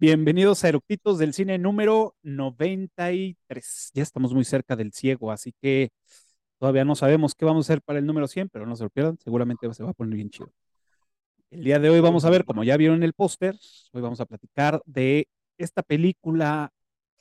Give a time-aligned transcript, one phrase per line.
[0.00, 3.90] Bienvenidos a Eructitos del Cine número 93.
[3.94, 5.90] Ya estamos muy cerca del ciego, así que
[6.60, 8.90] todavía no sabemos qué vamos a hacer para el número 100, pero no se lo
[8.90, 10.52] pierdan, seguramente se va a poner bien chido.
[11.50, 13.56] El día de hoy vamos a ver, como ya vieron en el póster,
[13.90, 16.70] hoy vamos a platicar de esta película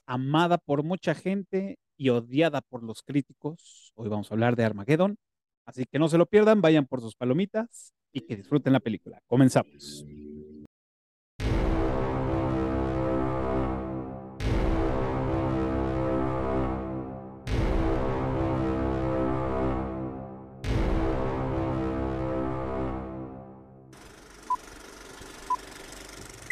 [0.05, 3.91] amada por mucha gente y odiada por los críticos.
[3.95, 5.17] Hoy vamos a hablar de Armageddon,
[5.66, 9.20] así que no se lo pierdan, vayan por sus palomitas y que disfruten la película.
[9.25, 10.05] Comenzamos.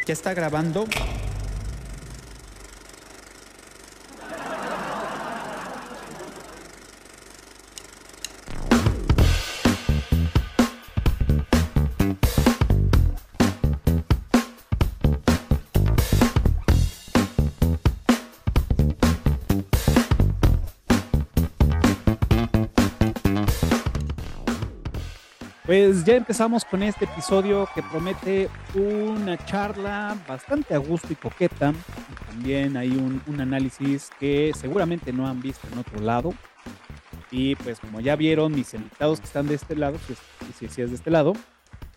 [0.06, 0.86] ¿Ya está grabando?
[25.66, 31.74] Pues ya empezamos con este episodio que promete una charla bastante a gusto y coqueta.
[32.28, 36.36] también hay un, análisis que seguramente no han visto en otro lado.
[37.32, 40.20] Y pues como ya vieron mis invitados que están de este lado, pues,
[40.60, 41.34] si, si es de este lado,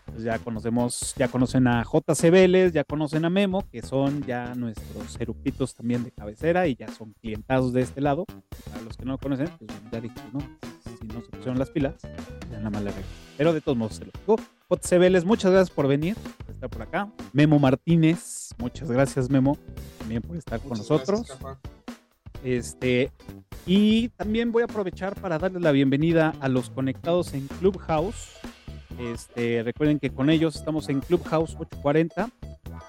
[0.06, 4.55] pues ya conocemos, ya conocen a JC Vélez, ya conocen a Memo, que son ya
[4.55, 8.24] nuestros eructitos también de cabecera y ya son clientados de este lado.
[8.70, 10.41] Para los que no lo conocen, pues ya dije, ¿no?
[11.19, 11.94] No se pusieron las pilas,
[12.48, 12.92] ya nada más le
[13.36, 14.36] Pero de todos modos se lo digo.
[14.70, 17.11] JC Vélez, muchas gracias por venir, por estar por acá.
[17.33, 19.58] Memo Martínez, muchas gracias Memo,
[19.98, 21.36] también por estar con nosotros.
[22.44, 23.11] este,
[23.66, 28.36] y también voy a aprovechar para darles la bienvenida a los conectados en Clubhouse.
[29.00, 32.30] Este, recuerden que con ellos estamos en Clubhouse 840.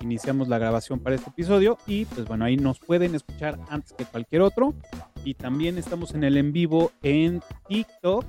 [0.01, 4.05] Iniciamos la grabación para este episodio y pues bueno, ahí nos pueden escuchar antes que
[4.05, 4.75] cualquier otro.
[5.23, 8.25] Y también estamos en el en vivo en TikTok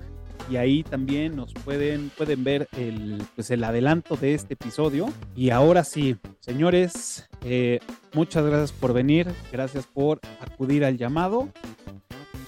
[0.50, 5.08] y ahí también nos pueden, pueden ver el, pues el adelanto de este episodio.
[5.36, 7.80] Y ahora sí, señores, eh,
[8.14, 11.48] muchas gracias por venir, gracias por acudir al llamado.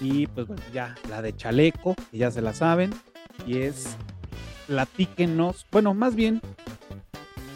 [0.01, 2.91] Y pues bueno, ya la de chaleco, que ya se la saben,
[3.47, 3.95] y es
[4.67, 6.41] platíquenos, bueno, más bien,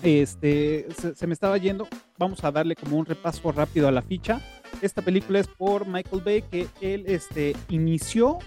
[0.04, 1.88] este, se, me estaba yendo,
[2.18, 4.42] vamos a darle como un repaso rápido a la ficha.
[4.82, 8.40] Esta película es por Michael Bay, que él este, inició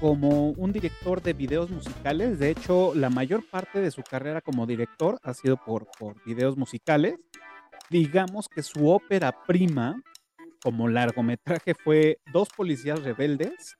[0.00, 2.38] como un director de videos musicales.
[2.38, 6.56] De hecho, la mayor parte de su carrera como director ha sido por, por videos
[6.56, 7.16] musicales.
[7.90, 10.00] Digamos que su ópera prima
[10.62, 13.76] como largometraje fue Dos policías rebeldes,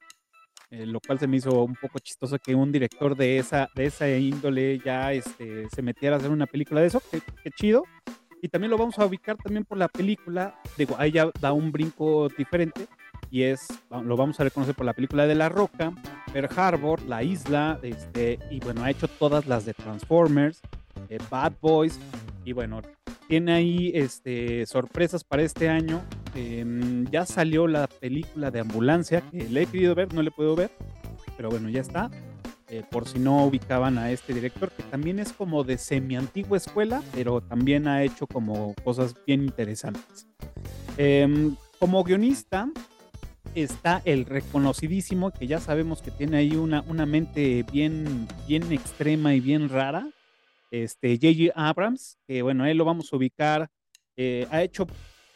[0.71, 3.87] eh, lo cual se me hizo un poco chistoso que un director de esa, de
[3.87, 7.85] esa índole ya este, se metiera a hacer una película de eso, qué, chido.
[8.43, 11.73] Y también lo vamos a ubicar también por la película, digo, ahí ya da un
[11.73, 12.87] brinco diferente
[13.31, 15.93] y es, lo vamos a reconocer por la película de La Roca,
[16.33, 20.61] Pearl Harbor, La Isla, este, y bueno, ha hecho todas las de Transformers,
[21.09, 21.99] eh, Bad Boys,
[22.45, 22.83] y bueno,
[23.29, 26.03] tiene ahí este, sorpresas para este año.
[26.35, 30.55] Em, ya salió la película de Ambulancia, que le he querido ver, no le puedo
[30.55, 30.71] ver,
[31.37, 32.11] pero bueno, ya está.
[32.69, 37.01] Eh, por si no ubicaban a este director, que también es como de semi-antigua escuela,
[37.15, 40.27] pero también ha hecho como cosas bien interesantes.
[40.97, 42.69] Em, como guionista
[43.55, 49.33] está el reconocidísimo, que ya sabemos que tiene ahí una, una mente bien, bien extrema
[49.35, 50.09] y bien rara,
[50.73, 51.53] este J.J.
[51.55, 53.71] Abrams, que bueno, él lo vamos a ubicar,
[54.17, 54.89] eh, ha hecho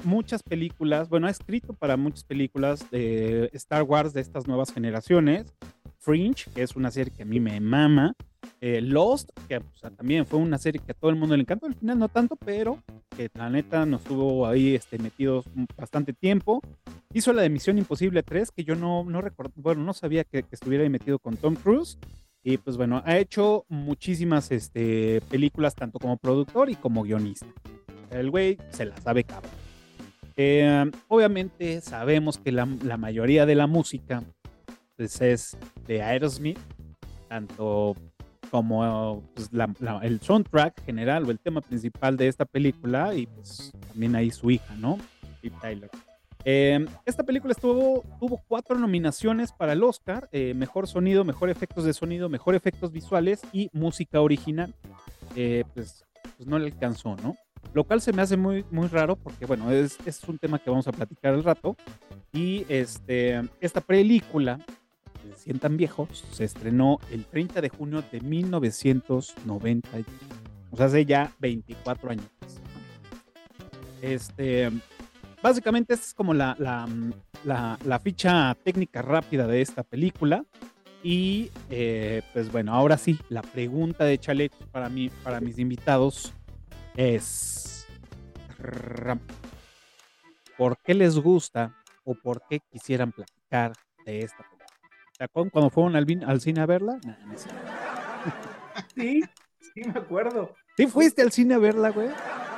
[0.05, 5.55] muchas películas, bueno, ha escrito para muchas películas de Star Wars de estas nuevas generaciones,
[6.01, 8.15] Fringe, que es una serie que a mí me mama,
[8.61, 9.61] eh, Lost, que
[9.97, 12.37] también fue una serie que a todo el mundo le encantó, al final no tanto,
[12.37, 12.83] pero
[13.17, 15.47] que la neta nos tuvo ahí este, metidos
[15.77, 16.61] bastante tiempo.
[17.13, 19.23] Hizo la de Misión Imposible 3, que yo no, no
[19.57, 21.99] bueno, no sabía que, que estuviera ahí metido con Tom Cruise.
[22.43, 27.47] Y pues bueno, ha hecho muchísimas este, películas, tanto como productor y como guionista.
[28.11, 29.53] El güey se la sabe cabrón.
[30.37, 34.23] Eh, obviamente sabemos que la, mayoría de la música
[35.01, 35.57] pues, es
[35.87, 36.59] de Aerosmith,
[37.27, 37.97] tanto
[38.51, 39.49] como pues,
[40.03, 44.51] el soundtrack general o el tema principal de esta película y pues también ahí su
[44.51, 44.99] hija, ¿no?
[45.41, 45.89] Y Tyler.
[46.45, 51.85] Em, esta película estuvo, tuvo cuatro nominaciones para el Oscar, eh, mejor sonido, mejor efectos
[51.85, 54.75] de sonido, mejor efectos visuales y música original.
[55.35, 56.05] Eh, pues,
[56.37, 57.37] pues, no le alcanzó, ¿no?
[57.73, 60.69] Lo cual se me hace muy, muy raro porque, bueno, es, es un tema que
[60.69, 61.75] vamos a platicar al rato.
[62.33, 64.61] Y este, esta película,
[65.23, 69.89] se sientan viejos, se estrenó el 30 de junio de 1990,
[70.71, 72.27] o sea, hace ya 24 años.
[74.03, 74.71] Este,
[75.43, 76.89] básicamente esta es como la, la,
[77.45, 80.45] la, la ficha técnica rápida de esta película.
[81.03, 86.35] Y eh, pues bueno, ahora sí, la pregunta de Chalet para, mí, para mis invitados
[86.95, 87.87] es,
[90.59, 91.75] ¿por qué les gusta
[92.05, 93.73] o por qué quisieran platicar
[94.05, 94.50] de esta
[95.21, 95.21] película?
[95.21, 97.01] ¿Se acuerdan cuando fueron al, cine a verla?
[97.05, 97.61] No cierto.
[98.95, 99.23] Sí,
[99.75, 100.55] sí me acuerdo.
[100.77, 102.09] ¿Sí fuiste al cine a verla, güey?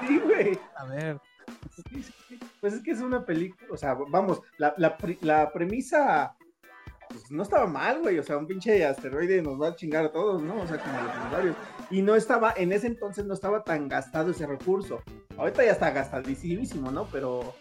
[0.07, 0.59] Sí, güey.
[0.77, 1.21] A ver.
[1.75, 2.41] Sí, sí, sí.
[2.61, 6.37] Pues es que es una película, o sea, vamos, la, la, la premisa
[7.13, 8.19] pues, no estaba mal, güey.
[8.19, 10.61] O sea, un pinche asteroide nos va a chingar a todos, ¿no?
[10.61, 11.57] O sea, como los dinosaurios.
[11.91, 15.03] Y no estaba, en ese entonces no estaba tan gastado ese recurso.
[15.37, 17.07] Ahorita ya está gastadísimo, ¿no?
[17.13, 17.55] Pero,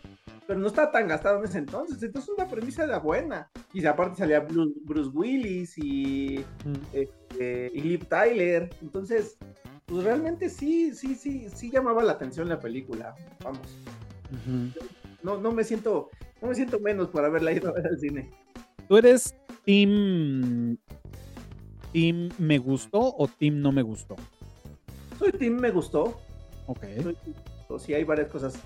[0.52, 2.04] pero no estaba tan gastado en ese entonces.
[2.04, 3.50] Entonces, una premisa era buena.
[3.72, 6.44] Y aparte salía Bruce, Bruce Willis y,
[6.94, 8.70] y Liv Tyler.
[8.82, 9.38] Entonces,
[9.86, 13.16] pues realmente sí, sí, sí, sí llamaba la atención la película.
[13.42, 13.62] Vamos.
[15.24, 16.10] No, no me siento,
[16.42, 18.30] no me siento menos por haberla ido a ver al cine.
[18.90, 19.34] ¿Tú eres
[19.64, 20.78] team,
[21.94, 24.18] team me gustó o team no me gustó?
[25.18, 26.20] Soy Team me gustó.
[26.66, 26.84] Ok.
[27.04, 27.18] Soy.
[27.80, 28.60] Sí, hay varias cosas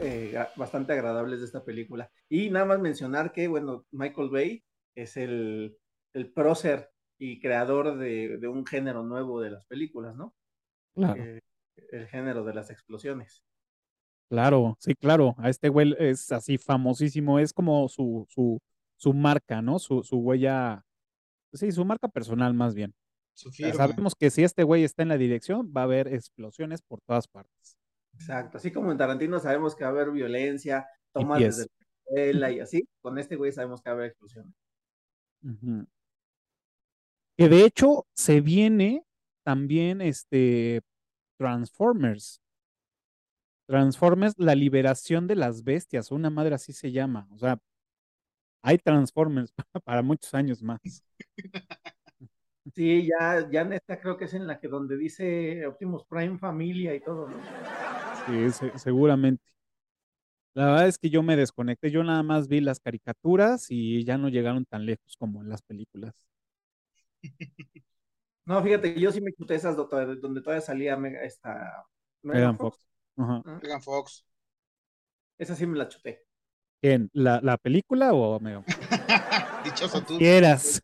[0.00, 2.10] eh, bastante agradables de esta película.
[2.28, 4.64] Y nada más mencionar que, bueno, Michael Bay
[4.94, 5.76] es el,
[6.14, 10.34] el prócer y creador de, de un género nuevo de las películas, ¿no?
[10.94, 11.40] Claro, Eh,
[11.92, 13.42] el género de las explosiones.
[14.28, 15.34] claro, sí, claro.
[15.38, 18.60] A este güey es así famosísimo, es como su, su,
[18.96, 19.78] su marca, ¿no?
[19.78, 20.84] Su, su huella,
[21.52, 22.94] sí, su marca personal más bien.
[23.34, 27.28] Sabemos que si este güey está en la dirección, va a haber explosiones por todas
[27.28, 27.77] partes.
[28.18, 28.58] Exacto.
[28.58, 31.68] Así como en Tarantino sabemos que va a haber violencia, tomas desde la
[32.04, 34.52] escuela y así, con este güey sabemos que va a haber explosiones.
[35.42, 35.86] Ujú.
[37.36, 39.04] Que de hecho se viene
[39.44, 40.82] también este
[41.38, 42.42] Transformers.
[43.68, 47.28] Transformers, la liberación de las bestias, una madre así se llama.
[47.30, 47.60] O sea,
[48.62, 49.54] hay Transformers
[49.84, 50.80] para muchos años más.
[52.74, 56.94] Sí, ya, ya neta creo que es en la que donde dice Optimus Prime familia
[56.94, 57.36] y todo, ¿no?
[58.28, 59.42] Sí, se- seguramente.
[60.54, 64.18] La verdad es que yo me desconecté, yo nada más vi las caricaturas y ya
[64.18, 66.14] no llegaron tan lejos como en las películas.
[68.44, 69.90] No, fíjate, yo sí me chuté esas do-
[70.22, 71.84] donde todavía salía Mega- esta
[72.22, 72.78] Megan Megan Fox.
[72.78, 72.86] Fox.
[73.18, 73.42] Ajá.
[73.44, 74.24] Ah, Megan Fox.
[75.36, 76.24] Esa sí me la chuté.
[76.80, 77.10] ¿Quién?
[77.12, 78.78] ¿La, la película o Megan Fox?
[79.64, 80.16] Dichoso tú.
[80.16, 80.80] Quieras,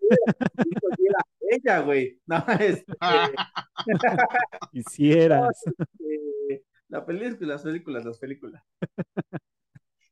[1.51, 2.21] ella, güey.
[2.27, 2.93] No, este,
[4.73, 5.65] quisieras.
[6.01, 6.34] eh,
[6.89, 8.63] la película, las películas, las películas.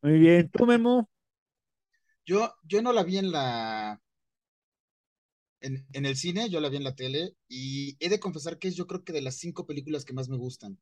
[0.03, 0.51] Muy bien.
[0.51, 1.09] ¿Tú, Memo?
[2.25, 4.01] Yo, yo no la vi en la
[5.61, 8.69] en, en el cine, yo la vi en la tele y he de confesar que
[8.69, 10.79] es yo creo que de las cinco películas que más me gustan.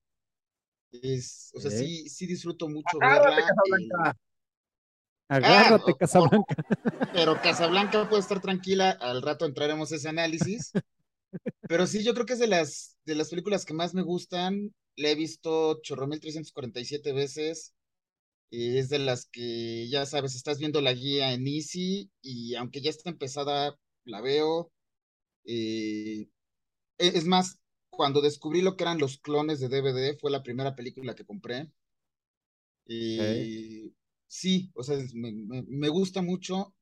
[0.93, 4.19] Es, o sea, sí, sí disfruto mucho Agárrate, verla, Casablanca.
[5.29, 6.55] Agárrate, o- Casablanca.
[6.59, 10.73] eh, pero Casablanca puede estar tranquila, al rato entraremos a ese análisis.
[11.67, 14.75] Pero sí, yo creo que es de las, de las películas que más me gustan.
[14.97, 17.75] La he visto chorro mil trescientos cuarenta y siete veces.
[18.51, 22.81] y es de las que, ya sabes, estás viendo la guía en Easy y aunque
[22.83, 24.73] ya está empezada, la veo.
[25.45, 26.29] Eh,
[26.99, 27.61] e- es más,
[27.91, 31.71] cuando descubrí lo que eran los clones de DVD, fue la primera película que compré.
[32.87, 33.93] Eh,
[34.27, 35.33] sí, o sea, me-
[35.69, 36.75] me gusta mucho.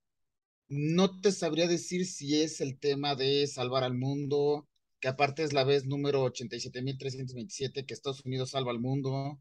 [0.68, 4.68] No te sabría decir si es el tema de salvar al mundo,
[5.00, 9.40] que aparte es la vez número 87.327 que Estados Unidos salva al mundo.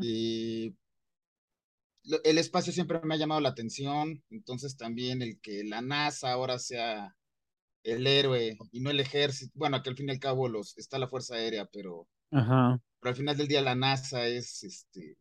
[0.00, 0.74] Y
[2.24, 6.58] el espacio siempre me ha llamado la atención, entonces también el que la NASA ahora
[6.58, 7.16] sea
[7.82, 10.98] el héroe y no el ejército, bueno, que al fin y al cabo los, está
[10.98, 12.80] la Fuerza Aérea, pero, Ajá.
[13.00, 15.16] pero al final del día la NASA es este,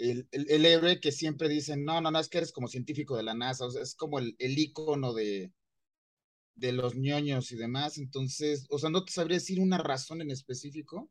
[0.00, 3.16] el, el, el héroe que siempre dicen, no, no, no, es que eres como científico
[3.16, 5.52] de la NASA, o sea, es como el, el ícono de,
[6.54, 10.30] de los ñoños y demás, entonces, o sea, no te sabría decir una razón en
[10.30, 11.10] específico,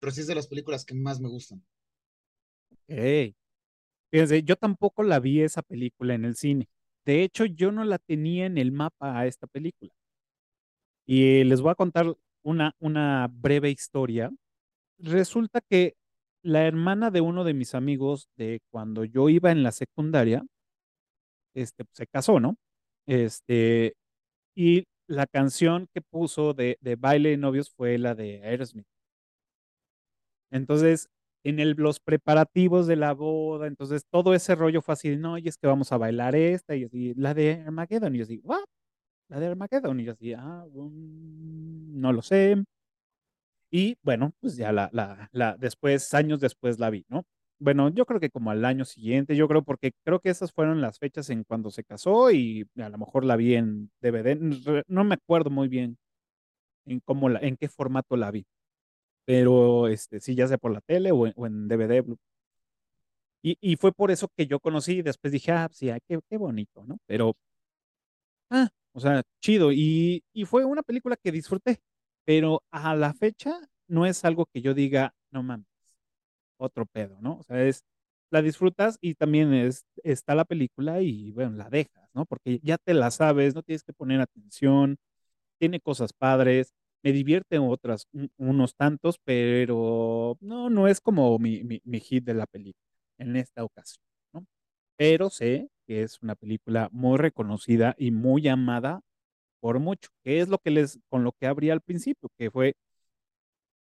[0.00, 1.64] pero sí es de las películas que más me gustan.
[2.88, 3.34] Ok.
[4.12, 6.68] Fíjense, yo tampoco la vi esa película en el cine.
[7.04, 9.92] De hecho, yo no la tenía en el mapa a esta película.
[11.06, 14.30] Y les voy a contar una, una breve historia.
[14.98, 15.96] Resulta que
[16.42, 20.44] la hermana de uno de mis amigos de cuando yo iba en la secundaria,
[21.54, 22.56] este, se casó, ¿no?
[23.06, 23.94] Este,
[24.56, 28.86] y la canción que puso de, de baile de novios fue la de Aerosmith.
[30.50, 31.08] Entonces,
[31.44, 35.48] en el, los preparativos de la boda, entonces todo ese rollo fue así, no, y
[35.48, 38.60] es que vamos a bailar esta, y así, la de Armageddon, y yo así, ¿what?
[39.28, 42.56] La de Armageddon, y yo así, ah, um, no lo sé.
[43.70, 47.24] Y bueno, pues ya la, la, la, después, años después la vi, ¿no?
[47.60, 50.80] bueno, yo creo que como al año siguiente, yo creo porque creo que esas fueron
[50.80, 54.36] las fechas en cuando se casó y a lo mejor la vi en DVD,
[54.88, 55.98] no me acuerdo muy bien
[56.86, 58.46] en cómo la, en qué formato la vi,
[59.26, 62.04] pero este sí ya sea por la tele o en, DVD.
[63.42, 66.36] Y, y, fue por eso que yo conocí y después dije, ah, sí, qué, qué
[66.36, 66.98] bonito, ¿no?
[67.06, 67.34] Pero,
[68.50, 69.72] ah, o sea, chido.
[69.72, 71.80] Y, y fue una película que disfruté,
[72.30, 73.58] pero a la fecha
[73.88, 75.66] no es algo que yo diga, no mames,
[76.58, 77.38] otro pedo, ¿no?
[77.38, 77.82] O sea, es,
[78.30, 82.26] la disfrutas y también es, está la película y, bueno, la dejas, ¿no?
[82.26, 84.96] Porque ya te la sabes, no tienes que poner atención,
[85.58, 86.72] tiene cosas padres,
[87.02, 88.06] me divierten otras,
[88.36, 93.34] unos tantos, pero no, no es como mi, mi, mi hit de la película en
[93.34, 94.46] esta ocasión, ¿no?
[94.96, 99.00] Pero sé que es una película muy reconocida y muy amada
[99.60, 102.74] por mucho, que es lo que les, con lo que abría al principio, que fue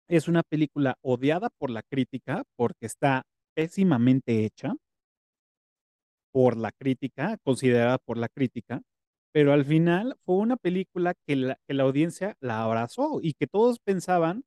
[0.07, 3.23] es una película odiada por la crítica porque está
[3.55, 4.73] pésimamente hecha
[6.31, 8.81] por la crítica, considerada por la crítica,
[9.31, 13.47] pero al final fue una película que la, que la audiencia la abrazó y que
[13.47, 14.43] todos pensaban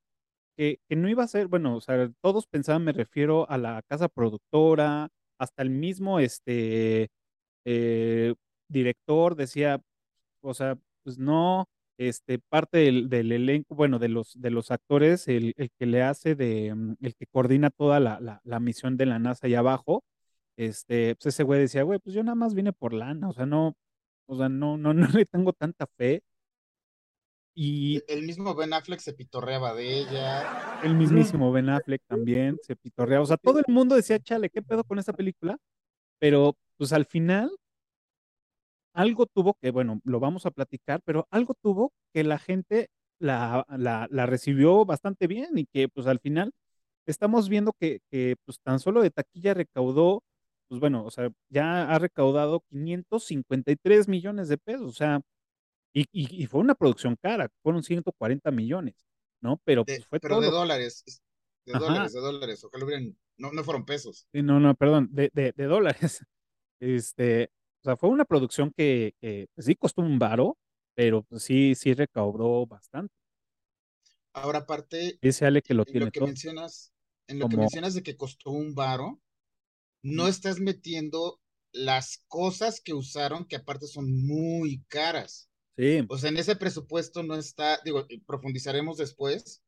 [0.57, 3.83] que, que, no iba a ser, bueno, o sea, todos pensaban, me refiero a la
[3.89, 5.09] casa productora,
[5.39, 7.11] hasta el mismo este,
[7.65, 8.35] eh,
[8.69, 9.83] director decía,
[10.43, 11.69] o sea, pues no,
[11.99, 16.03] este, parte del, del, elenco, bueno, de los, de los actores, el, el, que le
[16.03, 19.61] hace de, mm, el que coordina toda la, la, la, misión de la NASA allá
[19.61, 20.05] abajo,
[20.57, 23.47] este, pues ese güey decía, güey, pues yo nada más vine por lana, o sea,
[23.47, 23.75] no,
[24.27, 26.23] o sea, no, no, no le tengo tanta fe.
[27.55, 30.81] Y e, el mismo Ben Affleck se pitorreaba de ella.
[30.83, 33.23] El mismísimo Ben Affleck también se pitorreaba.
[33.23, 35.59] O sea, todo el mundo decía, chale, ¿qué pedo con esta película?
[36.19, 37.51] Pero, pues al final,
[38.93, 43.65] algo tuvo que, bueno, lo vamos a platicar, pero algo tuvo que la gente la,
[43.69, 46.53] la, la recibió bastante bien y que pues al final
[47.07, 50.23] estamos viendo que, que, pues tan solo de taquilla recaudó,
[50.69, 55.21] pues bueno, o sea, ya ha recaudado 553 millones de pesos, o sea,
[55.95, 58.95] y, y, fue una producción cara, fueron 140 millones,
[59.43, 59.61] ¿no?
[59.65, 61.05] Pero pues fue pero de dólares,
[61.67, 64.27] de dólares, de dólares, ojalá hubieran, no, no fueron pesos.
[64.33, 66.25] Sí, no, no, perdón, de, de, de dólares.
[66.85, 67.49] Este,
[67.83, 69.15] o sea, fue una producción que,
[69.55, 70.57] pues, sí costó un varo,
[70.95, 73.13] pero pues, sí, sí recaudó bastante.
[74.33, 76.93] Ahora, aparte, Ale que lo tiene lo que mencionas,
[77.27, 79.21] en lo que mencionas de que costó un varo,
[80.03, 81.41] no estás metiendo
[81.73, 85.51] las cosas que usaron, que aparte son muy caras.
[85.77, 86.05] Sí.
[86.09, 89.63] O sea, en ese presupuesto no está, digo, profundizaremos después,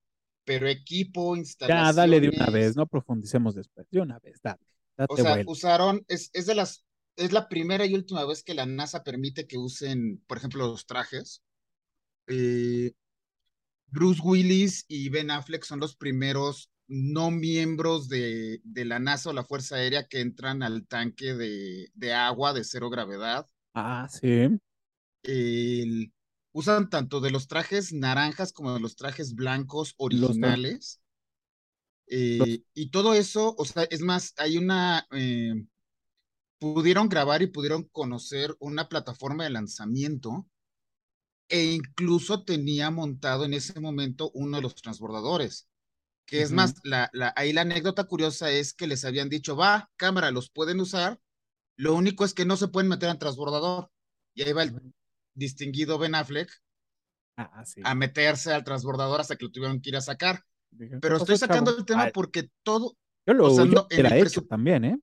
[0.44, 1.96] pero equipo, instalaciones.
[1.96, 4.60] Ya, dale de una vez, no profundicemos después, de una vez, dale.
[5.08, 6.84] o sea, usaron, es, es de las
[7.16, 10.86] es la primera y última vez que la NASA permite que usen, por ejemplo, los
[10.86, 11.42] trajes.
[12.26, 12.92] Eh,
[13.88, 19.32] Bruce Willis y Ben Affleck son los primeros no miembros de, de, la NASA o
[19.32, 23.48] la Fuerza Aérea que entran al tanque de, de agua de cero gravedad.
[23.72, 24.58] Ah, sí.
[26.52, 31.00] usan tanto de los trajes naranjas como de los trajes blancos originales.
[32.06, 35.54] Eh, y todo eso, o sea, es más, hay una, eh,
[36.58, 40.46] pudieron grabar y pudieron conocer una plataforma de lanzamiento
[41.48, 45.68] e incluso tenía montado en ese momento uno de los transbordadores.
[46.26, 49.90] Que es más, la, la, ahí la anécdota curiosa es que les habían dicho, va,
[49.96, 51.20] cámara, los pueden usar,
[51.76, 53.90] lo único es que no se pueden meter al transbordador.
[54.34, 54.80] Y ahí va el
[55.34, 56.50] distinguido Ben Affleck
[57.36, 57.80] ah, sí.
[57.84, 60.42] a meterse al transbordador hasta que lo tuvieron que ir a sacar.
[61.00, 62.96] Pero estoy sacando el tema porque todo...
[63.26, 64.98] Yo lo o no, era hecho también, ¿eh?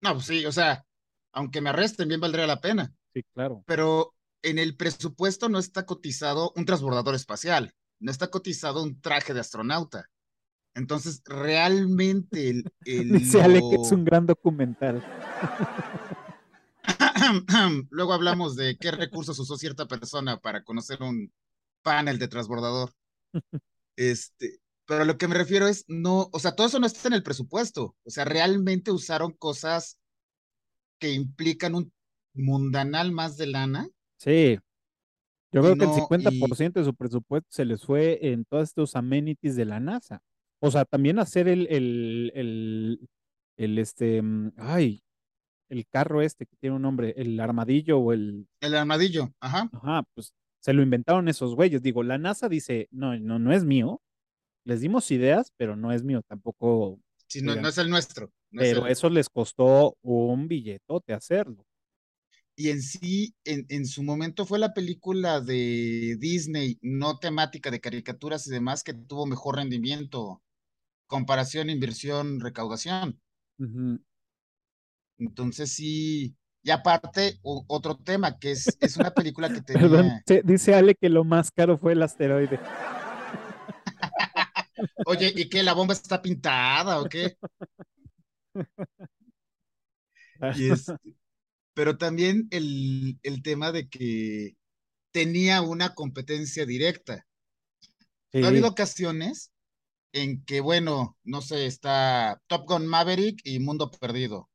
[0.00, 0.84] No, pues sí, o sea,
[1.32, 2.92] aunque me arresten, bien valdría la pena.
[3.12, 3.64] Sí, claro.
[3.66, 9.34] Pero en el presupuesto no está cotizado un transbordador espacial, no está cotizado un traje
[9.34, 10.08] de astronauta.
[10.74, 12.64] Entonces, realmente el...
[12.84, 15.04] el Dice Ale que es un gran documental.
[17.90, 21.32] Luego hablamos de qué recursos usó cierta persona para conocer un
[21.82, 22.92] panel de transbordador.
[24.00, 27.14] Este, pero lo que me refiero es, no, o sea, todo eso no está en
[27.14, 27.94] el presupuesto.
[28.04, 30.00] O sea, realmente usaron cosas
[30.98, 31.92] que implican un
[32.32, 33.86] mundanal más de lana.
[34.16, 34.58] Sí.
[35.52, 39.56] Yo creo que el 50% de su presupuesto se les fue en todos estos amenities
[39.56, 40.22] de la NASA.
[40.58, 43.08] O sea, también hacer el, el, el,
[43.58, 45.02] el este, mm, ay,
[45.68, 48.48] el carro este que tiene un nombre, el armadillo o el...
[48.60, 49.68] El armadillo, ajá.
[49.70, 51.82] Ajá, pues se lo inventaron esos güeyes.
[51.82, 54.00] Digo, la NASA dice, no, no, no es mío,
[54.68, 57.00] les dimos ideas, pero no es mío, tampoco.
[57.26, 58.30] Sí, no, no es el nuestro.
[58.52, 61.64] pero eso les costó un billetote hacerlo.
[62.54, 67.80] Y en sí, en, en, su momento fue la película de Disney, no temática de
[67.80, 70.42] caricaturas y demás, que tuvo mejor rendimiento,
[71.06, 73.18] comparación, inversión, recaudación.
[75.18, 80.22] Entonces sí, y aparte, o- otro tema, que es, es una película que Perdón, tenía,
[80.26, 82.58] se- dice Ale que lo más caro fue el asteroide.
[85.06, 85.62] oye, ¿y qué?
[85.62, 87.36] ¿La bomba está pintada o qué?
[90.54, 90.94] Y este,
[91.74, 94.56] pero también el, el tema de que
[95.12, 97.26] tenía una competencia directa.
[98.32, 99.52] Sí, Ha habido ocasiones
[100.12, 104.50] en que, bueno, no sé, está Top Gun Maverick y Mundo Perdido.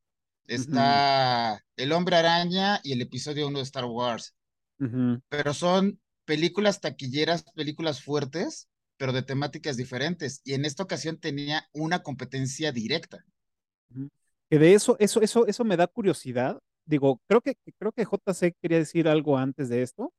[0.47, 4.35] Está El Hombre Araña y el episodio 1 de Star Wars.
[5.29, 8.67] Pero son películas taquilleras, películas fuertes,
[9.03, 10.39] pero de temáticas diferentes.
[10.45, 13.25] Y en esta ocasión tenía una competencia directa.
[14.49, 16.57] Que de eso, eso, eso, eso me da curiosidad.
[16.85, 20.13] Digo, creo que, creo que JC quería decir algo antes de esto.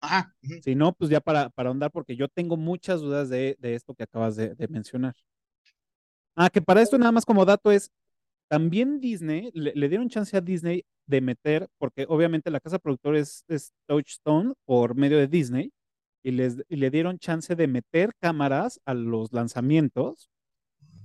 [0.00, 0.34] Ajá.
[0.42, 0.54] ujú.
[0.60, 3.94] Si no, pues ya para, para ahondar, porque yo tengo muchas dudas de, de esto
[3.94, 5.14] que acabas de, de mencionar.
[6.34, 7.92] Ah, que para esto nada más como dato es,
[8.48, 13.20] también Disney, le, le dieron chance a Disney de meter, porque obviamente la casa productora
[13.20, 15.72] es, es Touchstone por medio de Disney,
[16.22, 20.30] y, les, y le dieron chance de meter cámaras a los lanzamientos,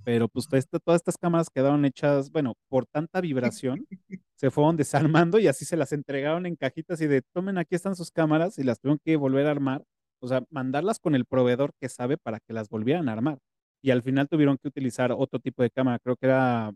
[0.03, 3.87] pero pues esta- todas estas cámaras quedaron hechas, bueno, por tanta vibración,
[4.35, 7.95] se fueron desarmando y así se las entregaron en cajitas y de, tomen, aquí están
[7.95, 9.83] sus cámaras y las tuvieron que volver a armar,
[10.21, 13.39] o sea, mandarlas con el proveedor que sabe para que las volvieran a armar.
[13.81, 16.71] Y al final tuvieron que utilizar otro tipo de cámara, creo que era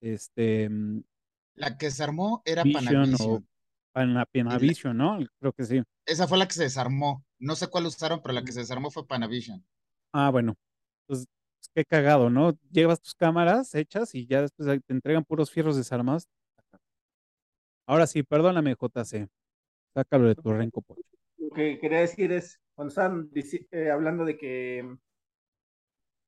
[0.00, 1.02] este mm,
[1.54, 3.18] La que se armó era Vision Panavision.
[3.18, 3.46] Pana-
[4.32, 5.18] Panavision, ¿no?
[5.40, 5.82] Creo que sí.
[6.04, 7.24] Esa fue la que se desarmó.
[7.38, 9.64] No sé cuál usaron, pero la que se desarmó fue Panavision.
[10.12, 10.54] Ah, bueno,
[11.06, 11.26] pues
[11.66, 12.56] pues, qué cagado, ¿no?
[12.70, 16.28] Llevas tus cámaras hechas y ya después te entregan puros fierros desarmados.
[17.86, 19.28] Ahora sí, perdóname, JC.
[19.94, 21.02] Sácalo de tu renco, pocho.
[21.38, 23.30] Lo que quería decir es, cuando estaban
[23.70, 24.96] eh, hablando de que,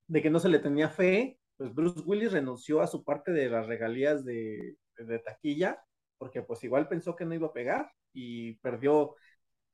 [0.07, 3.50] de que no se le tenía fe, pues Bruce Willis renunció a su parte de
[3.50, 5.85] las regalías de, de taquilla,
[6.19, 9.17] porque pues igual pensó que no iba a pegar y perdió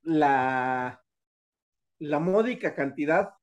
[0.02, 1.02] la,
[2.00, 3.34] la módica cantidad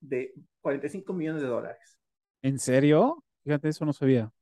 [0.00, 1.98] de 45 millones de dólares.
[2.42, 3.24] ¿En serio?
[3.44, 4.32] Fíjate, eso no sabía.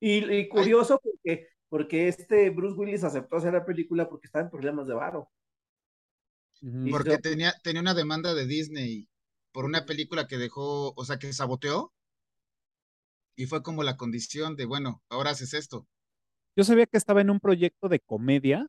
[0.00, 4.50] Y, y curioso porque, porque este Bruce Willis aceptó hacer la película porque estaba en
[4.50, 5.30] problemas de varo.
[6.88, 9.08] Porque tenía, tenía una demanda de Disney
[9.52, 11.92] por una película que dejó, o sea, que saboteó.
[13.36, 15.86] Y fue como la condición de, bueno, ahora haces esto.
[16.58, 18.66] Yo sabía que estaba en un proyecto de comedia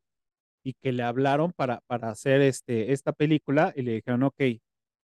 [0.63, 4.39] y que le hablaron para, para hacer este, esta película y le dijeron, ok,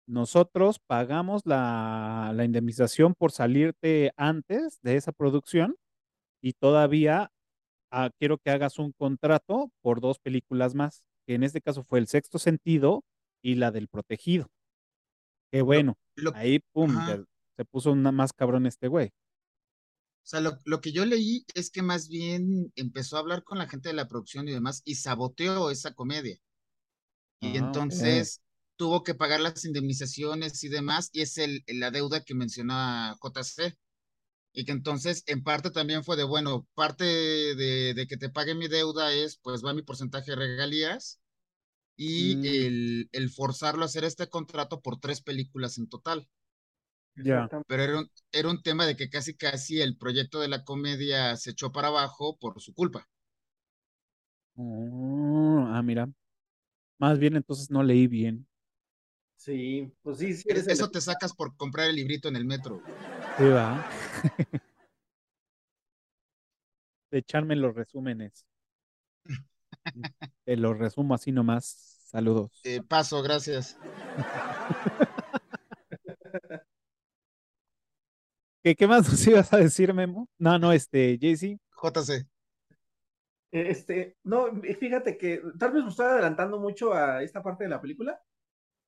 [0.09, 5.77] nosotros pagamos la, la indemnización por salirte antes de esa producción
[6.43, 7.31] y todavía
[7.93, 12.01] ah, quiero que hagas un contrato por dos películas más, que en este caso fue
[12.01, 13.05] El Sexto Sentido
[13.43, 14.51] y la del Protegido.
[15.53, 17.23] Qué bueno, Lo, ahí, pum, ya
[17.57, 19.13] se puso una más cabrón este güey.
[20.25, 23.59] O sea, lo, lo que yo leí es que más bien empezó a hablar con
[23.59, 26.39] la gente de la producción y demás y saboteó esa comedia.
[27.41, 28.41] Y Ah, entonces
[28.77, 33.77] tuvo que pagar las indemnizaciones y demás, y es el, la deuda que menciona JC.
[34.55, 38.55] Y que entonces, en parte también fue de, bueno, parte de, de que te pague
[38.55, 41.21] mi deuda es, pues va mi porcentaje de regalías
[41.97, 42.63] y Mm.
[42.67, 46.29] el, el forzarlo a hacer este contrato por tres películas en total.
[47.17, 47.45] Ya.
[47.45, 47.67] Exactamente.
[47.69, 51.37] Pero era un, era un tema de que casi casi el proyecto de la comedia
[51.37, 53.07] se echó para abajo por su culpa.
[54.57, 56.09] Oh, ah, mira.
[56.99, 58.47] Más bien entonces no leí bien.
[59.37, 62.45] Sí, pues sí, sí eres el- Eso te sacas por comprar el librito en el
[62.45, 62.81] metro.
[63.39, 63.85] Sí, va.
[67.11, 68.45] De echarme los resúmenes.
[70.45, 71.99] Te los resumo así nomás.
[72.11, 72.51] Saludos.
[72.65, 73.77] Eh, paso, gracias.
[78.63, 80.29] ¿Qué, qué más nos ibas a decir, Memo?
[80.39, 81.59] No, no, este, JC.
[81.83, 82.27] JC.
[83.51, 87.83] Este, no, fíjate que tal vez me estoy adelantando mucho a esta parte de la
[87.83, 88.19] película,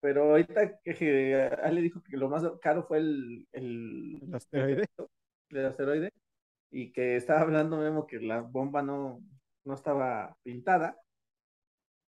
[0.01, 4.87] pero ahorita que, Ale dijo que lo más caro fue el, el, El asteroide.
[5.51, 6.13] el asteroide
[6.71, 9.21] y que estaba hablando Memo que la bomba no,
[9.65, 10.97] no estaba pintada.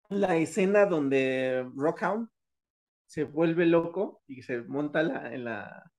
[0.09, 2.29] La escena donde Rockhound
[3.05, 5.91] se vuelve loco y se monta la- en, la,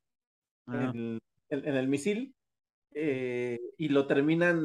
[0.68, 1.18] Ah, en,
[1.50, 2.34] en- en el misil
[2.94, 4.62] eh, y lo terminan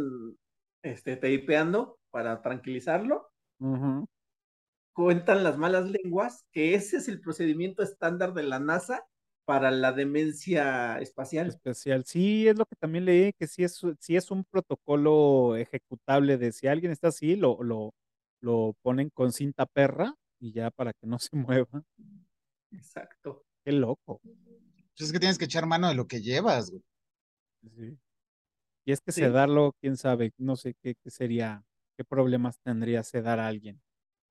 [0.83, 3.29] este, tapeando para tranquilizarlo.
[4.93, 9.05] Cuentan las malas lenguas que ese es el procedimiento estándar de la NASA
[9.45, 11.47] para la demencia espacial.
[11.47, 12.03] Especial.
[12.05, 16.51] Sí, es lo que también leí, que sí es, sí es un protocolo ejecutable de
[16.51, 17.93] si alguien está así, lo, lo,
[18.41, 21.29] lo ponen con cinta perra y ya para que no se
[21.67, 21.83] mueva.
[22.71, 23.45] Exacto.
[23.65, 24.21] Qué loco.
[24.97, 26.81] Pues es que tienes que echar mano de lo que llevas, güey.
[27.75, 27.97] Sí.
[28.85, 29.21] Y es que Sí.
[29.21, 31.63] sedarlo, quién sabe, no sé qué, qué sería,
[31.97, 33.81] qué problemas tendría sedar a alguien.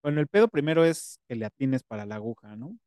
[0.03, 2.79] Bueno, el pedo primero es que le atines para la aguja, ¿no?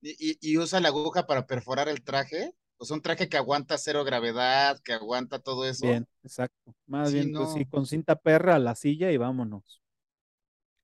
[0.00, 2.54] Y, y- y usa la aguja para perforar el traje.
[2.78, 5.86] O sea, un traje que aguanta cero gravedad, que aguanta todo eso.
[5.86, 6.74] Bien, exacto.
[6.86, 9.82] Más Sí, bien, pues sí, con cinta perra a la silla y vámonos.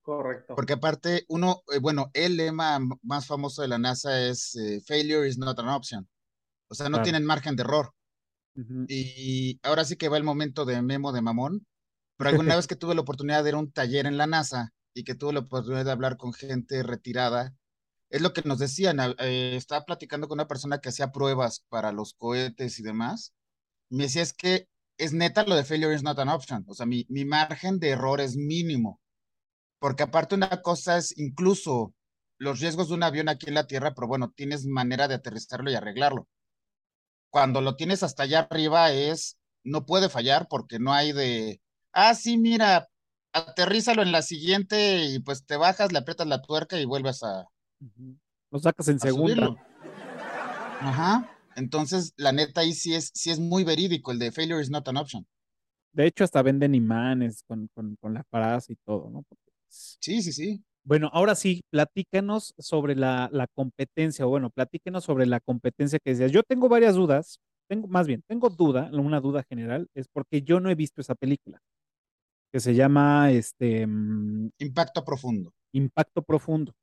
[0.03, 0.55] Correcto.
[0.55, 5.29] Porque aparte, uno, eh, bueno, el lema más famoso de la NASA es eh, failure
[5.29, 6.09] is not an option.
[6.69, 7.05] O sea, no Claro.
[7.05, 7.95] tienen margen de error.
[8.57, 8.85] Ujú.
[8.89, 11.67] Y ahora sí que va el momento de memo de mamón.
[12.19, 14.73] Pero alguna vez que tuve la oportunidad de ir a un taller en la NASA
[14.95, 17.57] y que tuve la oportunidad de hablar con gente retirada,
[18.11, 18.99] es lo que nos decían.
[19.21, 23.35] eh, estaba platicando con una persona que hacía pruebas para los cohetes y demás.
[23.91, 26.65] Me decía, es que es neta lo de failure is not an option.
[26.69, 29.02] O sea, mi, mi margen de error es mínimo.
[29.83, 31.93] Porque aparte una cosa es incluso
[32.39, 35.73] los riesgos de un avión aquí en la Tierra, pero bueno, tienes manera de aterrizarlo
[35.73, 36.29] y arreglarlo.
[37.31, 41.61] Cuando lo tienes hasta allá arriba es, no puede fallar porque no hay de,
[41.93, 42.87] ah, sí, mira,
[43.33, 47.45] aterrízalo en la siguiente y pues te bajas, le aprietas la tuerca y vuelves a.
[48.53, 49.35] Lo sacas en segunda.
[49.35, 49.57] subirlo.
[50.79, 51.29] Ajá.
[51.57, 54.87] Entonces, la neta ahí sí es, sí es muy verídico, el de failure is not
[54.87, 55.27] an option.
[55.93, 59.23] De hecho, hasta venden imanes con, con, con la frase y todo, ¿no?
[59.29, 60.65] Porque, Sí, sí, sí.
[60.85, 66.11] Bueno, ahora sí, platícanos sobre la, la competencia, o bueno, platíquenos sobre la competencia que
[66.11, 66.33] decías.
[66.33, 70.61] Yo tengo varias dudas, tengo, más bien, tengo duda, una duda general, es porque yo
[70.61, 71.61] no he visto esa película,
[72.53, 75.53] que se llama este mm, Impacto profundo.
[75.73, 76.75] Impacto Profundo.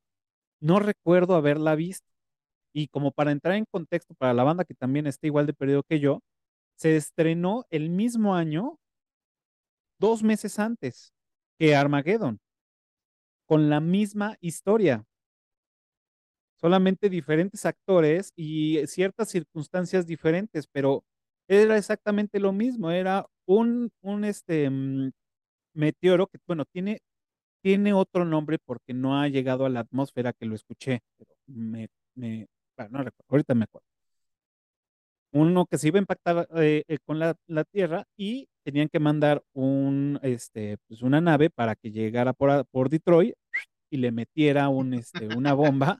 [0.60, 2.08] No recuerdo haberla visto.
[2.74, 5.84] Y como para entrar en contexto para la banda que también está igual de perdido
[5.84, 6.22] que yo,
[6.76, 8.78] se estrenó el mismo año,
[10.00, 11.14] dos meses antes
[11.60, 12.40] que Armageddon,
[13.50, 15.06] con la misma historia,
[16.56, 21.04] solamente diferentes actores y ciertas circunstancias diferentes, pero
[21.48, 25.12] era exactamente lo mismo, era un, un este, mm,
[25.76, 27.02] meteoro que, bueno, tiene,
[27.64, 31.90] tiene otro nombre porque no ha llegado a la atmósfera que lo escuché, pero me,
[32.16, 32.48] me,
[32.92, 33.88] no recuerdo, ahorita me acuerdo.
[35.32, 39.00] Uno que se iba a impactar eh, eh, con la, la Tierra y tenían que
[39.00, 43.36] mandar un, este, pues una nave para que llegara por, a- por Detroit
[43.92, 46.00] y le metiera un, este, una bomba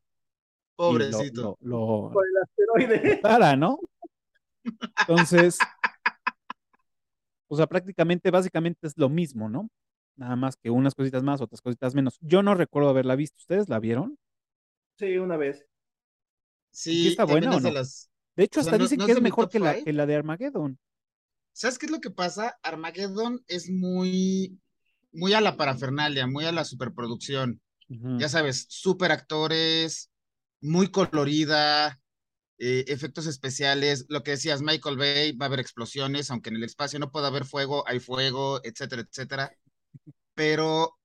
[0.88, 1.58] lo, Pobrecito.
[1.62, 2.96] lo, el asteroide.
[2.96, 3.80] explotara, ¿no?
[5.08, 5.58] Entonces,
[7.48, 9.70] o sea, prácticamente, básicamente es lo mismo, ¿no?
[10.16, 12.18] Nada más que unas cositas más, otras cositas menos.
[12.22, 13.38] Yo no recuerdo haberla visto.
[13.40, 14.18] ¿Ustedes la vieron?
[15.00, 15.66] Sí, una vez.
[16.86, 17.72] ¿Y Sí, está buena o de no?
[17.72, 18.09] las.
[18.40, 19.84] De hecho, O sea, hasta no- dicen no que es mejor que la, five.
[19.84, 20.80] que la de Armageddon.
[21.52, 22.58] ¿Sabes qué es lo que pasa?
[22.64, 24.58] Armageddon es muy,
[25.12, 27.60] muy a la parafernalia, muy a la superproducción.
[27.90, 30.10] Ya sabes, super actores,
[30.62, 32.00] muy colorida,
[32.60, 36.64] eh, efectos especiales, lo que decías, Michael Bay, va a haber explosiones, aunque en el
[36.64, 39.52] espacio no pueda haber fuego, hay fuego, etcétera, etcétera.
[40.34, 40.98] Pero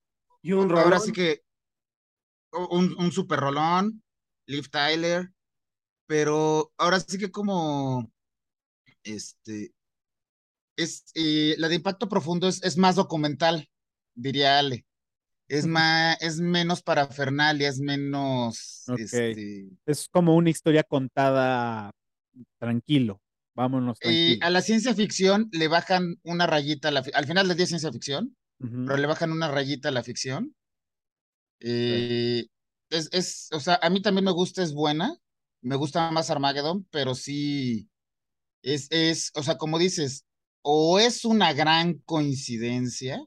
[0.43, 1.01] Y un ahora rolón.
[1.01, 1.43] sí que
[2.53, 4.03] un, un super rolón,
[4.47, 5.31] Liv Tyler,
[6.07, 8.11] pero ahora sí que como
[9.03, 9.73] este
[10.77, 13.69] es eh, la de impacto profundo es, es más documental,
[14.15, 14.85] diría Ale.
[15.47, 21.93] Es más, es menos parafernalia, es menos este Es como una historia contada
[22.59, 23.21] tranquilo.
[23.55, 24.47] Vámonos eh, tranquilo.
[24.47, 27.69] a la ciencia ficción le bajan una rayita a la al final del día es
[27.69, 30.57] ciencia ficción, pero le bajan una rayita a la ficción.
[31.61, 32.47] Eh,
[32.91, 35.17] es, es, o sea, a mí también me gusta, es buena,
[35.65, 37.89] me gusta más Armageddon, pero sí,
[38.63, 40.27] es, es, o sea, como dices,
[40.63, 43.25] o es una gran coincidencia,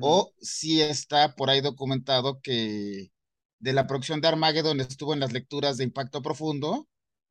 [0.00, 3.12] o sí está por ahí documentado que
[3.58, 6.88] de la producción de Armageddon estuvo en las lecturas de Impacto Profundo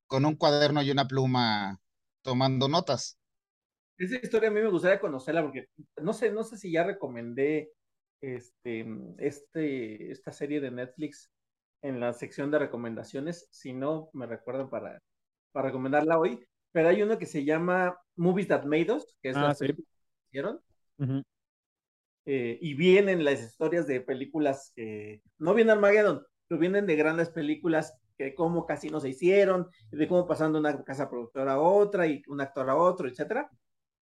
[0.08, 1.82] con un cuaderno y una pluma
[2.22, 3.18] tomando notas.
[3.98, 5.68] Esa historia a mí me gustaría conocerla porque
[6.02, 7.72] no sé, no sé si ya recomendé
[8.22, 8.86] este,
[9.18, 11.32] este, esta serie de Netflix
[11.82, 13.48] en la sección de recomendaciones.
[13.52, 15.00] Si no, me recuerdan para,
[15.52, 16.46] para recomendarla hoy.
[16.72, 19.68] Pero hay uno que se llama Movies That Made Us, que es Ah, sí.
[19.68, 19.76] que
[20.30, 20.60] hicieron.
[20.98, 21.22] Ujú.
[22.26, 27.30] eh, y vienen las historias de películas que no viene Armageddon, pero vienen de grandes
[27.30, 32.08] películas que cómo casi no se hicieron, de cómo pasando una casa productora a otra
[32.08, 33.50] y un actor a otro, etcétera.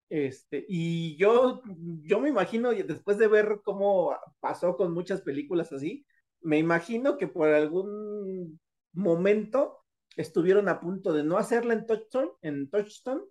[0.10, 1.62] Este, y yo,
[2.04, 6.06] yo me imagino, después de ver cómo pasó con muchas películas así,
[6.48, 8.60] me imagino que por algún
[8.94, 9.80] momento
[10.16, 13.22] estuvieron a punto de no hacerla en Touchstone, en Touchstone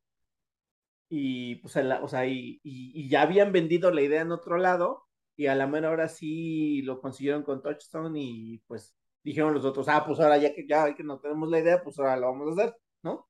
[1.09, 4.59] y pues la, o sea, y, y, y, ya habían vendido la idea en otro
[4.59, 9.64] lado, y a la mera hora sí lo consiguieron con Touchstone, y pues dijeron los
[9.64, 12.26] otros, ah, pues ahora ya que ya que no tenemos la idea, pues ahora lo
[12.26, 13.29] vamos a hacer, ¿no?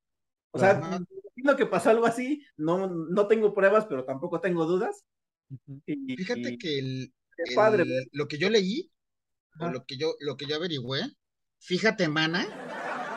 [0.51, 5.05] O sea, imagino que pasó algo así, no, no tengo pruebas, pero tampoco tengo dudas.
[5.85, 7.15] Fíjate que el,
[7.55, 8.91] padre, lo que yo leí,
[9.59, 11.03] o lo que yo, lo que yo averigüé,
[11.59, 12.47] fíjate, mana.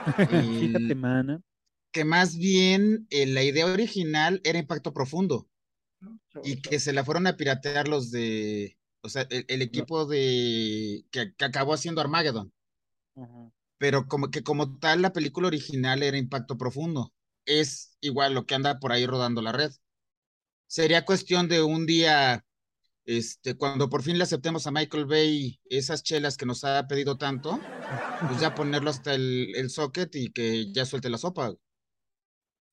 [0.29, 1.41] fíjate, mana.
[1.91, 5.47] Que más bien eh, la idea original era impacto profundo.
[6.43, 11.33] Y que se la fueron a piratear los de, o sea, el, equipo de que,
[11.39, 12.53] acabó haciendo Armageddon.
[13.77, 17.13] Pero como que como tal la película original era Impacto Profundo.
[17.45, 19.71] Es igual lo que anda por ahí rodando la red.
[20.67, 22.45] Sería cuestión de un día,
[23.09, 27.17] este, cuando por fin le aceptemos a Michael Bay esas chelas que nos ha pedido
[27.17, 27.59] tanto,
[28.27, 31.55] pues ya ponerlo hasta el, el socket y que ya suelte la sopa.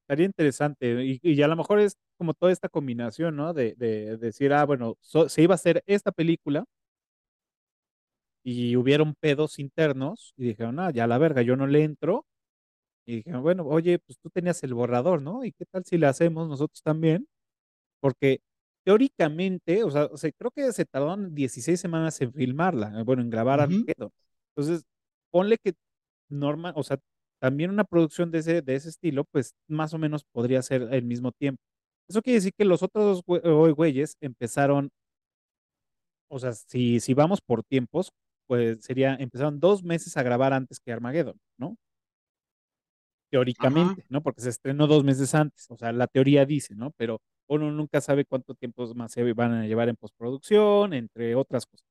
[0.03, 3.55] Estaría interesante y, y a lo mejor es como toda esta combinación, ¿no?
[3.55, 3.75] De,
[4.21, 6.67] decir, ah, bueno, se iba a hacer esta película
[8.45, 12.27] y hubieron pedos internos y dijeron, ah, ya la verga, yo no le entro.
[13.07, 15.45] Y dijeron, bueno, oye, pues tú tenías el borrador, ¿no?
[15.45, 17.27] ¿Y qué tal si le hacemos nosotros también?
[18.01, 18.41] Porque
[18.87, 24.13] teóricamente, o sea, creo que se tardaron 16 semanas en filmarla, bueno, en grabar pedo.
[24.55, 24.85] Entonces,
[25.33, 25.75] ponle que
[26.31, 26.97] normal, o sea,
[27.41, 31.03] también una producción de ese, de ese estilo, pues más o menos podría ser el
[31.03, 31.61] mismo tiempo.
[32.09, 34.91] Eso quiere decir que los otros dos güeyes empezaron,
[36.31, 38.13] o sea, si, si vamos por tiempos,
[38.47, 41.77] pues sería, empezaron dos meses a grabar antes que Armageddon, ¿no?
[43.33, 44.23] Teóricamente, ¿no?
[44.23, 46.93] Porque se estrenó dos meses antes, o sea, la teoría dice, ¿no?
[46.97, 51.67] Pero uno nunca sabe cuánto tiempo más se van a llevar en postproducción, entre otras
[51.67, 51.87] cosas.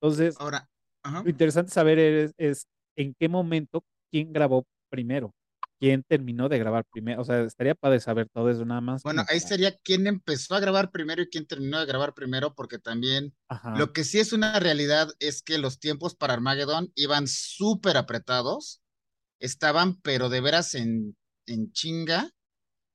[0.00, 0.68] Entonces, ahora,
[1.04, 5.34] lo interesante saber es, es en qué momento quién grabó primero
[5.78, 7.20] quién terminó de grabar primero.
[7.22, 9.02] O sea, estaría para saber todo eso nada más.
[9.02, 12.78] Bueno, ahí sería quién empezó a grabar primero y quién terminó de grabar primero, porque
[12.78, 13.34] también
[13.76, 18.80] lo que sí es una realidad es que los tiempos para Armageddon iban súper apretados,
[19.40, 22.30] estaban, pero de veras en, en chinga.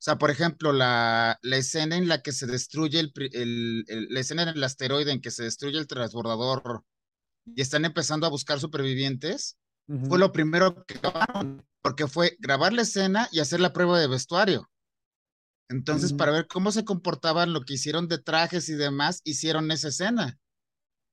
[0.01, 4.19] O sea, por ejemplo, la, la escena en la que se destruye el, el, la
[4.19, 6.83] escena en el asteroide en que se destruye el transbordador
[7.45, 9.59] y están empezando a buscar supervivientes,
[10.07, 14.07] fue lo primero que grabaron porque fue grabar la escena y hacer la prueba de
[14.07, 14.71] vestuario.
[15.69, 19.89] Entonces, para ver cómo se comportaban, lo que hicieron de trajes y demás, hicieron esa
[19.89, 20.39] escena.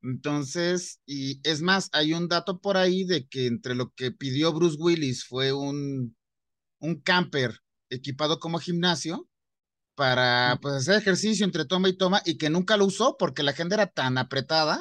[0.02, 4.54] Entonces, y es más, hay un dato por ahí de que entre lo que pidió
[4.54, 6.16] Bruce Willis fue un,
[6.78, 9.28] un camper equipado como gimnasio
[9.94, 13.52] para pues, hacer ejercicio entre toma y toma y que nunca lo usó porque la
[13.52, 14.80] gente era tan apretada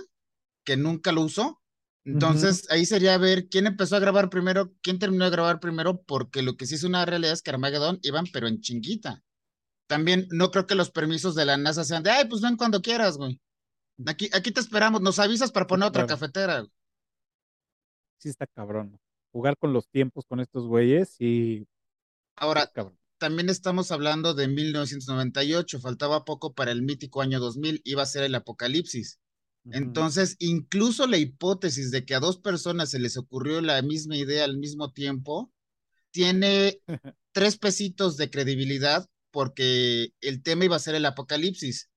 [0.63, 1.61] que nunca lo usó.
[2.03, 6.41] Entonces, ahí sería ver quién empezó a grabar primero, quién terminó de grabar primero, porque
[6.41, 9.23] lo que sí es una realidad es que Armageddon iban, pero en chinguita.
[9.87, 12.81] También no creo que los permisos de la NASA sean de, ay, pues ven cuando
[12.81, 13.41] quieras, güey.
[14.05, 16.65] Aquí, aquí te esperamos, nos avisas para poner otra cafetera.
[18.19, 18.97] Sí está cabrón.
[19.31, 21.65] Jugar con los tiempos con estos güeyes y...
[22.37, 22.71] Ahora,
[23.17, 28.23] también estamos hablando de 1998, faltaba poco para el mítico año 2000, iba a ser
[28.23, 29.19] el apocalipsis.
[29.71, 34.45] Entonces, incluso la hipótesis de que a dos personas se les ocurrió la misma idea
[34.45, 35.51] al mismo tiempo,
[36.11, 36.79] tiene
[37.33, 41.89] tres pesitos de credibilidad porque el tema iba a ser el apocalipsis.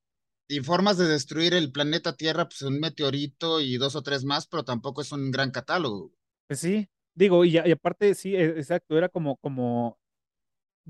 [0.48, 4.48] Y formas de destruir el planeta Tierra, pues un meteorito y dos o tres más,
[4.48, 6.12] pero tampoco es un gran catálogo.
[6.48, 9.99] Pues sí, digo, y, aparte, sí, e, exacto, era como, como,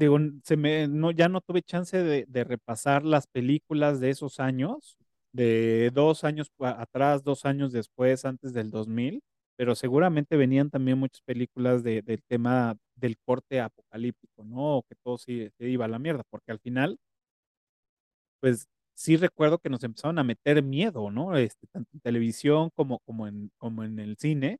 [0.01, 4.97] digo, se me, no, ya no tuve chance de, repasar las películas de esos años,
[5.33, 9.23] de dos años atrás, dos años después, antes del 2000,
[9.57, 14.79] pero seguramente venían también muchas películas de, del tema del corte apocalíptico, ¿no?
[14.79, 16.99] O que todo se, iba a la mierda, porque al final,
[18.41, 21.37] pues sí recuerdo que nos empezaron a meter miedo, ¿no?
[21.37, 24.59] Este, tanto en televisión como, como, en, como en el cine,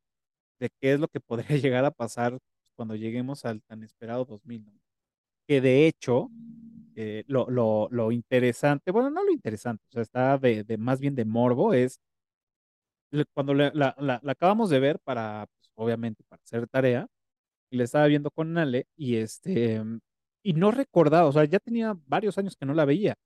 [0.61, 1.21] de qué es lo que
[1.57, 2.39] podría llegar a pasar
[2.77, 4.73] cuando lleguemos al tan esperado 2000, ¿no?
[5.51, 6.31] Que de hecho,
[6.95, 11.01] eh, lo, lo, lo, interesante, bueno, no lo interesante, o sea, está de, de más
[11.01, 11.99] bien de morbo, es
[13.35, 17.09] cuando la, la, acabamos de ver para, pues, obviamente, para hacer tarea,
[17.71, 19.83] y la estaba viendo con Nale, y este,
[20.45, 23.17] y no recordaba, o sea, ya tenía varios años que no la veía,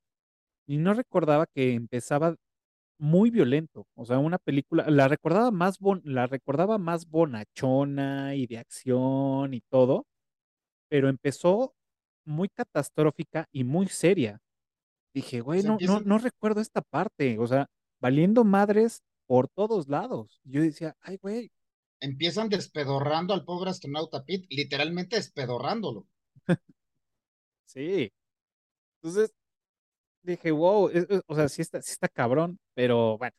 [0.67, 2.37] y no recordaba que empezaba
[2.99, 8.59] muy violento, o sea, una película, la recordaba más, la recordaba más bonachona y de
[8.59, 10.07] acción y todo,
[10.89, 11.75] pero empezó
[12.25, 14.41] muy catastrófica y muy seria.
[15.13, 17.67] Dije, güey, no, no, no recuerdo esta parte, o sea,
[18.01, 20.41] valiendo madres por todos lados.
[20.45, 21.51] Yo decía, ay, güey.
[22.01, 26.07] Empiezan despedorrando al pobre astronauta Pete, literalmente despedorrándolo.
[27.65, 28.13] sí.
[29.01, 29.33] Entonces,
[30.23, 30.91] dije, wow,
[31.27, 33.35] o sea, sí está, sí está cabrón, pero bueno,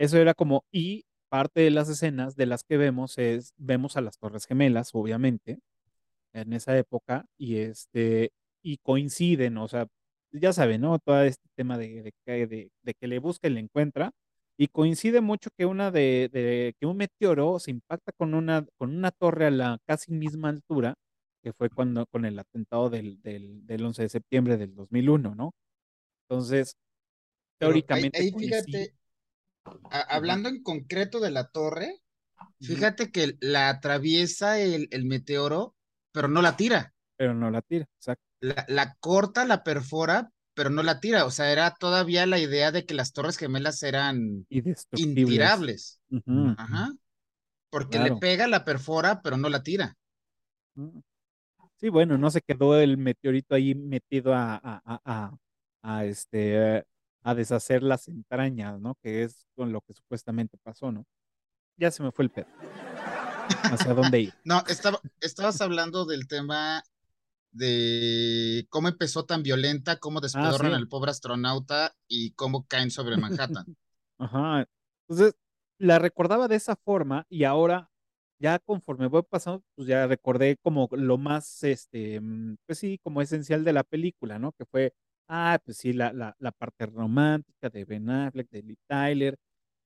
[0.00, 4.00] eso era como, y parte de las escenas de las que vemos es, vemos a
[4.00, 5.60] las Torres Gemelas, obviamente,
[6.32, 9.86] en esa época y este y coinciden, o sea,
[10.32, 10.98] ya saben, ¿no?
[10.98, 14.12] Todo este tema de, de, que- de- de que le busca y le encuentra
[14.58, 18.94] y coincide mucho que una de, de- que un meteoro se impacta con una con
[18.96, 20.94] una torre a la casi misma altura
[21.42, 25.52] que fue cuando con el atentado del, del, del 11 de septiembre del 2001, ¿no?
[26.28, 26.74] Entonces,
[27.62, 28.46] Pero ahí, teóricamente ahí coincide.
[28.48, 28.94] fíjate,
[29.90, 32.00] a- hablando en concreto de la torre,
[32.60, 35.76] fíjate que la atraviesa el, el meteoro,
[36.12, 36.92] pero no la tira.
[37.16, 38.24] Pero no la tira, exacto.
[38.40, 41.24] La, la corta, la perfora, pero no la tira.
[41.26, 44.46] O sea, era todavía la idea de que las torres gemelas eran
[44.96, 46.00] intirables.
[46.56, 46.92] Ajá.
[47.70, 48.14] Porque Claro.
[48.14, 49.96] le pega, la perfora, pero no la tira.
[50.76, 51.02] ujú.
[51.76, 55.36] Sí, bueno, no se quedó el meteorito ahí metido a, a, a, a,
[55.82, 56.84] a, este,
[57.22, 58.96] a deshacer las entrañas, ¿no?
[59.02, 61.04] Que es con lo que supuestamente pasó, ¿no?
[61.78, 62.48] Ya se me fue el pedo.
[63.62, 64.34] ¿Hacia dónde ir?
[64.44, 66.82] No, estaba, estabas hablando del tema
[67.52, 70.76] de cómo empezó tan violenta, cómo despedorran sí.
[70.76, 73.66] al pobre astronauta y cómo caen sobre Manhattan.
[74.18, 74.66] Ajá.
[75.08, 75.34] Entonces,
[75.78, 77.90] la recordaba de esa forma y ahora,
[78.38, 82.20] ya conforme voy pasando, pues ya recordé como lo más, este,
[82.66, 84.52] pues sí, como esencial de la película, ¿no?
[84.52, 84.94] Que fue,
[85.28, 89.36] ah, pues sí, la, la, la parte romántica de Ben Affleck, de Lee Tyler,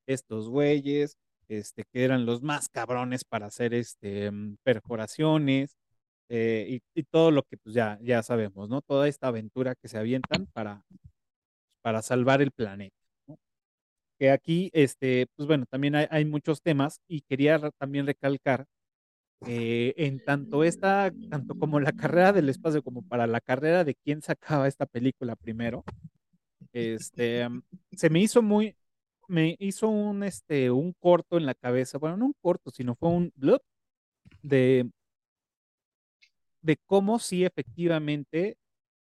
[0.07, 1.17] estos güeyes,
[1.49, 5.77] este, que eran los más cabrones para hacer, este, mm, perforaciones,
[6.29, 8.83] eh, y, y todo lo que, pues ya, ya sabemos, ¿no?
[8.83, 10.85] Toda esta aventura que se avientan para,
[11.83, 12.97] para salvar el planeta.
[13.27, 13.39] ¿no?
[14.19, 18.67] que aquí, este, pues bueno, también hay, hay muchos temas y quería también recalcar
[19.47, 23.95] eh, en tanto esta, tanto como la carrera del espacio como para la carrera de
[23.95, 25.85] quién sacaba esta película primero,
[26.73, 27.47] este,
[27.93, 28.77] se me hizo muy,
[29.29, 33.11] me hizo un, este, un corto en la cabeza, bueno, no un corto, sino fue
[33.11, 33.61] un blip
[34.43, 34.91] de,
[36.63, 38.57] de cómo sí efectivamente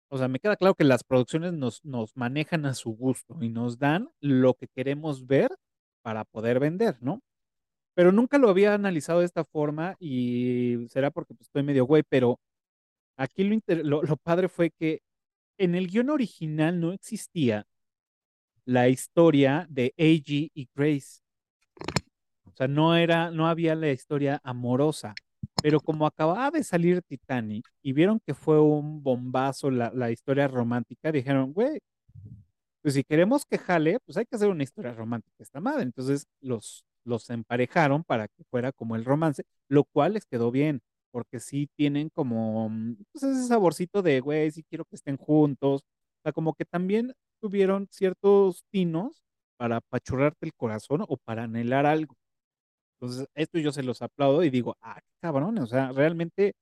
[0.08, 3.50] o sea, me queda claro que las producciones nos, nos manejan a su gusto y
[3.50, 5.50] nos dan lo que queremos ver
[6.02, 7.22] para poder vender, ¿no?
[7.94, 12.02] Pero nunca lo había analizado de esta forma y será porque pues, estoy medio güey,
[12.08, 12.40] pero
[13.16, 15.00] aquí lo, inter- lo, lo padre fue que
[15.58, 17.66] en el guion original no existía
[18.64, 21.20] la historia de AG y Grace.
[22.44, 25.14] O sea, no era, no había la historia amorosa.
[25.62, 30.48] Pero como acababa de salir Titanic y vieron que fue un bombazo la, la historia
[30.48, 31.81] romántica, dijeron, güey,
[32.83, 35.85] pues si queremos que jale, pues hay que hacer una historia romántica esta madre.
[35.85, 40.83] Entonces los, los emparejaron para que fuera como el romance, lo cual les quedó bien,
[41.11, 45.83] porque sí tienen como mm, pues ese saborcito de, güey, sí quiero que estén juntos.
[45.83, 49.22] O sea, como que también tuvieron ciertos tinos
[49.59, 52.16] para apachurrarte el corazón o para anhelar algo.
[52.94, 56.54] Entonces, esto yo se los aplaudo y digo, ah, qué cabrón, o sea, realmente,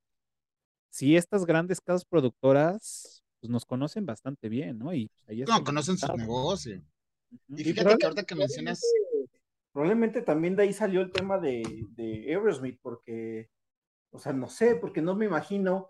[0.90, 4.92] si estas grandes casas productoras, pues nos conocen bastante bien, ¿no?
[4.92, 6.83] Y pues, ahí No, conocen su negocio.
[7.31, 7.57] Ujú.
[7.57, 8.83] Y Y fíjate que ahorita que mencionas,
[9.71, 13.51] Probablemente también de ahí salió el tema de, de Aerosmith, porque,
[14.11, 15.88] o sea, no sé, porque no me imagino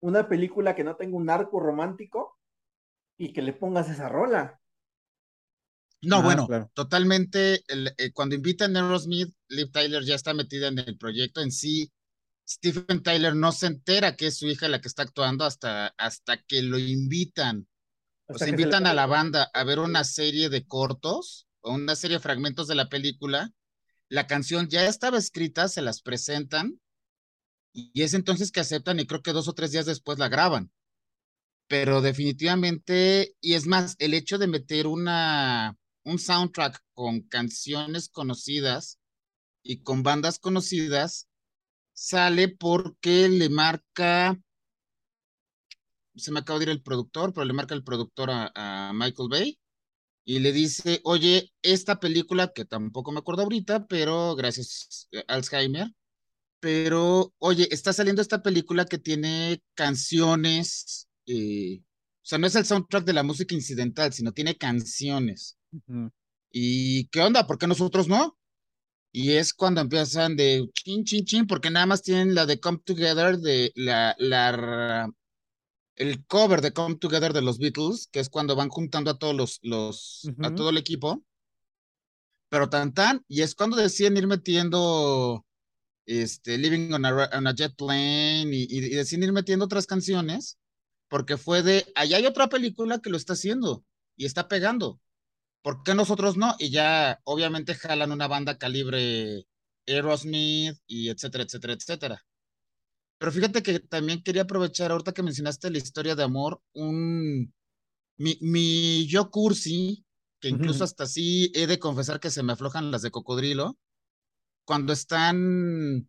[0.00, 2.37] una película que no tenga un arco romántico
[3.18, 4.60] y que le pongas esa rola.
[6.02, 6.70] no, Ah, bueno, claro.
[6.74, 11.40] totalmente, el- eh, cuando invitan a Aerosmith, Liv Tyler ya está metida en el proyecto
[11.40, 11.90] en sí.
[12.48, 16.38] Stephen Tyler no se entera que es su hija la que está actuando hasta, hasta
[16.42, 17.68] que lo invitan.
[18.28, 21.46] O sea, que se le invitan a la banda a ver una serie de cortos
[21.60, 23.52] o una serie de fragmentos de la película.
[24.08, 26.80] La canción ya estaba escrita, se las presentan
[27.72, 30.70] y es entonces que aceptan y creo que dos o tres días después la graban.
[31.68, 38.98] Pero definitivamente, y es más, el hecho de meter una, un soundtrack con canciones conocidas
[39.62, 41.28] y con bandas conocidas
[41.92, 44.38] sale porque le marca,
[46.16, 49.28] se me acaba de ir el productor, pero le marca el productor a, a Michael
[49.28, 49.58] Bay
[50.24, 55.92] y le dice, oye, esta película, que tampoco me acuerdo ahorita, pero gracias eh, Alzheimer,
[56.60, 62.64] pero oye, está saliendo esta película que tiene canciones, eh, o sea, no es el
[62.66, 65.56] soundtrack de la música incidental, sino tiene canciones.
[65.72, 66.10] Ujú.
[66.50, 67.46] ¿Y qué onda?
[67.46, 68.36] ¿Por qué nosotros no?
[69.12, 72.80] Y es cuando empiezan de chin, chin, chin, porque nada más tienen la de Come
[72.84, 75.10] Together, de la, la,
[75.96, 79.34] el cover de Come Together de los Beatles, que es cuando van juntando a todos
[79.34, 80.56] los, los, a Ujú.
[80.56, 81.24] todo el equipo,
[82.50, 85.44] pero tan tan, y es cuando deciden ir metiendo
[86.06, 89.86] este, Living on a, on a Jet Plane y, y, y deciden ir metiendo otras
[89.86, 90.58] canciones,
[91.08, 93.84] porque fue de, allá hay otra película que lo está haciendo
[94.16, 95.00] y está pegando.
[95.62, 96.54] ¿Por qué nosotros no?
[96.58, 99.46] Y ya obviamente jalan una banda calibre
[99.86, 102.26] Aerosmith y etcétera, etcétera, etcétera.
[103.18, 107.52] Pero fíjate que también quería aprovechar, ahorita que mencionaste la historia de amor, un
[108.16, 110.04] mi, mi yo cursi,
[110.40, 113.76] que incluso hasta sí he de confesar que se me aflojan las de cocodrilo,
[114.64, 116.08] cuando están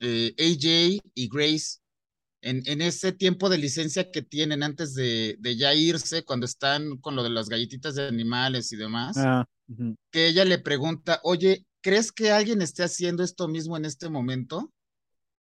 [0.00, 1.78] eh, AJ y Grace
[2.40, 6.98] en, en, ese tiempo de licencia que tienen antes de, de, ya irse, cuando están
[6.98, 9.96] con lo de las galletitas de animales y demás, ah, uh -huh.
[10.10, 14.72] que ella le pregunta, oye, ¿crees que alguien esté haciendo esto mismo en este momento?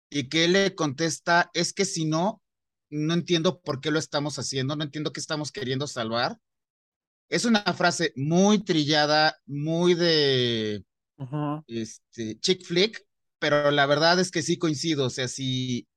[0.10, 2.42] Y que él le contesta, es que si no,
[2.90, 6.38] no entiendo por qué lo estamos haciendo, no entiendo qué estamos queriendo salvar.
[7.28, 10.86] Es una frase muy trillada, muy de
[11.18, 11.64] uh -huh.
[11.68, 13.04] este, chick flick,
[13.40, 15.88] pero la verdad es que sí coincido, o sea, si,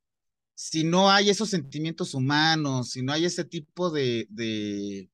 [0.61, 5.09] si no hay esos sentimientos humanos, si no hay ese tipo de, de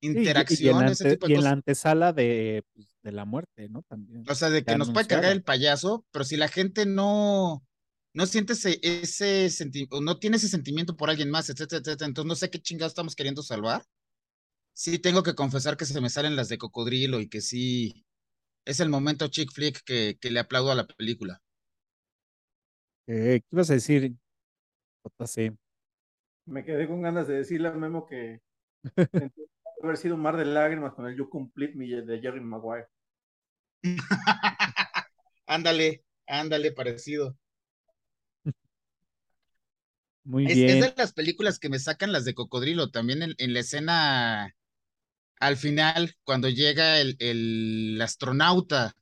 [0.00, 3.10] interacción, y, y, en ante, ante, tipo de y en la antesala de, pues, de,
[3.10, 3.82] la muerte, ¿no?
[3.82, 4.22] También.
[4.28, 7.66] o sea, de que nos puede cargar el payaso, pero si la gente no,
[8.14, 12.28] no siente ese, ese sentimiento, no tiene ese sentimiento por alguien más, etcétera, etcétera, entonces
[12.28, 13.82] no sé qué chingados estamos queriendo salvar.
[14.72, 18.06] Sí, tengo que confesar que se me salen las de cocodrilo y que sí,
[18.64, 21.42] es el momento chick flick que, que le aplaudo a la película.
[23.08, 24.14] Eh, ¿Qué ibas a decir?
[25.18, 25.56] JC?
[26.46, 28.40] Me quedé con ganas de decirle a Memo que
[29.82, 32.86] haber sido un mar de lágrimas con el You Complete Me de Jerry Maguire.
[35.46, 37.36] ándale, ándale, parecido.
[40.24, 40.70] Muy es, bien.
[40.70, 44.54] es, de las películas que me sacan las de cocodrilo, también en, en la escena
[45.38, 48.96] al final, cuando llega el, el astronauta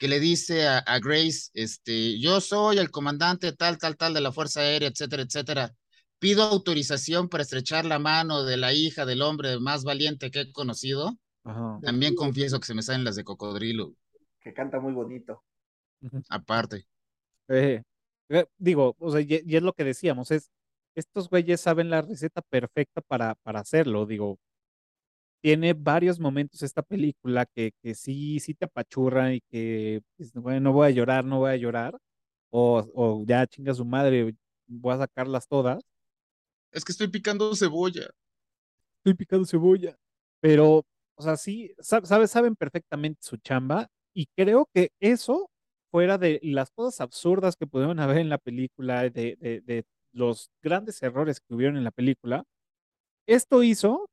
[0.00, 4.22] que le dice a, a, Grace, este, yo soy el comandante tal, tal, tal de
[4.22, 5.74] la Fuerza Aérea, etcétera, etcétera.
[6.18, 10.52] Pido autorización para estrechar la mano de la hija del hombre más valiente que he
[10.52, 11.18] conocido.
[11.44, 11.78] Ajá.
[11.82, 13.92] También confieso que se me salen las de cocodrilo.
[14.40, 15.44] Que canta muy bonito.
[16.30, 16.86] Aparte.
[17.48, 17.82] Eh,
[18.30, 20.50] eh, digo, o sea, y, y, es lo que decíamos, es,
[20.94, 24.38] estos güeyes saben la receta perfecta para, para hacerlo, digo,
[25.42, 30.60] tiene varios momentos esta película que, que sí, sí te apachurran y que, pues, bueno,
[30.60, 31.96] no voy a llorar, no voy a llorar,
[32.50, 34.34] o, o ya chinga su madre,
[34.66, 35.82] voy a sacarlas todas.
[36.72, 38.10] Es que estoy picando cebolla.
[38.98, 39.96] Estoy picando cebolla.
[40.40, 40.84] Pero,
[41.16, 45.50] o sea, sí, sabes, saben perfectamente su chamba y creo que eso,
[45.90, 50.50] fuera de las cosas absurdas que pudieron haber en la película, de, de, de los
[50.62, 52.44] grandes errores que hubieron en la película,
[53.26, 54.09] esto hizo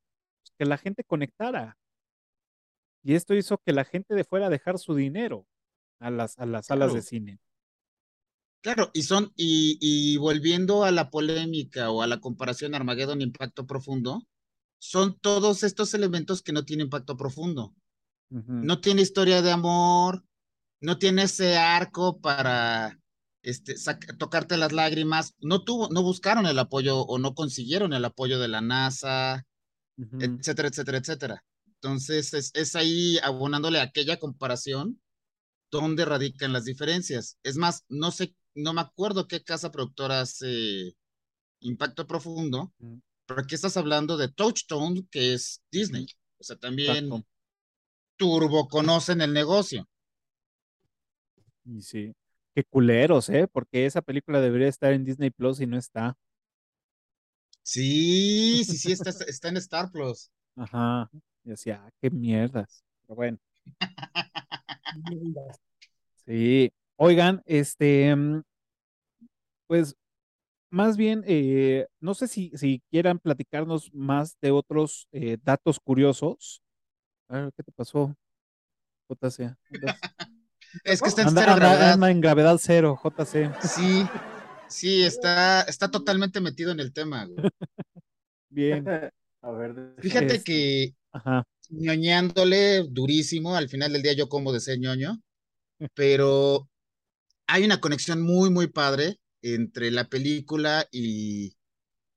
[0.58, 1.78] que la gente conectara.
[3.04, 5.46] Y esto hizo que la gente de fuera dejar su dinero
[6.00, 6.82] a las, a las claro.
[6.82, 7.40] salas de cine.
[8.62, 13.66] Claro, y son, y, y, volviendo a la polémica o a la comparación Armageddon Impacto
[13.66, 14.24] Profundo,
[14.80, 17.74] son todos estos elementos que no tienen impacto profundo.
[18.30, 18.64] Uh -huh.
[18.64, 20.24] No tiene historia de amor,
[20.82, 23.00] no tiene ese arco para
[23.42, 23.76] este,
[24.18, 28.50] tocarte las lágrimas, no tuvo, no buscaron el apoyo o no consiguieron el apoyo de
[28.50, 29.46] la NASA,
[29.98, 30.40] uh -huh.
[30.40, 31.44] etcétera, etcétera, etcétera.
[31.66, 35.00] Entonces es, es ahí abonándole a aquella comparación
[35.72, 37.38] donde radican las diferencias.
[37.44, 40.96] Es más, no sé, no me acuerdo qué casa productora hace
[41.60, 43.02] Impacto Profundo, uh -huh.
[43.26, 46.08] pero aquí estás hablando de Touchstone, que es Disney.
[46.40, 47.26] O sea, también Exacto.
[48.16, 49.88] turbo conocen el negocio.
[51.66, 52.14] Y sí,
[52.56, 53.48] qué culeros, ¿eh?
[53.52, 56.16] Porque esa película debería estar en Disney Plus y no está.
[57.68, 60.32] Sí, sí, sí, está, está en Star Plus.
[60.56, 61.10] Ajá.
[61.44, 62.82] Y decía, ah, qué mierdas.
[63.02, 63.38] Pero bueno.
[66.26, 66.72] sí.
[66.96, 68.16] Oigan, este,
[69.68, 69.98] pues,
[70.70, 76.62] más bien, eh, no sé si, si quieran platicarnos más de otros eh, datos curiosos.
[77.28, 78.16] A ver, ¿qué te pasó?
[79.10, 79.58] JC.
[80.86, 81.92] es que está en anda, cero anda, gravedad.
[81.92, 83.52] anda en gravedad cero, JC.
[83.62, 84.08] Sí,
[84.70, 87.26] sí, está, está totalmente metido en el tema.
[87.26, 87.38] Güey.
[88.50, 88.86] Bien.
[89.42, 91.44] A ver, Fíjate Este, que Ajá.
[91.70, 95.22] ñoñándole durísimo, al final del día yo como de ser ñoño,
[95.96, 96.68] pero
[97.48, 101.56] hay una conexión muy, muy padre entre la película y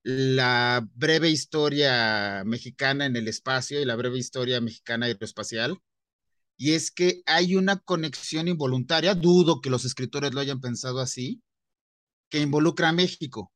[0.02, 5.78] la breve historia mexicana en el espacio y la breve historia mexicana aeroespacial.
[6.56, 11.42] Y es que hay una conexión involuntaria, dudo que los escritores lo hayan pensado así,
[12.30, 13.52] que involucra a México.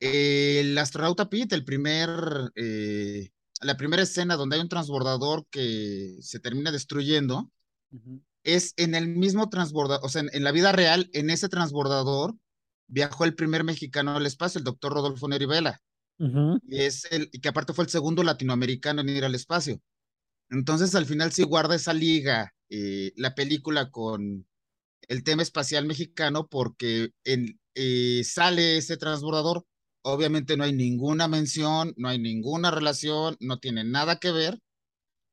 [0.00, 2.08] El astronauta Pete, el primer,
[2.56, 7.50] eh, la primera escena donde hay un transbordador que se termina destruyendo,
[7.92, 8.22] uh -huh.
[8.42, 12.34] es en el mismo transbordador, o sea, en, en, la vida real, en ese transbordador
[12.88, 15.80] viajó el primer mexicano al espacio, el doctor Rodolfo Neri Vela.
[16.18, 16.60] Uh -huh.
[16.68, 19.80] y es el, que aparte fue el segundo latinoamericano en ir al espacio.
[20.50, 24.46] Entonces, al final sí guarda esa liga, eh, la película con
[25.08, 29.64] el tema espacial mexicano porque eh, sale ese transbordador.
[30.02, 34.58] Obviamente no hay ninguna mención, no hay ninguna relación, no tiene nada que ver,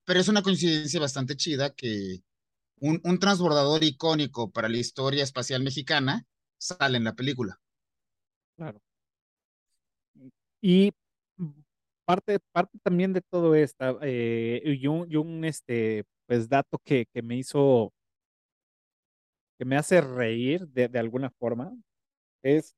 [0.06, 2.22] pero es una coincidencia bastante chida que
[2.80, 6.26] un, un transbordador icónico para la historia espacial mexicana
[6.58, 7.60] sale en la película.
[8.56, 8.82] Claro.
[10.62, 10.92] Y
[12.06, 17.06] parte, parte también de todo esto, eh, y un, y un, este, pues, dato que,
[17.14, 17.94] que me hizo,
[19.62, 21.72] que me hace reír de, de alguna forma,
[22.44, 22.76] es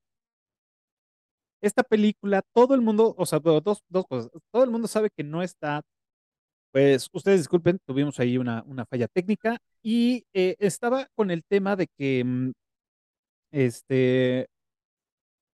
[1.62, 5.24] esta película, todo el mundo, o sea, dos, dos cosas, todo el mundo sabe que
[5.24, 5.82] no está,
[6.74, 11.78] pues ustedes disculpen, tuvimos ahí una, una falla técnica y eh, estaba con el tema
[11.78, 12.52] de que, mm,
[13.52, 14.48] este,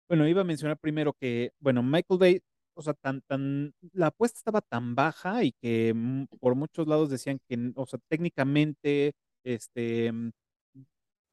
[0.09, 2.41] bueno, iba a mencionar primero que, bueno, Michael Bay,
[2.75, 7.09] o sea, tan, tan, la apuesta estaba tan baja y que mm, por muchos lados
[7.09, 9.13] decían que, o sea, técnicamente,
[9.43, 10.31] este, mm,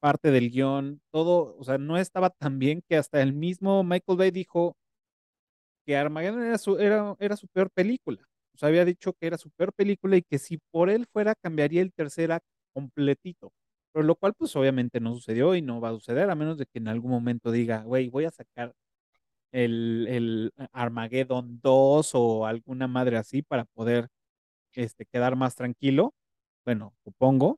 [0.05, 4.19] parte del guion, todo, o sea, no estaba tan bien que hasta el mismo Michael
[4.19, 4.75] Bay dijo
[5.83, 8.21] que Armageddon era su, era, era su peor película.
[8.53, 11.33] O sea, había dicho que era su peor película y que si por él fuera,
[11.33, 13.51] cambiaría el tercer acto completito.
[13.91, 16.67] Pero lo cual, pues obviamente no sucedió y no va a suceder, a menos de
[16.67, 18.73] que en algún momento diga, güey, voy a sacar
[19.51, 24.09] el, el Armageddon 2 o alguna madre así para poder
[24.73, 26.13] este, quedar más tranquilo.
[26.65, 27.57] Bueno, supongo.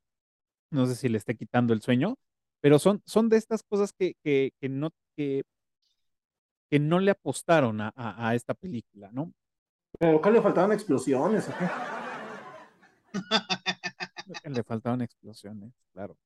[0.71, 2.17] No sé si le esté quitando el sueño,
[2.61, 5.43] pero son, son de estas cosas que, que, que no, que,
[6.69, 9.33] que no le apostaron a, a, a esta película, ¿no?
[9.99, 11.65] Pero que le faltaban explosiones, ¿o qué?
[14.49, 16.17] le faltaban explosiones, claro.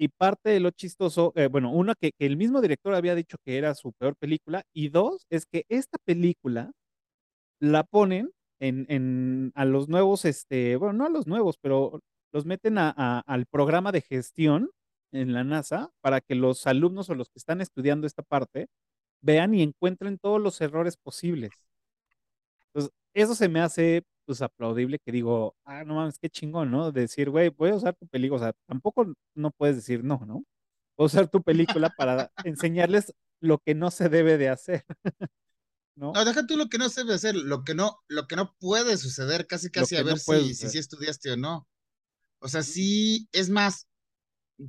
[0.00, 3.36] Y parte de lo chistoso, eh, bueno, uno, que, que, el mismo director había dicho
[3.44, 6.70] que era su peor película, y dos, es que esta película
[7.60, 8.30] la ponen
[8.60, 12.00] en, en a los nuevos, este, bueno, no a los nuevos, pero
[12.32, 14.70] los meten a, a, al programa de gestión
[15.12, 18.68] en la NASA para que los alumnos o los que están estudiando esta parte
[19.20, 21.50] vean y encuentren todos los errores posibles.
[22.66, 26.92] Entonces, eso se me hace pues aplaudible que digo, ah, no mames, qué chingón, ¿no?
[26.92, 30.44] Decir, güey, voy a usar tu película, o sea, tampoco no puedes decir no, ¿no?
[30.98, 34.84] Voy a usar tu película para enseñarles lo que no se debe de hacer.
[35.96, 36.12] ¿No?
[36.12, 38.54] no, deja tú lo que no se debe hacer, lo que no, lo que no
[38.60, 41.66] puede suceder, casi casi a ver no si, si, si, estudiaste o no.
[42.38, 43.88] O sea, sí, es más,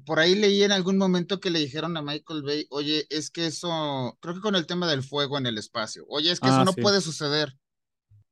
[0.06, 3.48] por ahí leí en algún momento que le dijeron a Michael Bay, oye, es que
[3.48, 6.52] eso, creo que con el tema del fuego en el espacio, oye, es que ah,
[6.52, 6.82] eso no sí.
[6.82, 7.58] puede suceder.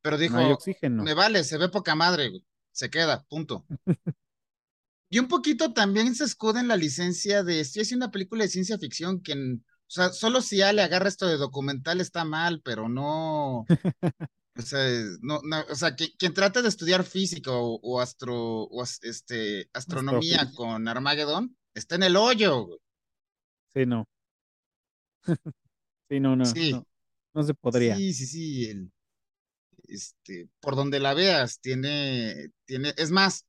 [0.02, 1.04] Pero dijo, no oxígeno.
[1.04, 2.46] me vale, se ve poca madre, güey.
[2.72, 3.66] se queda, punto.
[5.10, 8.50] y un poquito también se escuda en la licencia de, estoy haciendo una película de
[8.50, 12.62] ciencia ficción que, o sea, solo si ya le agarra esto de documental está mal,
[12.64, 13.66] pero no,
[14.58, 14.80] o sea,
[15.22, 20.52] no, no, o sea, quien trate de estudiar física o, o astro, o este, astronomía
[20.56, 22.80] con Armageddon, está en el hoyo, güey.
[23.74, 24.08] Sí, no.
[26.10, 26.72] sí, no, no, sí.
[26.72, 26.88] no.
[27.34, 27.96] No se podría.
[27.96, 28.66] Sí, sí, sí.
[28.66, 28.92] El,
[29.88, 33.46] este, por donde la veas, tiene, tiene, es más,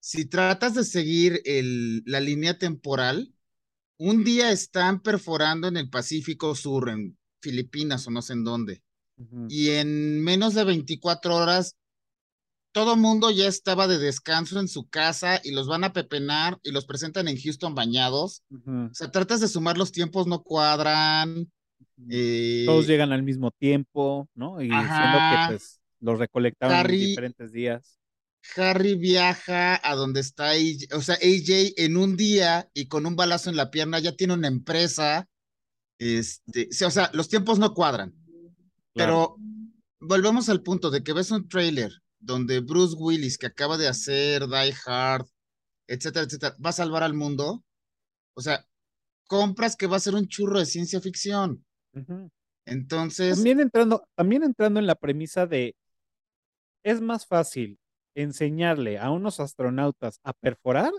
[0.00, 3.34] si tratas de seguir el, la línea temporal,
[3.98, 8.82] un día están perforando en el Pacífico Sur, en Filipinas o no sé en dónde,
[9.16, 9.46] uh -huh.
[9.48, 11.76] y en menos de 24 horas,
[12.72, 16.72] todo mundo ya estaba de descanso en su casa y los van a pepenar y
[16.72, 18.42] los presentan en Houston bañados.
[18.50, 18.90] Uh -huh.
[18.90, 21.50] O sea, tratas de sumar los tiempos, no cuadran.
[22.08, 24.60] Eh, Todos llegan al mismo tiempo, ¿no?
[24.62, 24.96] Y Ajá.
[24.96, 27.98] siendo que pues los recolectaron Harry, en diferentes días.
[28.56, 33.14] Harry viaja a donde está AJ, o sea, AJ en un día y con un
[33.14, 35.28] balazo en la pierna ya tiene una empresa.
[35.98, 38.12] Este, o sea, los tiempos no cuadran.
[38.94, 39.36] Claro.
[39.36, 39.36] Pero
[40.00, 44.46] volvemos al punto de que ves un trailer donde Bruce Willis, que acaba de hacer
[44.46, 45.26] Die Hard,
[45.88, 47.64] etcétera, etcétera, va a salvar al mundo.
[48.34, 48.64] O sea,
[49.26, 51.64] compras que va a ser un churro de ciencia ficción.
[51.94, 52.30] Uh -huh.
[52.64, 53.36] Entonces.
[53.36, 55.74] También entrando, también entrando en la premisa de
[56.84, 57.78] es más fácil
[58.14, 60.92] enseñarle a unos astronautas a perforar,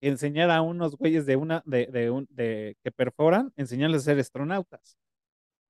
[0.00, 4.18] enseñar a unos güeyes de una de, de, un, de que perforan, enseñarles a ser
[4.18, 4.96] astronautas.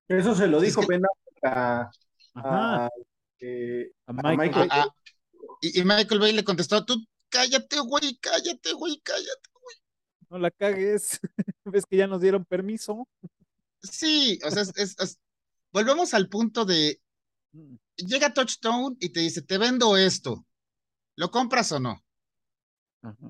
[0.09, 1.01] Eso se lo dijo es que...
[1.43, 1.91] a,
[2.35, 2.89] a,
[3.41, 4.33] eh, a, Michael.
[4.33, 4.69] a, Michael.
[4.71, 4.95] A,
[5.61, 9.77] y, y, Michael Bay le contestó, tú cállate, güey, cállate, güey, cállate, güey.
[10.29, 11.21] No la cagues,
[11.65, 13.09] ves que ya nos dieron permiso.
[13.83, 15.19] Sí, o sea, es, es, es,
[15.73, 17.01] volvemos al punto de
[17.53, 17.77] mm
[18.07, 20.45] llega Touchstone y te dice, te vendo esto,
[21.17, 22.05] ¿lo compras o no?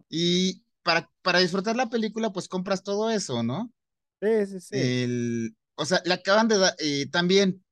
[0.08, 3.72] Y para, para disfrutar la película, pues compras todo eso, ¿no?
[4.20, 4.74] Sí, sí, sí.
[4.74, 7.64] El, o sea, le acaban de dar, eh, también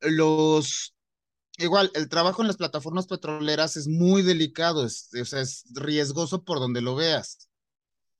[0.00, 0.94] los,
[1.58, 6.44] igual, el trabajo en las plataformas petroleras es muy delicado, es, o sea, es riesgoso
[6.44, 7.48] por donde lo veas.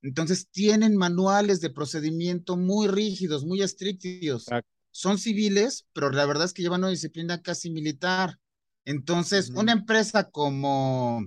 [0.02, 4.46] Entonces tienen manuales de procedimiento muy rígidos, muy estrictos.
[4.90, 8.38] Son civiles, pero la verdad es que llevan una disciplina casi militar.
[8.84, 11.26] Entonces, una empresa como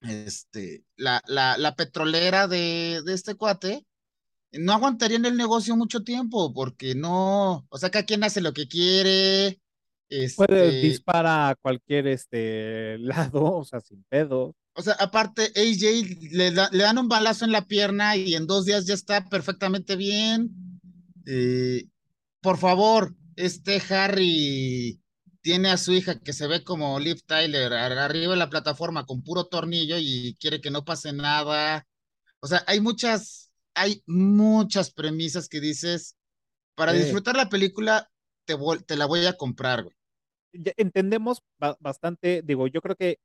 [0.00, 3.84] este, la, la, la petrolera de, de, este cuate,
[4.52, 8.52] no aguantaría en el negocio mucho tiempo, porque no, o sea, cada quien hace lo
[8.52, 9.60] que quiere.
[10.08, 10.36] Este...
[10.36, 14.54] Puede disparar a cualquier este, lado, o sea, sin pedo.
[14.76, 18.64] O sea, aparte, AJ le, le, dan un balazo en la pierna y en dos
[18.64, 20.50] días ya está perfectamente bien.
[21.26, 21.86] Eh,
[22.40, 25.00] por favor, este Harry
[25.44, 29.22] tiene a su hija que se ve como Liv Tyler arriba de la plataforma con
[29.22, 31.86] puro tornillo y quiere que no pase nada.
[32.40, 36.16] O sea, hay muchas, hay muchas premisas que dices,
[36.74, 38.10] para disfrutar la película,
[38.44, 39.96] te, te la voy a comprar, güey.
[40.76, 41.42] entendemos
[41.80, 43.18] bastante, digo, yo creo que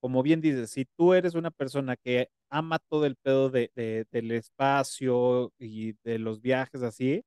[0.00, 3.70] como bien dices, si tú eres una persona que ama todo el pedo de,
[4.10, 7.24] del espacio y de los viajes así,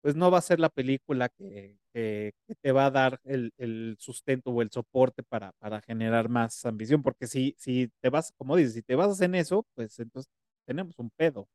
[0.00, 4.62] pues no va a ser la película que, te va a dar el, sustento o
[4.62, 8.82] el soporte para, para generar más ambición, porque si, si te vas, como dices, si
[8.82, 10.30] te vas en eso, pues entonces
[10.66, 11.48] tenemos un pedo.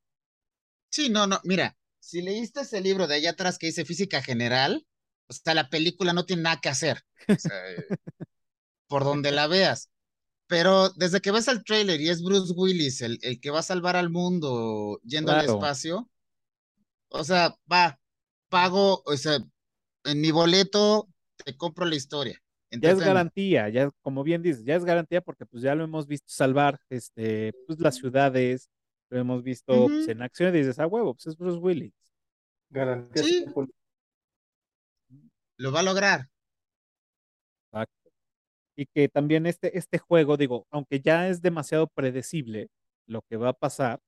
[0.89, 4.85] Sí, no, no, mira, si leíste ese libro de allá atrás que dice física general,
[5.27, 7.01] o sea, la película no tiene nada que hacer.
[7.27, 7.51] O sea,
[8.87, 9.89] por donde la veas.
[10.47, 13.63] Pero desde que ves el trailer y es Bruce Willis el, el que va a
[13.63, 16.09] salvar al mundo yendo al espacio,
[17.09, 17.99] o sea, va,
[18.49, 19.39] pago, o sea,
[20.05, 21.09] en mi boleto
[21.43, 22.41] te compro la historia.
[22.71, 26.07] ya es garantía, ya como bien dices, ya es garantía porque pues ya lo hemos
[26.07, 28.69] visto salvar este, pues, las ciudades,
[29.09, 31.93] lo hemos visto pues, en acción y dices, ah, huevo, pues es Bruce Willis.
[32.69, 33.23] Garantía.
[33.23, 33.45] Sí.
[35.57, 36.29] Lo va a lograr
[38.77, 42.69] y que también este, este juego, digo, aunque ya es demasiado predecible
[43.07, 43.99] lo que va a pasar,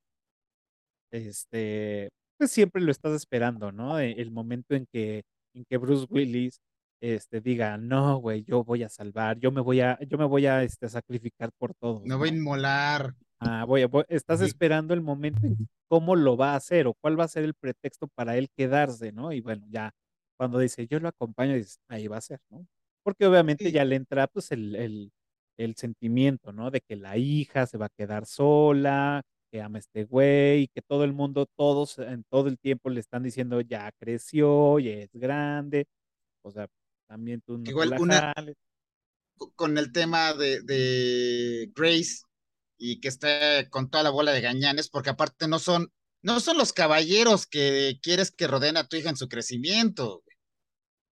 [1.12, 4.00] este, pues siempre lo estás esperando, ¿no?
[4.00, 5.24] E, el, momento en que,
[5.56, 6.60] en que Bruce Willis
[7.02, 10.46] este, diga, no, güey, yo voy a salvar, yo me voy a, yo me voy
[10.46, 12.04] a este, sacrificar por todos.
[12.06, 13.16] Me voy a inmolar.
[13.40, 17.24] Ah, voy, estás esperando el momento en cómo lo va a hacer o cuál va
[17.24, 19.32] a ser el pretexto para él quedarse, ¿no?
[19.32, 19.94] Y bueno, ya
[20.38, 22.66] cuando dice, yo lo acompaño, dices, ahí va a ser, ¿no?
[23.04, 25.12] porque obviamente ya le entra pues el, el,
[25.58, 26.70] el, sentimiento, ¿no?
[26.70, 30.68] De que la hija se va a quedar sola, que ama a este güey, y
[30.68, 34.92] que todo el mundo, todos en todo el tiempo le están diciendo ya creció, ya
[34.92, 35.88] es grande,
[36.44, 36.68] o sea,
[37.08, 38.34] también tú no Igual una,
[39.56, 42.22] con el tema de, de Grace
[42.80, 45.92] y que está con toda la bola de gañanes, porque aparte no son,
[46.24, 50.24] no son los caballeros que quieres que rodeen a tu hija en su crecimiento.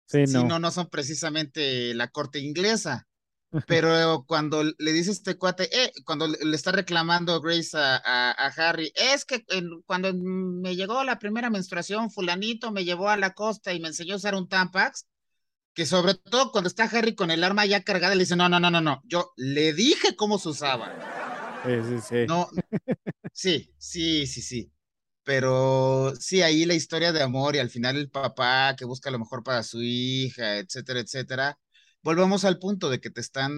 [0.07, 0.59] Sí, no.
[0.59, 3.09] no, son precisamente la corte inglesa.
[3.67, 9.25] Pero cuando le dice este cuate, eh, cuando le está reclamando Grace a, Harry, es
[9.25, 9.45] que
[9.87, 14.15] cuando me llegó la primera menstruación, fulanito me llevó a la costa y me enseñó
[14.15, 15.07] a usar un Tampax,
[15.73, 18.59] que sobre todo cuando está Harry con el arma ya cargada, le dice, no, no,
[18.59, 21.24] no, no, no, yo le dije cómo se usaba.
[21.65, 22.27] Sí, sí, sí.
[22.29, 22.49] No,
[23.33, 24.75] sí, sí, sí, sí
[25.25, 29.19] pero sí, ahí la historia de amor y al final el papá que busca lo
[29.19, 31.59] mejor para su hija, etcétera, etcétera.
[32.03, 33.53] Volvemos al punto de que te están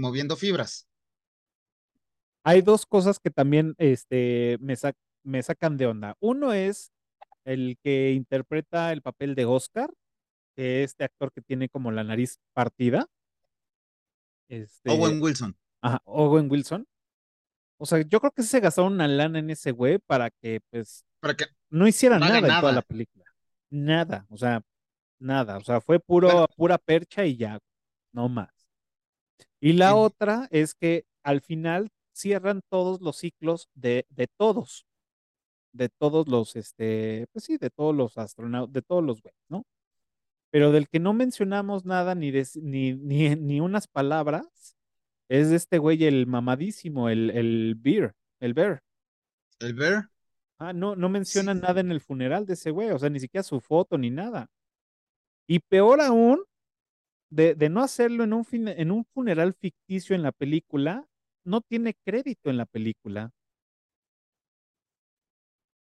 [0.00, 0.88] moviendo fibras.
[2.44, 4.74] Hay dos cosas que también este, me,
[5.22, 6.16] me sacan de onda.
[6.18, 6.90] Uno es
[7.44, 9.90] el que interpreta el papel de Oscar,
[10.56, 13.06] que este actor que tiene como la nariz partida.
[14.48, 15.56] Este, Owen Wilson.
[15.80, 16.86] Ajá, Owen Wilson.
[17.82, 21.04] O sea, yo creo que se gastaron una lana en ese güey para que, pues,
[21.36, 23.24] que no hiciera nada, en toda la película.
[23.70, 24.62] Nada, o sea,
[25.18, 25.56] nada.
[25.56, 27.58] O sea, fue puro, pura percha y ya,
[28.12, 28.52] no más.
[29.58, 34.86] Y la otra es que al final cierran todos los ciclos de, de todos.
[35.72, 39.64] De todos los, este, pues sí, de todos los astronautas, de todos los güeyes, ¿no?
[40.52, 44.46] Pero del que no mencionamos nada ni, ni, ni, ni, unas palabras
[45.32, 48.82] es de este güey, el mamadísimo, el, el Bear, el Bear.
[49.60, 50.10] ¿El Bear?
[50.58, 53.42] Ah, no, no menciona nada en el funeral de ese güey, o sea, ni siquiera
[53.42, 54.50] su foto ni nada.
[55.46, 56.44] Y peor aún,
[57.30, 61.08] de, no hacerlo en un, en un funeral ficticio en la película,
[61.44, 63.32] no tiene crédito en la película.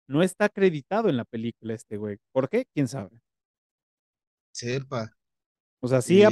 [0.10, 2.18] No está acreditado en la película este güey.
[2.34, 2.66] ¿Por qué?
[2.74, 3.22] ¿Quién sabe?
[4.52, 5.16] Sepa.
[5.82, 6.24] O sea, sí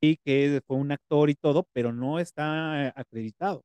[0.00, 0.16] y...
[0.24, 3.64] que fue un actor y todo, pero no está acreditado.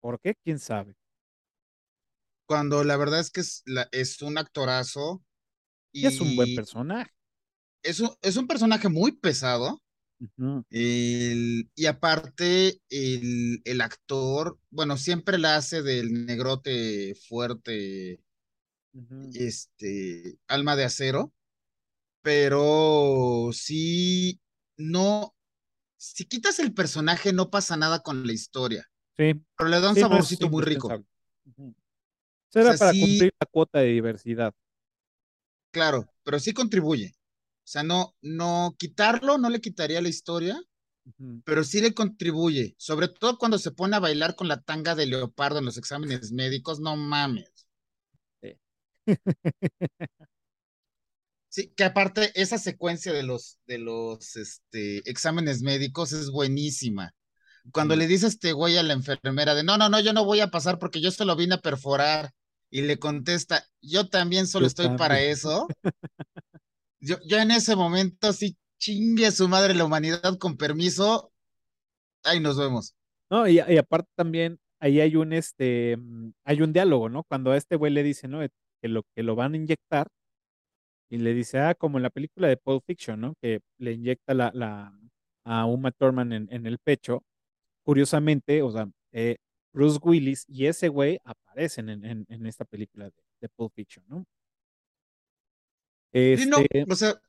[0.00, 0.34] ¿Por qué?
[0.44, 0.94] ¿Quién sabe?
[2.46, 5.22] cuando la verdad es que es, es un actorazo.
[5.92, 7.10] Y es un buen personaje.
[7.82, 9.82] Es un, es un personaje muy pesado.
[10.70, 18.20] El- y aparte, el, el actor, bueno, siempre la hace del negrote fuerte,
[19.34, 21.32] este, alma de acero,
[22.22, 24.40] pero sí,
[24.76, 25.34] no,
[25.98, 29.96] si quitas el personaje no pasa nada con la historia, Sí, pero le da un
[29.96, 31.02] sí, no es saborcito muy rico.
[32.50, 34.54] sea, para sí- cumplir la cuota de diversidad.
[35.70, 37.14] Claro, pero sí contribuye.
[37.64, 40.60] O sea, no, no quitarlo no le quitaría la historia,
[41.44, 42.74] pero sí le contribuye.
[42.78, 46.32] Sobre todo cuando se pone a bailar con la tanga de leopardo en los exámenes
[46.32, 47.68] médicos, no mames.
[48.42, 48.56] Sí.
[51.52, 57.14] Sí, que aparte esa secuencia de los, de los este, exámenes médicos es buenísima.
[57.72, 60.40] Cuando le dice este güey a la enfermera de, no, no, no, yo no voy
[60.40, 62.30] a pasar porque yo solo vine a perforar.
[62.70, 65.68] Y le contesta, yo también solo Yo estoy para eso.
[67.04, 71.32] Yo, yo en ese momento sí chingue a su madre la humanidad con permiso.
[72.22, 72.94] Ahí nos vemos.
[73.28, 77.24] No, y, y aparte también ahí hay un este mm, hay un diálogo, ¿no?
[77.24, 78.38] Cuando a este güey le dice, ¿no?
[78.80, 80.06] Que lo que lo van a inyectar
[81.12, 83.34] y le dice, ah, como en la película de Pulp Fiction, ¿no?
[83.42, 84.98] Que le inyecta la, la
[85.44, 87.22] a Uma Thurman en, en el pecho.
[87.84, 89.36] Curiosamente, o sea, eh,
[89.74, 94.04] Bruce Willis y ese güey aparecen en, en, en esta película de, de Pulp Fiction,
[94.08, 94.24] ¿no?
[96.14, 97.20] Sí, no, Este, o sea,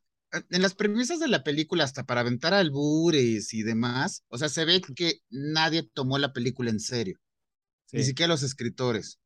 [0.49, 4.63] en las premisas de la película, hasta para aventar albures y demás, o sea, se
[4.65, 7.17] ve que nadie tomó la película en serio,
[7.91, 9.19] ni siquiera los escritores.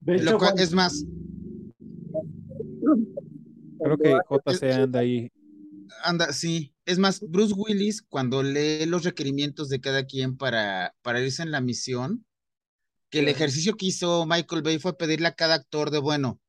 [0.00, 1.04] De Lo hecho, cual- cuando- es más,
[3.78, 5.30] creo que JC anda ahí.
[6.02, 11.20] anda, sí, es más, Bruce Willis, cuando lee los requerimientos de cada quien para, para
[11.20, 12.24] irse en la misión,
[13.10, 16.40] que el ejercicio que hizo Michael Bay fue pedirle a cada actor de, bueno,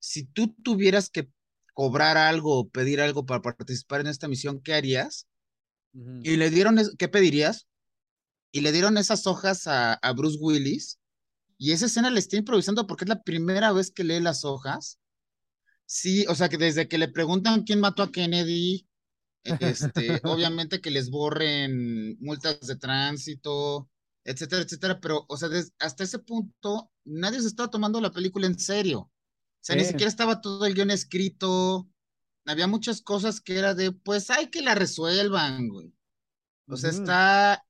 [0.00, 1.30] si tú tuvieras que
[1.74, 5.26] cobrar algo o pedir algo para participar en esta misión, ¿qué harías?
[6.22, 7.66] Y le dieron, ¿qué pedirías?
[8.52, 10.98] Y le dieron esas hojas a, a Bruce Willis.
[11.56, 14.98] Y esa escena le está improvisando porque es la primera vez que lee las hojas.
[15.90, 18.86] Sí, o sea que desde que le preguntan quién mató a Kennedy,
[19.58, 23.90] este, obviamente que les borren multas de tránsito,
[24.24, 28.46] etcétera, etcétera, pero, o sea, des- hasta ese punto nadie se estaba tomando la película
[28.46, 29.00] en serio.
[29.00, 29.12] O
[29.62, 31.90] sea, ni siquiera estaba todo el guion escrito.
[32.46, 35.94] Había muchas cosas que era de, pues hay que la resuelvan, güey.
[36.68, 37.64] O sea, está.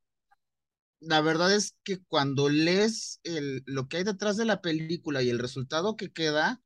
[1.01, 5.31] La verdad es que cuando lees el, lo que hay detrás de la película y
[5.31, 6.61] el resultado que queda,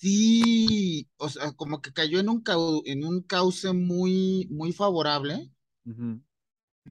[0.00, 5.50] sí, o sea, como que cayó en un, cau- en un cauce muy, muy favorable,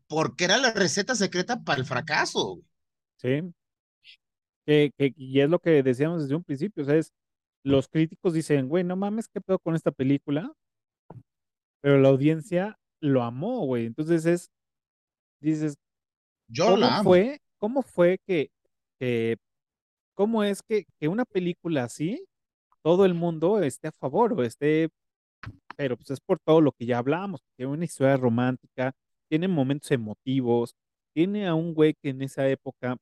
[0.07, 2.61] porque era la receta secreta para el fracaso.
[3.17, 3.41] Sí.
[4.65, 7.11] Que, que- y es lo que decíamos desde un principio, o sea, es,
[7.63, 10.53] los críticos dicen, güey, no mames, ¿qué pedo con esta película?
[11.81, 13.85] Pero la audiencia lo amó, güey.
[13.85, 14.49] Entonces es,
[15.39, 15.75] dices,
[16.49, 17.09] Yo ¿cómo la amo.
[17.09, 18.49] fue, cómo fue que,
[18.99, 19.37] que
[20.15, 22.25] cómo es que, que una película así,
[22.87, 24.87] todo el mundo esté a favor o esté,
[25.77, 28.93] pero pues es por todo lo que ya hablamos, tiene una historia romántica,
[29.29, 30.73] tiene momentos emotivos,
[31.13, 32.95] tiene a un güey que en esa época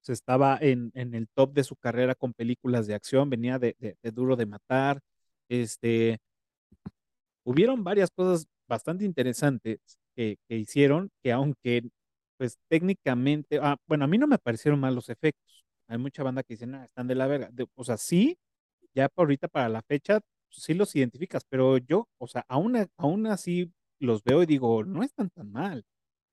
[0.00, 4.12] pues, estaba en, el top de su carrera con películas de acción, venía de, de-
[4.12, 5.00] Duro de Matar,
[5.48, 6.18] este,
[7.44, 9.78] hubieron varias cosas bastante interesantes
[10.16, 11.82] que, que hicieron, que aunque,
[12.38, 15.64] pues técnicamente, ah, bueno, a mí no me parecieron mal los efectos.
[15.88, 17.48] Hay mucha banda que dice, nah, están de la verga.
[17.52, 18.36] De- o sea, sí,
[18.96, 22.88] ya por ahorita para la fecha, pues, sí los identificas, pero yo, o sea, aún,
[22.96, 25.84] aún así los veo y digo, no están tan mal.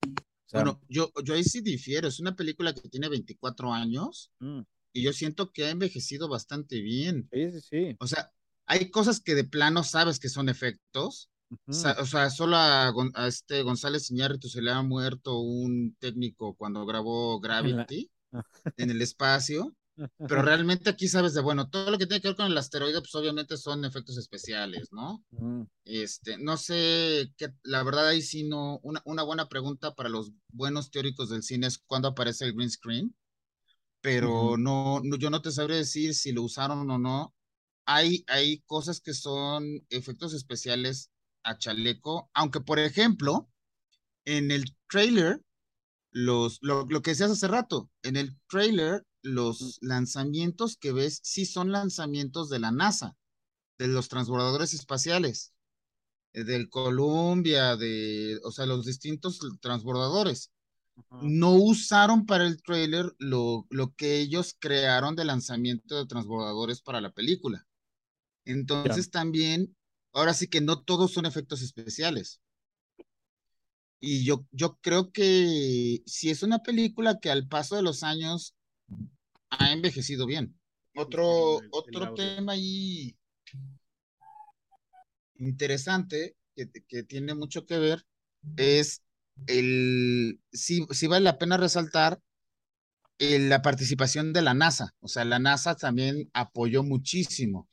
[0.05, 2.07] O sea, Bueno, yo, yo ahí sí difiero.
[2.07, 4.61] Es una película que tiene 24 años mm,
[4.93, 7.29] y yo siento que ha envejecido bastante bien.
[7.31, 7.97] sí, sí, sí.
[7.99, 8.31] O sea,
[8.65, 11.29] hay cosas que de plano sabes que son efectos.
[11.67, 12.91] O sea, solo a,
[13.27, 18.09] este González Iñárritu se le ha muerto un técnico cuando grabó en la- Gravity
[18.77, 19.75] en el espacio,
[20.25, 22.99] pero realmente aquí sabes de, bueno, todo lo que tiene que ver con el asteroide,
[23.01, 25.23] pues obviamente son efectos especiales, ¿no?
[25.31, 27.33] Mm, Este, no sé,
[27.63, 31.67] la verdad ahí sí no, una, una buena pregunta para los buenos teóricos del cine
[31.67, 33.15] es cuándo aparece el green screen,
[34.01, 37.35] pero no, no, yo no te sabré decir si lo usaron o no.
[37.85, 41.11] Hay, hay cosas que son efectos especiales
[41.43, 43.49] a chaleco, aunque por ejemplo,
[44.25, 45.41] en el trailer,
[46.11, 51.45] los, lo, lo que decías hace rato, en el trailer, los lanzamientos que ves sí
[51.45, 53.15] son lanzamientos de la NASA,
[53.79, 55.53] de los transbordadores espaciales,
[56.33, 60.51] eh, del Columbia, de, o sea, los distintos transbordadores.
[61.21, 67.01] No usaron para el trailer lo, lo que ellos crearon de lanzamiento de transbordadores para
[67.01, 67.65] la película.
[68.45, 69.75] Entonces también,
[70.11, 72.41] ahora sí que no todos son efectos especiales.
[73.99, 78.53] Y yo, yo creo que si es una película que al paso de los años
[79.59, 80.59] ha envejecido bien.
[80.95, 82.15] Otro, el- el otro audio.
[82.15, 83.15] tema ahí
[85.37, 88.05] interesante que, que tiene mucho que ver
[88.57, 89.01] es
[89.47, 92.19] el, sí, sí vale la pena resaltar
[93.19, 94.93] la participación de la NASA.
[94.99, 97.67] O sea, la NASA también apoyó muchísimo.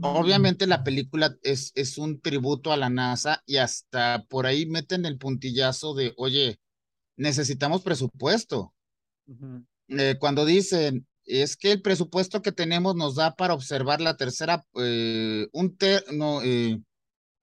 [0.00, 5.06] Obviamente la película es, es un tributo a la NASA y hasta por ahí meten
[5.06, 6.58] el puntillazo de, oye,
[7.16, 8.74] necesitamos presupuesto.
[9.88, 14.64] Eh, cuando dicen, es que el presupuesto que tenemos nos da para observar la tercera,
[14.76, 16.80] eh, un, ter- no, eh,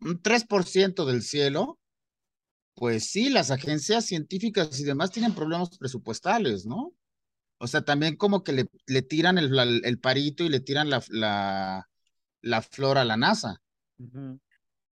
[0.01, 1.79] un 3% del cielo,
[2.75, 6.93] pues sí, las agencias científicas y demás tienen problemas presupuestales, ¿no?
[7.59, 9.51] O sea, también como que le, le tiran el,
[9.85, 11.89] el parito y le tiran la, la,
[12.41, 13.61] la flor a la NASA.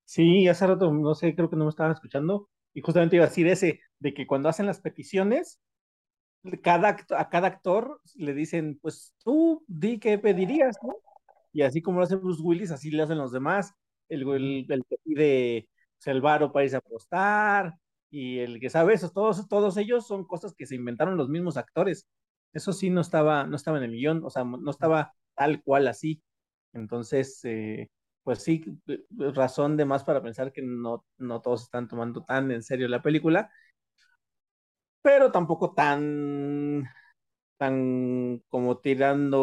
[0.05, 3.29] Sí, hace rato, no sé, creo que no me estaban escuchando, y justamente iba a
[3.29, 5.59] decir ese, de que cuando hacen las peticiones,
[6.61, 10.95] cada, a cada actor le dicen, pues tú di qué pedirías, ¿no?
[11.53, 13.73] Y así como lo hace Bruce Willis, así le hacen los demás.
[14.09, 17.75] El, el, el que pide pues, el varo para irse a apostar,
[18.09, 21.57] y el que sabe eso, todos, todos ellos son cosas que se inventaron los mismos
[21.57, 22.07] actores.
[22.53, 25.87] Eso sí no estaba, no estaba en el guion, o sea, no estaba tal cual
[25.87, 26.21] así.
[26.73, 27.89] Entonces, eh,
[28.23, 28.99] pues sí, eh,
[29.33, 33.01] razón de más para pensar que no, no todos están tomando tan en serio la
[33.01, 33.49] película,
[35.01, 36.85] pero tampoco tan,
[37.57, 39.41] tan como tirando,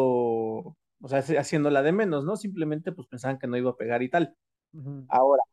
[1.01, 2.37] o sea, haciéndola de menos, ¿no?
[2.37, 4.35] Simplemente pues pensaban que no iba a pegar y tal.
[5.09, 5.43] Ahora,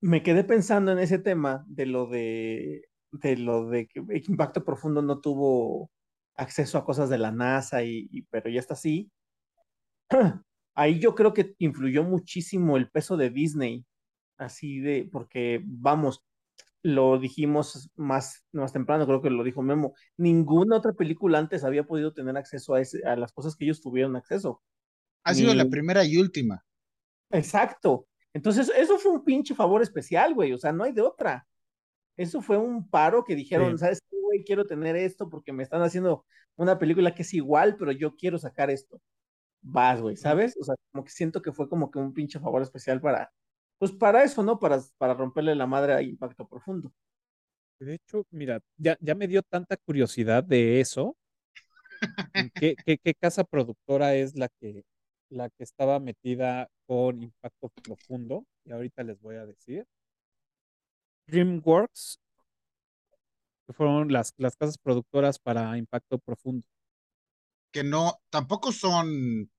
[0.00, 5.02] me quedé pensando en ese tema de lo de, de lo de que Impacto Profundo
[5.02, 5.90] no tuvo
[6.36, 9.10] acceso a cosas de la NASA, y, y- pero ya está así.
[10.74, 13.84] Ahí yo creo que influyó muchísimo el peso de Disney,
[14.38, 16.24] así de, porque vamos,
[16.84, 21.84] lo dijimos más, más temprano, creo que lo dijo Memo, ninguna otra película antes había
[21.84, 24.62] podido tener acceso a, ese, a las cosas que ellos tuvieron acceso.
[25.24, 26.62] Ha sido la primera y última.
[27.30, 28.06] Exacto.
[28.34, 30.52] Entonces, eso fue un pinche favor especial, güey.
[30.52, 31.46] O sea, no hay de otra.
[32.18, 33.78] Eso fue un paro que dijeron, Sí.
[33.78, 34.44] ¿sabes qué, güey?
[34.44, 36.26] Quiero tener esto porque me están haciendo
[36.56, 39.00] una película que es igual, pero yo quiero sacar esto.
[39.62, 40.54] Vas, güey, ¿sabes?
[40.60, 43.32] O sea, como que siento que fue como que un pinche favor especial para,
[43.78, 44.58] pues para eso, ¿no?
[44.58, 46.92] Para, para romperle la madre a Impacto Profundo.
[47.78, 51.16] De hecho, mira, ya, ya me dio tanta curiosidad de eso.
[52.34, 54.84] en ¿Qué, qué, qué casa productora es la que,
[55.28, 58.44] la que estaba metida con Impacto Profundo?
[58.64, 59.86] Y ahorita les voy a decir.
[61.26, 62.20] DreamWorks,
[63.66, 66.66] que fueron las, las casas productoras para Impacto Profundo.
[67.72, 69.50] Que no, tampoco son,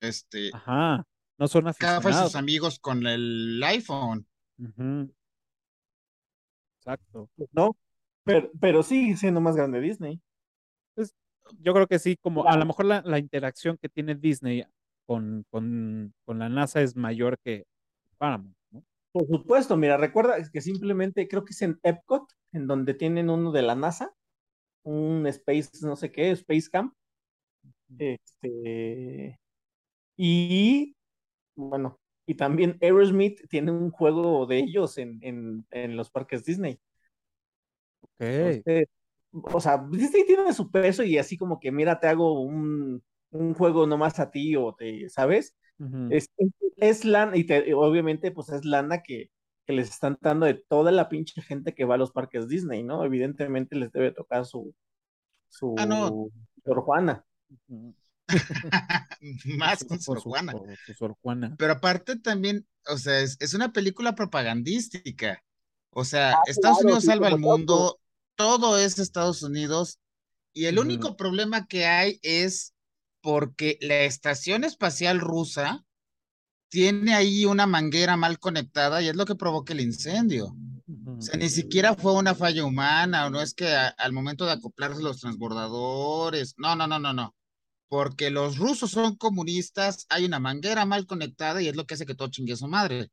[0.00, 1.04] este, Ajá,
[1.38, 2.32] no son aficionados.
[2.32, 4.26] sus amigos con el iPhone.
[6.78, 7.30] Exacto.
[7.52, 7.76] ¿No?
[8.24, 10.20] Pero, pero sigue siendo más grande Disney.
[11.60, 14.66] Yo creo que sí, como a lo mejor la, la interacción que tiene Disney
[15.06, 17.64] con, con, con la NASA es mayor que
[18.18, 18.84] Paramount, ¿no?
[19.12, 23.50] Por supuesto, mira, recuerda que simplemente creo que es en Epcot, en donde tienen uno
[23.50, 24.12] de la NASA,
[24.82, 26.92] un Space, no sé qué, Space Camp.
[27.96, 29.40] Este,
[30.18, 30.94] y
[31.58, 36.80] bueno, y también Aerosmith tiene un juego de ellos en, en, en los parques Disney.
[38.10, 38.28] Ok.
[38.28, 38.86] Entonces,
[39.32, 43.54] o sea, Disney tiene su peso y así como que, mira, te hago un, un
[43.54, 45.56] juego nomás a ti o te, ¿sabes?
[46.08, 46.28] Es,
[46.76, 49.30] es lana, y te- obviamente, pues es lana que,
[49.66, 52.82] que les están dando de toda la pinche gente que va a los parques Disney,
[52.82, 53.04] ¿no?
[53.04, 54.74] Evidentemente les debe tocar su,
[55.48, 56.30] su, Ah, no.
[56.64, 57.24] Sor Juana.
[57.68, 57.94] Ujú.
[59.58, 60.52] Más con Sor su- Juana.
[60.96, 61.16] Sor.
[61.58, 65.42] Pero aparte también, o sea, es, es una película propagandística.
[65.90, 67.98] O sea, Ah, Estados claro, Unidos sí, salva al mundo,
[68.36, 69.98] todo es Estados Unidos,
[70.52, 72.74] y el único problema que hay es
[73.20, 75.84] porque la estación espacial rusa
[76.68, 80.54] tiene ahí una manguera mal conectada y es lo que provoca el incendio.
[81.06, 84.44] O sea, ni siquiera fue una falla humana, o no es que a- al momento
[84.46, 87.34] de acoplarse los transbordadores, no, no, no, no, no.
[87.88, 92.06] Porque los rusos son comunistas, hay una manguera mal conectada y es lo que hace
[92.06, 93.10] que todo chingue a su madre.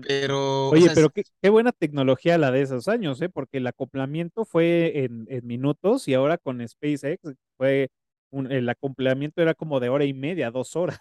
[0.00, 3.28] Pero, o Oye, sea, pero qué, qué buena tecnología la de esos años, ¿eh?
[3.28, 7.20] Porque el acoplamiento fue en, en minutos y ahora con SpaceX
[7.58, 7.90] fue
[8.30, 10.98] un- el acoplamiento era como de hora y media, dos horas.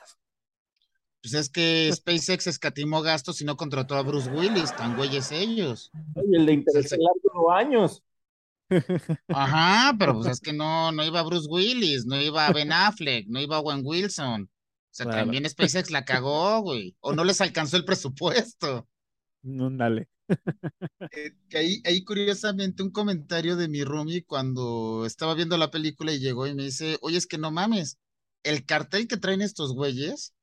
[1.22, 5.92] pues es que SpaceX escatimó gastos y no contrató a Bruce Willis, tan güeyes ellos.
[6.16, 8.04] Y el de Interestelar duró años.
[9.30, 13.40] Ajá, pero pues es que no, no iba Bruce Willis, no iba Ben Affleck, no
[13.42, 14.44] iba Owen Wilson.
[14.44, 15.22] O sea, Claro.
[15.22, 16.96] también SpaceX la cagó, güey.
[17.00, 18.88] O no les alcanzó el presupuesto.
[19.44, 20.08] No, dale.
[21.12, 26.20] Eh, ahí, ahí curiosamente un comentario de mi roomie cuando estaba viendo la película y
[26.20, 27.98] llegó y me dice, oye, es que no mames,
[28.44, 30.34] el cartel que traen estos güeyes,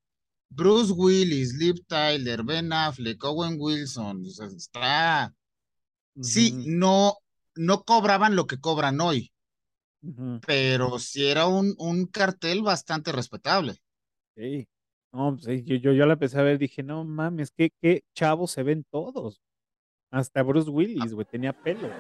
[0.51, 5.35] Bruce Willis, Liv Tyler, Ben Affleck, Owen Wilson, o sea, está...
[6.21, 7.17] Sí, no,
[7.59, 9.33] no cobraban lo que cobran hoy,
[10.47, 13.81] pero sí era un, un cartel bastante respetable.
[14.37, 14.69] sí.
[15.13, 18.03] No, pues sí, yo, yo, yo la empecé a ver, dije, no mames, qué, qué
[18.15, 19.41] chavos se ven todos.
[20.11, 21.97] Hasta Bruce Willis, güey, tenía pelo.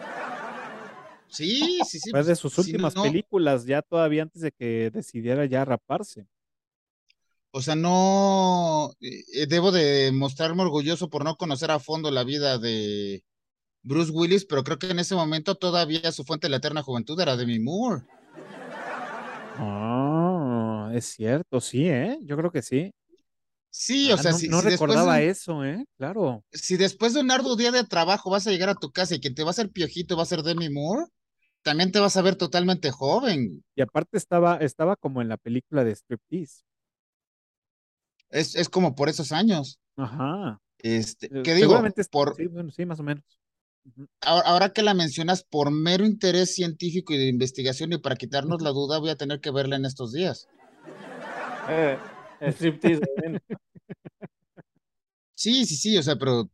[1.28, 5.44] Sí, sí, sí, Fue de sus últimas no, películas, ya todavía antes de que decidiera
[5.46, 6.26] ya raparse.
[7.50, 12.58] o sea, no, eh, debo de mostrarme orgulloso por no conocer a fondo la vida
[12.58, 13.24] de
[13.82, 17.18] Bruce Willis, pero creo que en ese momento todavía su fuente de la eterna juventud
[17.20, 18.04] era Demi Moore.
[19.56, 22.18] Ah, es cierto, sí, ¿eh?
[22.22, 22.92] Yo creo que sí.
[23.70, 25.84] Sí, o Ah, sea, no, si, no si después de recordaba eso, ¿eh?
[25.96, 26.44] Claro.
[26.52, 29.20] si después de un arduo día de trabajo vas a llegar a tu casa y
[29.20, 31.06] quien te va a hacer piojito va a ser Demi Moore,
[31.62, 33.64] también te vas a ver totalmente joven.
[33.74, 36.62] Y aparte estaba, estaba como en la película de Striptease.
[38.30, 39.78] Es, es como por esos años.
[39.96, 40.60] Ajá.
[40.78, 41.82] Este, Eh, ¿qué digo?
[42.10, 43.37] Por, sí, bueno, sí, más o menos.
[44.20, 48.70] Ahora, que la mencionas, por mero interés científico y de investigación y para quitarnos la
[48.70, 50.48] duda, voy a tener que verla en estos días.
[51.68, 51.98] Eh,
[52.40, 53.02] striptease.
[55.34, 56.50] Sí, sí, sí, o sea, pero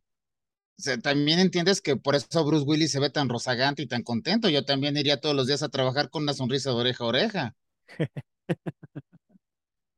[0.77, 4.03] o sea, también entiendes que por eso Bruce Willis se ve tan rozagante y tan
[4.03, 4.49] contento.
[4.49, 7.55] Yo también iría todos los días a trabajar con una sonrisa de oreja a oreja.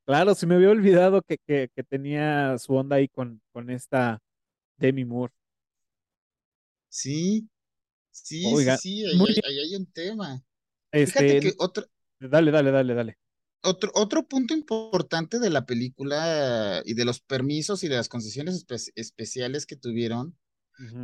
[0.06, 4.20] Claro, se me había olvidado que, que, que tenía su onda ahí con, con esta
[4.78, 5.34] Demi Moore.
[7.02, 7.50] Sí,
[8.12, 9.46] sí, sí, Oiga, sí, ahí, muy ahí- bien.
[9.46, 10.44] ahí hay un tema.
[11.04, 11.86] Fíjate Este, que otro,
[12.20, 13.18] dale, dale, dale, dale.
[13.64, 18.66] otro, otro punto importante de la película y de los permisos y de las concesiones
[18.66, 20.38] espe- especiales que tuvieron,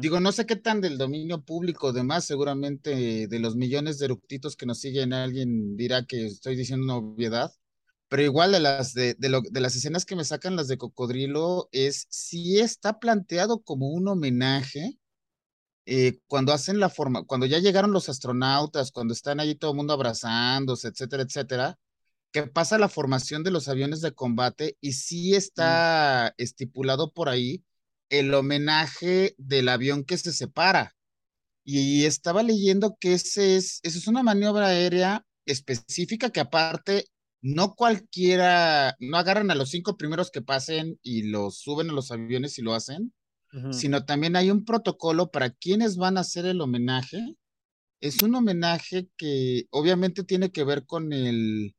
[0.02, 4.56] digo, no sé qué tan del dominio público, demás, seguramente de los millones de eructitos
[4.58, 7.52] que nos siguen, alguien dirá que estoy diciendo una obviedad,
[8.10, 10.78] pero igual de las, de, de, lo- de las escenas que me sacan las de
[10.78, 15.00] Cocodrilo, es si está planteado como un homenaje
[15.86, 19.78] eh, cuando hacen la forma, cuando ya llegaron los astronautas, cuando están ahí todo el
[19.78, 21.78] mundo abrazándose, etcétera, etcétera,
[22.32, 27.30] que pasa la formación de los aviones de combate y sí mm, está estipulado por
[27.30, 27.64] ahí
[28.10, 30.96] el homenaje del avión que se separa.
[31.66, 37.06] Y estaba leyendo que ese es, eso es una maniobra aérea específica que aparte
[37.42, 42.12] no cualquiera, no agarran a los cinco primeros que pasen y los suben a los
[42.12, 43.14] aviones y lo hacen,
[43.72, 47.36] sino también hay un protocolo para quienes van a hacer el homenaje.
[48.02, 51.76] Es un homenaje que obviamente tiene que ver con el,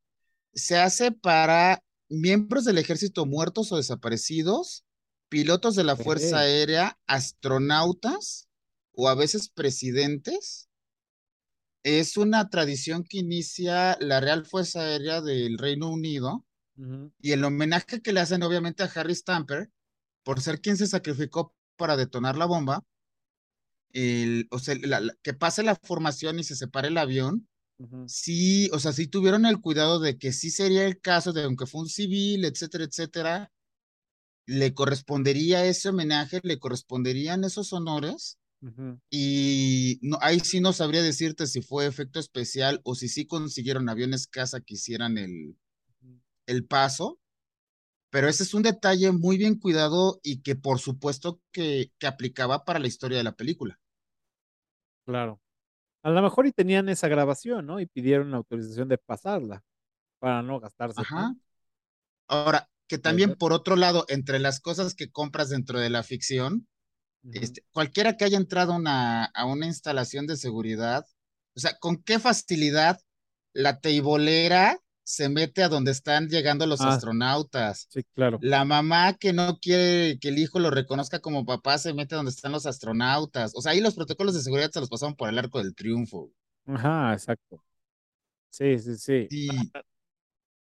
[0.53, 4.85] se hace para miembros del ejército muertos o desaparecidos,
[5.29, 8.49] pilotos de la Fuerza Aérea, astronautas
[8.93, 10.69] o a veces presidentes.
[11.83, 16.47] Es una tradición que inicia la Real Fuerza Aérea del Reino Unido
[17.21, 19.71] y el homenaje que le hacen obviamente a Harry Stamper
[20.25, 22.83] por ser quien se sacrificó para detonar la bomba,
[23.93, 27.49] el, o sea, la- la- que pase la formación y se separe el avión,
[27.79, 31.45] ujú, sí, o sea, sí tuvieron el cuidado de que sí sería el caso de
[31.45, 33.53] aunque fue un civil, etcétera, etcétera,
[34.47, 38.39] le correspondería ese homenaje, le corresponderían esos honores.
[39.11, 43.89] Y no, ahí sí no sabría decirte si fue efecto especial o si sí consiguieron
[43.89, 45.57] aviones casa que hicieran el,
[46.47, 47.21] el paso,
[48.15, 52.65] pero ese es un detalle muy bien cuidado y que por supuesto que, que aplicaba
[52.65, 53.81] para la historia de la película.
[55.05, 55.41] Claro.
[56.05, 57.81] A lo mejor y tenían esa grabación, ¿no?
[57.81, 59.65] Y pidieron la autorización de pasarla
[60.21, 61.35] para no gastarse Ajá.
[62.29, 66.69] Ahora, que también por otro lado, entre las cosas que compras dentro de la ficción,
[67.33, 71.05] este, cualquiera que haya entrado a una, a una instalación de seguridad,
[71.57, 73.01] o sea, con qué facilidad
[73.55, 77.89] la teibolera se mete a donde están llegando los Ah, astronautas.
[77.89, 78.39] sí, claro.
[78.41, 82.31] La mamá que no quiere que el hijo lo reconozca como papá se mete donde
[82.31, 83.53] están los astronautas.
[83.57, 86.31] O sea, ahí los protocolos de seguridad se los pasaron por el arco del triunfo.
[86.67, 87.63] Ajá, exacto.
[88.51, 89.29] Sí, sí, sí.
[89.31, 89.49] Sí,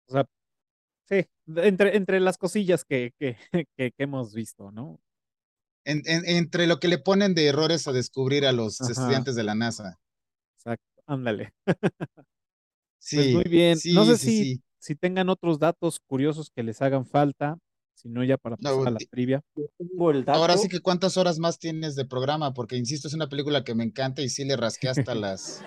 [0.07, 0.27] o sea,
[1.09, 3.37] sí, de- entre, entre las cosillas que, que,
[3.79, 5.01] que, que hemos visto, ¿no?
[5.85, 9.35] en- en- entre lo que le ponen de errores a descubrir a los Ajá, estudiantes
[9.37, 9.99] de la NASA.
[10.57, 11.03] exacto.
[11.07, 11.53] Ándale.
[13.11, 13.83] Pues muy Sí, bien.
[13.89, 14.63] No sé sí, si, sí.
[14.79, 17.59] si tengan otros datos curiosos que les hagan falta,
[17.95, 19.43] si no ya para pasar No, a la trivia.
[20.27, 23.75] Ahora sí que cuántas horas más tienes de programa, porque insisto, es una película que
[23.75, 25.67] me encanta y sí le rasqué hasta las,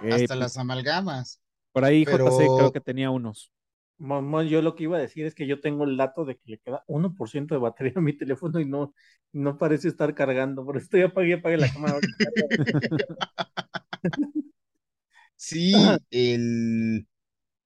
[0.00, 1.40] Ok, hasta pues las amalgamas.
[1.72, 3.52] por ahí JC creo Pero que tenía unos.
[3.98, 6.42] Mamá, yo lo que iba a decir es que yo tengo el dato de que
[6.50, 8.94] le queda 1% de batería a mi teléfono y no,
[9.32, 10.64] no parece estar cargando.
[10.64, 12.00] Por eso estoy apague, apague la cámara.
[15.44, 15.74] Sí,
[16.10, 17.08] el,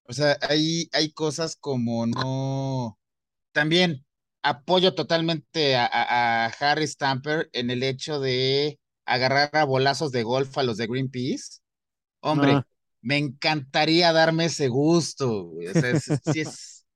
[0.05, 2.99] o sea, hay, hay cosas como no,
[3.53, 4.07] también
[4.43, 10.23] apoyo totalmente a, a, a Harry Stamper en el hecho de agarrar a bolazos de
[10.25, 11.61] golf a los de Greenpeace.
[12.21, 12.67] Hombre, Ah.
[13.03, 15.45] me encantaría darme ese gusto.
[15.47, 15.69] güey.
[15.69, 16.87] O sea, es- sí, es-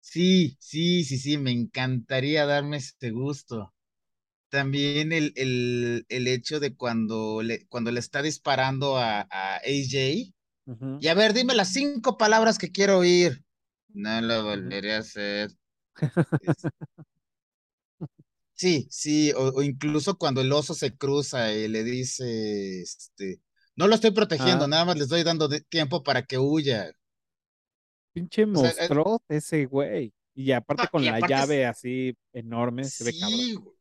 [0.00, 3.74] sí, sí, sí, sí, me encantaría darme ese gusto.
[4.50, 10.32] También el, el, el hecho de cuando le, cuando le está disparando a, a AJ.
[10.66, 10.98] Ujú.
[11.00, 13.44] Y a ver, dime las cinco palabras que quiero oír.
[13.88, 15.50] No lo volveré a hacer.
[18.54, 23.40] Sí, sí, o, o incluso cuando el oso se cruza y le dice, este,
[23.74, 24.68] no lo estoy protegiendo, Ah.
[24.68, 26.92] nada más le estoy dando de- tiempo para que huya.
[28.12, 30.12] Pinche O sea, eh, monstruo ese güey.
[30.34, 33.74] Y aparte con y la es- llave así enorme, se ve cabrón.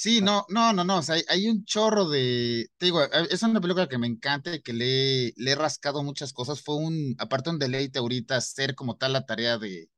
[0.00, 3.42] Sí, no, no, no, no, o sea, hay, un chorro de, te digo, eh, es
[3.42, 7.16] una película que me encanta y que le, le he rascado muchas cosas, fue un,
[7.18, 9.90] aparte un deleite ahorita hacer como tal la tarea de,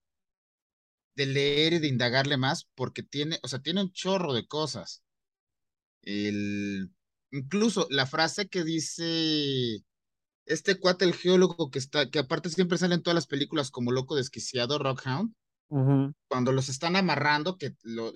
[1.16, 5.02] de leer y de indagarle más, porque tiene, o sea, tiene un chorro de cosas.
[6.02, 6.90] El,
[7.30, 9.84] incluso la frase que dice
[10.46, 13.92] este cuate, el geólogo que está, que aparte siempre sale en todas las películas como
[13.92, 15.34] loco desquiciado, Rockhound,
[15.70, 16.12] Ujú.
[16.28, 18.12] cuando los están amarrando, que lo-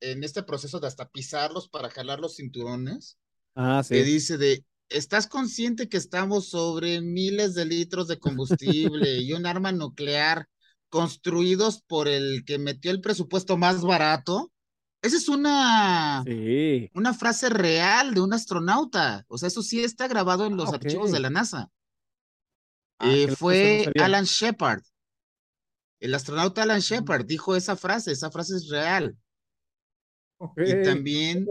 [0.00, 3.18] en este proceso de hasta pisarlos para jalar los cinturones,
[3.56, 9.32] Ah, que dice de, ¿estás consciente que estamos sobre miles de litros de combustible y
[9.32, 10.48] un arma nuclear
[10.88, 14.50] construidos por el que metió el presupuesto más barato?
[15.02, 16.90] Esa es una, Sí.
[16.94, 19.24] una frase real de un astronauta.
[19.28, 20.74] O sea, eso sí está grabado en Ah, los ok.
[20.76, 21.70] archivos de la NASA.
[22.98, 23.92] Ah, Eh, no fue.
[24.00, 24.82] Alan Shepard.
[26.04, 26.80] El astronauta Alan.
[26.80, 29.16] Shepard dijo esa frase, esa frase es real.
[30.58, 31.46] Y también,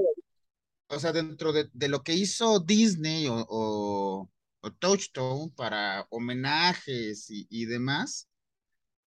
[0.90, 4.30] o sea, dentro de, de lo que hizo Disney o, o,
[4.62, 8.30] o Touchstone para homenajes y, y demás,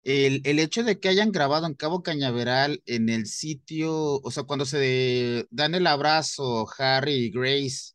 [0.04, 4.44] el, el hecho de que hayan grabado en Cabo Cañaveral en el sitio, o sea,
[4.44, 7.92] cuando se dan el abrazo Harry y Grace,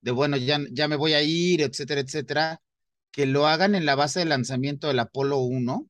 [0.00, 2.60] de bueno, ya, ya me voy a ir, etcétera, etcétera,
[3.12, 5.88] que lo hagan en la base de lanzamiento del Apolo 1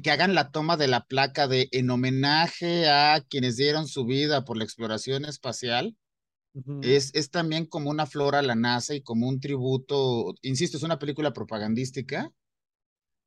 [0.00, 4.44] que hagan la toma de la placa de en homenaje a quienes dieron su vida
[4.44, 5.96] por la exploración espacial,
[6.82, 10.82] es, es también como una flor a la NASA y como un tributo, insisto, es
[10.82, 12.30] una película propagandística,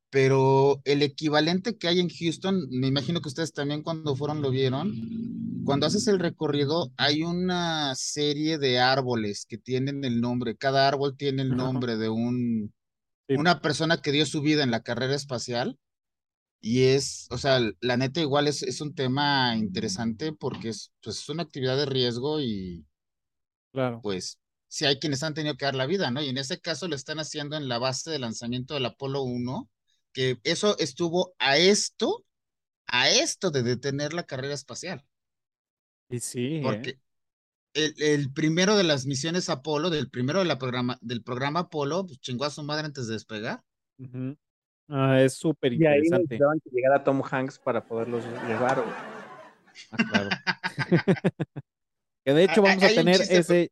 [0.09, 4.49] pero el equivalente que hay en Houston, me imagino que ustedes también cuando fueron lo
[4.49, 4.93] vieron,
[5.65, 11.17] cuando haces el recorrido hay una serie de árboles que tienen el nombre, cada árbol
[11.17, 12.73] tiene el nombre de un,
[13.27, 13.35] Sí.
[13.35, 15.79] una persona que dio su vida en la carrera espacial.
[16.61, 21.19] Y es, o sea, la neta igual es, es un tema interesante porque es, pues,
[21.19, 22.85] es una actividad de riesgo y
[23.71, 24.01] Claro.
[24.01, 26.21] pues sí hay quienes han tenido que dar la vida, ¿no?
[26.21, 29.69] Y en ese caso lo están haciendo en la base de lanzamiento del Apolo 1,
[30.13, 32.25] que eso estuvo a esto,
[32.87, 35.05] a esto de detener la carrera espacial,
[36.09, 36.61] Y sí, ¿eh?
[36.61, 36.99] porque
[37.73, 42.05] el, el primero de las misiones Apolo, del primero de la programa, del programa Apolo,
[42.07, 43.63] pues chingó a su madre antes de despegar.
[44.87, 46.23] Ah, es súper Y ahí interesante.
[46.35, 48.75] necesitaban que llegara Tom Hanks para poderlos llevar.
[48.81, 48.93] güey.
[49.91, 50.29] Ah, claro.
[52.25, 53.71] Que de hecho Ah, vamos a tener ese,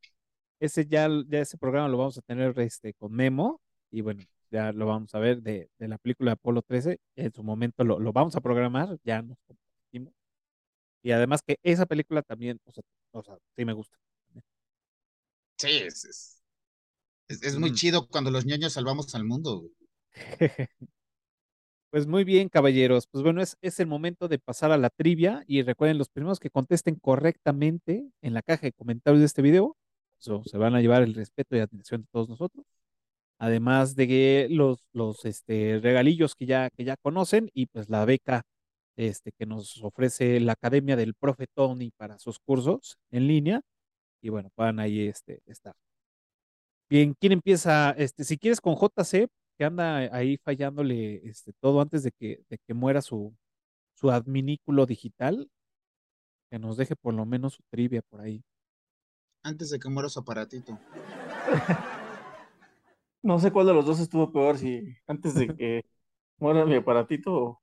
[0.60, 3.60] ese ya, ya ese programa lo vamos a tener este con Memo
[3.90, 4.22] y bueno,
[4.52, 7.00] ya lo vamos a ver de, de la película Apolo 13.
[7.16, 10.14] En su momento lo, lo vamos a programar, ya nos comprometimos.
[11.02, 13.98] Y además que esa película también, o sea, o sea, sí me gusta.
[15.58, 16.44] Sí, es, es,
[17.30, 17.76] es- es muy Mm.
[17.76, 19.64] chido cuando los ñoños salvamos al mundo.
[21.94, 23.06] Pues muy bien, caballeros.
[23.06, 26.40] Pues bueno, es, es el momento de pasar a la trivia y recuerden, los primeros
[26.40, 29.78] que contesten correctamente en la caja de comentarios de este video,
[30.18, 32.65] so, se van a llevar el respeto y atención de todos nosotros.
[33.40, 38.06] Además de que los, los este, regalillos que ya, que ya conocen y pues la
[38.06, 38.44] beca
[38.95, 43.61] este, que nos ofrece la Academia del Profe Tony para sus cursos en línea.
[44.22, 45.76] Y bueno, puedan ahí este, estar.
[46.90, 47.91] Bien, ¿quién empieza?
[47.91, 49.28] Este, si quieres con JC,
[49.58, 53.36] que anda ahí fallándole este, todo antes de que, de que muera su,
[53.94, 55.50] su adminículo digital,
[56.50, 58.44] que nos deje por lo menos su trivia por ahí.
[59.44, 60.80] Antes de que muera su aparatito.
[63.24, 65.86] No sé cuál de los dos estuvo peor, si antes de que
[66.40, 67.62] muera mi aparatito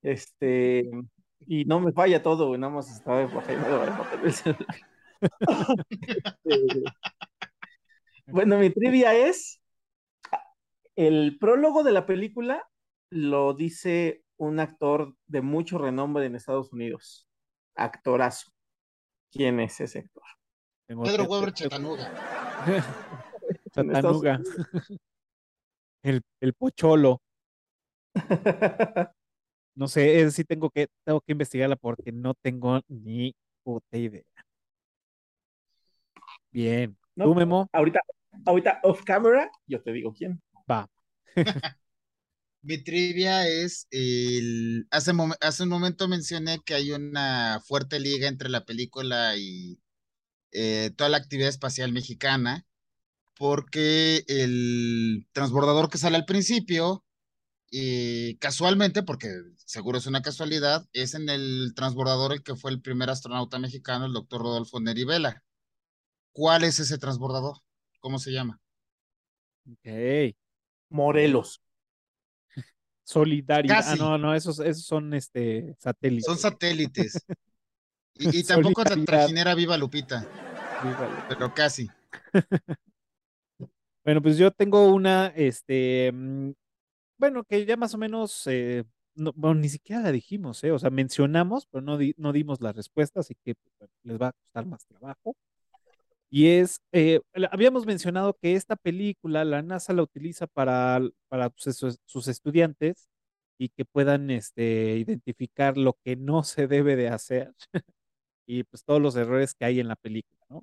[0.00, 0.90] Este,
[1.40, 4.72] y no me falla todo, güey, nada más estaba el celular.
[6.44, 6.82] Este,
[8.26, 9.60] bueno, mi trivia es,
[10.96, 12.68] El prólogo de la película
[13.10, 17.28] lo dice un actor de mucho renombre en Estados Unidos.
[17.74, 18.50] Actorazo.
[19.30, 20.22] ¿Quién es ese actor?
[20.88, 22.10] Tengo- Pedro Weber Chatanuga.
[23.72, 24.40] Chatanuga.
[26.02, 27.20] El, el pocholo.
[29.78, 34.24] No sé, ese sí tengo que, tengo que investigarla porque no tengo ni puta idea.
[36.50, 36.96] Bien.
[37.14, 37.68] No, ¿Tú, Memo?
[37.72, 38.00] ahorita,
[38.46, 40.40] ahorita off camera, yo te digo quién.
[40.70, 40.90] Va.
[42.62, 44.88] Mi trivia es el.
[44.90, 49.78] Hace, un momento mencioné que hay una fuerte liga entre la película y
[50.52, 52.66] eh, toda la actividad espacial mexicana,
[53.38, 57.04] porque el transbordador que sale al principio,
[57.70, 59.28] y casualmente, porque
[59.64, 64.06] seguro es una casualidad, es en el transbordador el que fue el primer astronauta mexicano,
[64.06, 65.44] el doctor Rodolfo Neri Vela.
[66.32, 67.58] ¿Cuál es ese transbordador?
[68.00, 68.60] ¿Cómo se llama?
[69.70, 70.36] Ok.
[70.88, 71.60] Morelos.
[73.04, 73.84] Solidaridad.
[73.86, 76.26] Ah, no, no, esos, esos son este satélites.
[76.26, 77.24] Son satélites.
[78.18, 80.26] Y, y tampoco es la trajinera Viva Lupita,
[81.28, 81.86] pero casi.
[84.02, 86.52] Bueno, pues yo tengo una, este, mm,
[87.18, 88.84] bueno, que ya más o menos, eh,
[89.16, 90.70] no, bueno, ni siquiera la dijimos, ¿eh?
[90.70, 94.28] O sea, mencionamos, pero no, di- no dimos la respuesta, así que pues, les va
[94.28, 95.34] a costar más trabajo.
[96.36, 101.98] Y es, eh, habíamos mencionado que esta película la NASA la utiliza para, para sus,
[102.04, 103.08] sus estudiantes
[103.58, 107.54] y que puedan este, identificar lo que no se debe de hacer
[108.46, 110.62] y pues todos los errores que hay en la película, ¿no?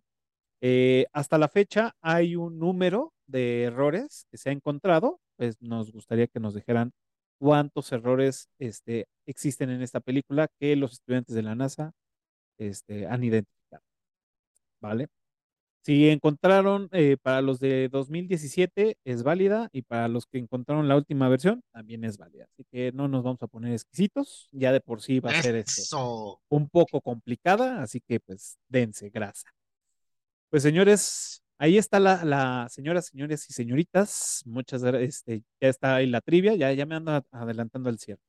[0.62, 5.92] Eh, hasta la fecha hay un número de errores que se ha encontrado, pues nos
[5.92, 6.92] gustaría que nos dijeran
[7.40, 11.94] cuántos errores este, existen en esta película que los estudiantes de la NASA
[12.60, 13.84] este, han identificado,
[14.82, 15.08] ¿vale?
[15.84, 20.96] Si encontraron eh, para los de 2017 es válida y para los que encontraron la
[20.96, 22.46] última versión también es válida.
[22.54, 25.58] Así que no nos vamos a poner exquisitos, ya de por sí va a ser
[25.58, 25.82] este,
[26.48, 29.50] un poco complicada, así que pues dense grasa.
[30.50, 34.42] Pues señores, ahí está la, la señoras, señores y señoritas.
[34.46, 35.16] Muchas gracias.
[35.16, 38.22] Este, ya está ahí la trivia, ya, ya me ando adelantando al cierre.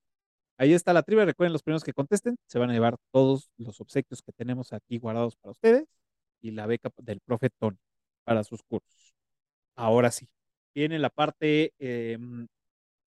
[0.59, 1.25] Ahí está la trivia.
[1.25, 4.99] Recuerden, los primeros que contesten se van a llevar todos los obsequios que tenemos aquí
[4.99, 5.87] guardados para ustedes
[6.45, 7.79] y la beca del profe Tony
[8.25, 9.15] para sus cursos.
[9.77, 10.29] Ahora sí,
[10.75, 12.19] viene la parte eh,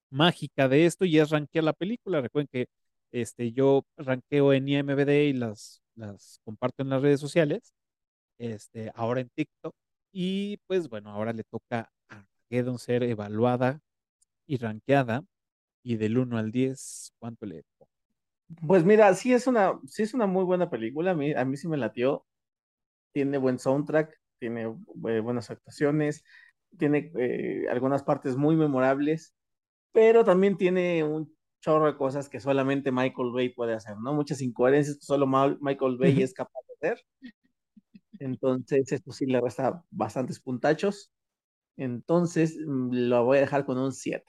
[0.09, 2.19] mágica de esto y es rankear la película.
[2.21, 2.67] Recuerden que
[3.11, 7.73] este, yo ranqueo en IMBD y las, las comparto en las redes sociales,
[8.39, 9.75] este, ahora en TikTok.
[10.11, 13.81] Y pues bueno, ahora le toca a Armageddon ser evaluada
[14.47, 15.23] y rankeada.
[15.83, 17.91] Y del 1 al 10, ¿cuánto le pongo?
[18.67, 19.79] Pues mira, sí es una,
[20.27, 21.11] muy buena película.
[21.11, 22.25] A mí sí me latió.
[23.17, 26.23] Tiene buen soundtrack, tiene eh, buenas actuaciones,
[26.77, 29.33] tiene eh, algunas partes muy memorables,
[29.93, 34.13] pero también tiene un chorro de cosas que solamente Michael Bay puede hacer, ¿no?
[34.13, 37.05] Muchas incoherencias que solo Ma- Michael Bay es capaz de hacer.
[38.19, 41.11] Entonces, esto sí le resta bastantes puntachos.
[41.77, 44.25] Entonces, mm, lo voy a dejar con un 7.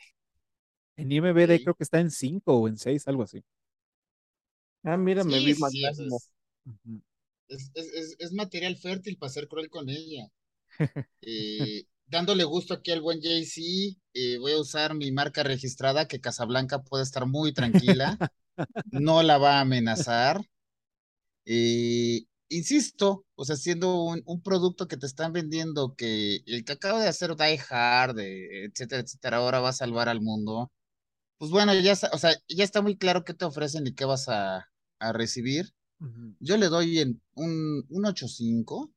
[0.97, 1.61] En IMBD Ok.
[1.61, 3.45] creo que está en 5 o en 6, algo así.
[4.85, 6.31] Ah, mira, me Sí, vi sí, más sí, es,
[6.67, 7.01] Ujú.
[7.49, 10.29] Es, es- es- material fértil para ser cruel con ella.
[11.23, 16.21] Eh, dándole gusto aquí al buen Jay-Z, eh, voy a usar mi marca registrada que
[16.21, 18.21] Casablanca puede estar muy tranquila,
[18.91, 20.43] no la va a amenazar.
[21.45, 26.73] Eh, insisto, o sea, siendo un, un producto que te están vendiendo que el que
[26.73, 30.71] acaba de hacer Die Hard, etcétera, etcétera, ahora va a salvar al mundo.
[31.39, 34.29] Pues bueno, ya, o sea, ya está muy claro qué te ofrecen y qué vas
[34.31, 34.67] a,
[35.01, 35.71] a recibir.
[36.41, 38.93] Yo le doy en un, un 8.5.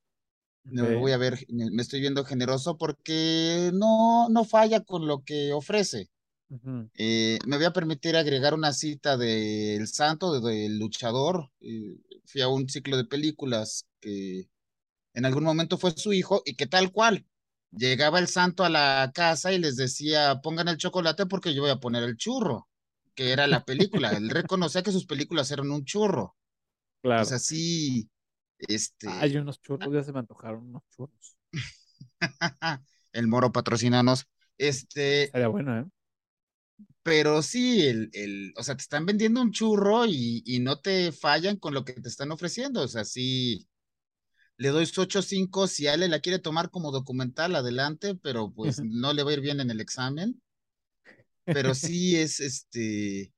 [0.70, 0.90] Me Ok.
[1.00, 5.54] voy a ver, me, me estoy viendo generoso porque no, no falla con lo que
[5.54, 6.10] ofrece.
[6.96, 11.52] Eh, me voy a permitir agregar una cita del santo, de- del luchador.
[11.62, 14.50] Eh, fui a un ciclo de películas que
[15.14, 17.26] en algún momento fue su hijo y que tal cual.
[17.72, 21.72] Llegaba el santo a la casa y les decía, pongan el chocolate porque yo voy
[21.72, 22.68] a poner el churro,
[23.16, 24.16] que era la película.
[24.18, 26.36] Él reconocía que sus películas eran un churro.
[27.02, 27.24] Claro.
[27.24, 28.10] O sea, sí,
[28.60, 31.38] este, Hay unos churros, ya se me antojaron unos churros.
[33.14, 34.28] el moro patrocinanos.
[34.58, 35.86] Este, Estaría bueno, ¿eh?
[37.04, 41.12] pero sí, el, el, o sea, te están vendiendo un churro y, y no te
[41.12, 42.82] fallan con lo que te están ofreciendo.
[42.84, 43.68] O sea, sí,
[44.58, 45.68] le doy su 8.5.
[45.68, 49.42] Si Ale la quiere tomar como documental, adelante, pero pues no le va a ir
[49.42, 50.42] bien en el examen.
[51.46, 53.34] Pero sí es este,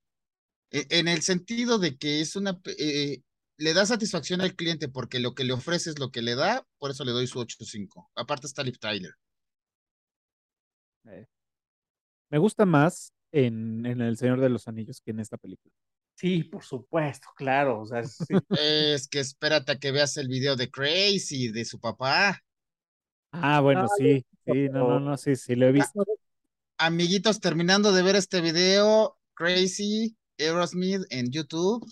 [0.70, 3.22] e- en el sentido de que es una, eh,
[3.56, 6.66] le da satisfacción al cliente porque lo que le ofrece es lo que le da,
[6.78, 8.08] por eso le doy su 8.5.
[8.14, 9.12] Aparte está Liv Tyler.
[11.06, 11.26] Eh,
[12.30, 15.72] Me gusta más en, en El Señor de los Anillos que en esta película.
[16.16, 17.80] Sí, por supuesto, claro.
[17.80, 18.24] O sea, sí.
[18.58, 22.40] Es que espérate a que veas el video de Crazy, de su papá.
[23.32, 26.04] Ah, bueno, sí, sí, no, no, no, sí, sí, lo he visto.
[26.78, 31.84] Amiguitos, terminando de ver este video, Crazy, Aerosmith en YouTube,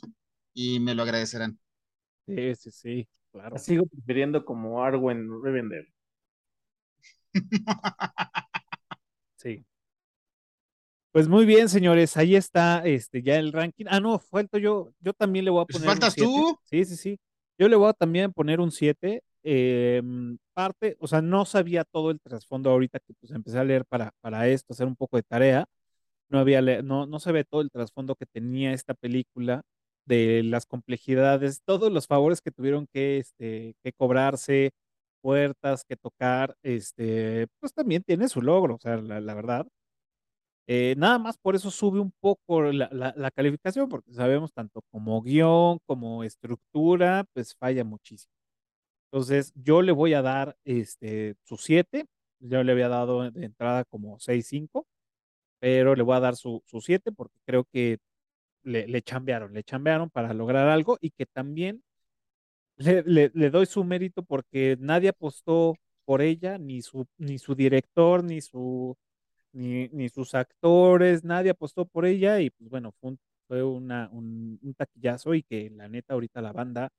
[0.55, 1.59] y me lo agradecerán.
[2.27, 3.55] Sí, sí, sí, claro.
[3.55, 5.87] la sigo prefiriendo como Arwen Rivendell.
[9.37, 9.65] Sí.
[11.13, 13.85] Pues muy bien, señores, ahí está este ya el ranking.
[13.89, 16.31] Ah, no, falto yo, yo también le voy a Pues poner un faltas 7.
[16.31, 16.59] tú.
[16.65, 17.19] Sí, sí, sí.
[17.59, 19.23] Yo le voy a también poner un 7.
[19.45, 23.85] em, parte, o sea, no sabía todo el trasfondo ahorita que pues empecé a leer
[23.85, 25.67] para, para esto, hacer un poco de tarea.
[26.29, 29.63] No había no, no sabía todo el trasfondo que tenía esta película,
[30.07, 34.73] de las complejidades, todos los favores que tuvieron que, este, que cobrarse,
[35.23, 39.67] puertas que tocar, este, pues también tiene su logro, o sea, la, la verdad.
[40.69, 44.83] Eh, nada más por eso sube un poco la, la- la calificación, porque sabemos tanto
[44.91, 48.33] como guion, como estructura, pues falla muchísimo.
[49.13, 52.07] Entonces, yo le voy a dar este, su 7,
[52.41, 54.87] yo le había dado de entrada como 6.5,
[55.61, 57.99] pero le voy a dar su, su 7 porque creo que
[58.63, 61.83] le, le chambearon, le chambearon para lograr algo y que también
[62.77, 68.41] le, doy su mérito porque nadie apostó por ella, ni su, ni su director, ni
[68.41, 68.97] su
[69.53, 74.59] ni, ni sus actores, nadie apostó por ella y pues bueno, fue un, una, un,
[74.63, 76.91] un taquillazo y que la neta ahorita la banda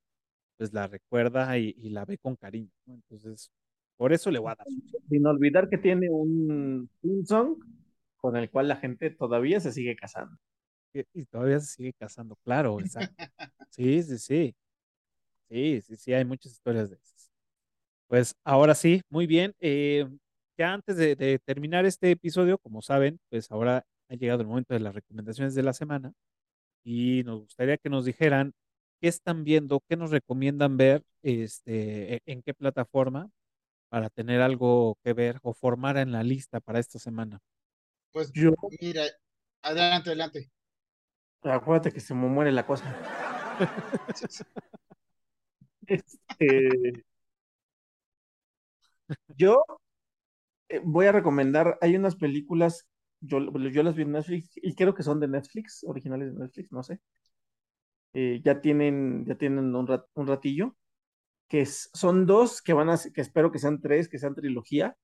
[0.56, 2.70] pues la recuerda y, la ve con cariño.
[2.86, 3.50] Entonces,
[3.96, 4.66] por eso le voy a dar
[5.08, 7.56] Sin olvidar que tiene un theme song
[8.16, 10.36] con el cual la gente todavía se sigue casando.
[11.12, 13.14] Y, todavía se sigue casando, claro, exacto.
[13.70, 14.56] Sí, sí, sí.
[15.50, 17.30] Sí, sí, sí, hay muchas historias de esas.
[18.08, 19.54] Pues ahora sí, muy bien.
[19.60, 20.06] eh,
[20.58, 24.74] ya antes de, de terminar este episodio, como saben, pues ahora ha llegado el momento
[24.74, 26.12] de las recomendaciones de la semana
[26.84, 28.52] y nos gustaría que nos dijeran
[29.00, 33.30] qué están viendo, qué nos recomiendan ver, este, e- en qué plataforma
[33.88, 37.40] para tener algo que ver o formar en la lista para esta semana.
[38.12, 39.04] Pues Yo, mira,
[39.62, 40.50] adelante, adelante.
[41.44, 42.94] Acuérdate que se me muere la cosa.
[45.86, 47.04] Este,
[49.38, 49.64] yo
[50.68, 52.86] eh, voy a recomendar, hay unas películas,
[53.20, 53.38] yo,
[53.70, 56.82] yo las vi en Netflix y creo que son de Netflix, originales de Netflix, no
[56.82, 57.00] sé.
[58.12, 60.76] Eh, ya tienen, ya tienen un, rat- un ratillo,
[61.48, 64.96] que es- son dos que van a, que espero que sean tres, que sean trilogía,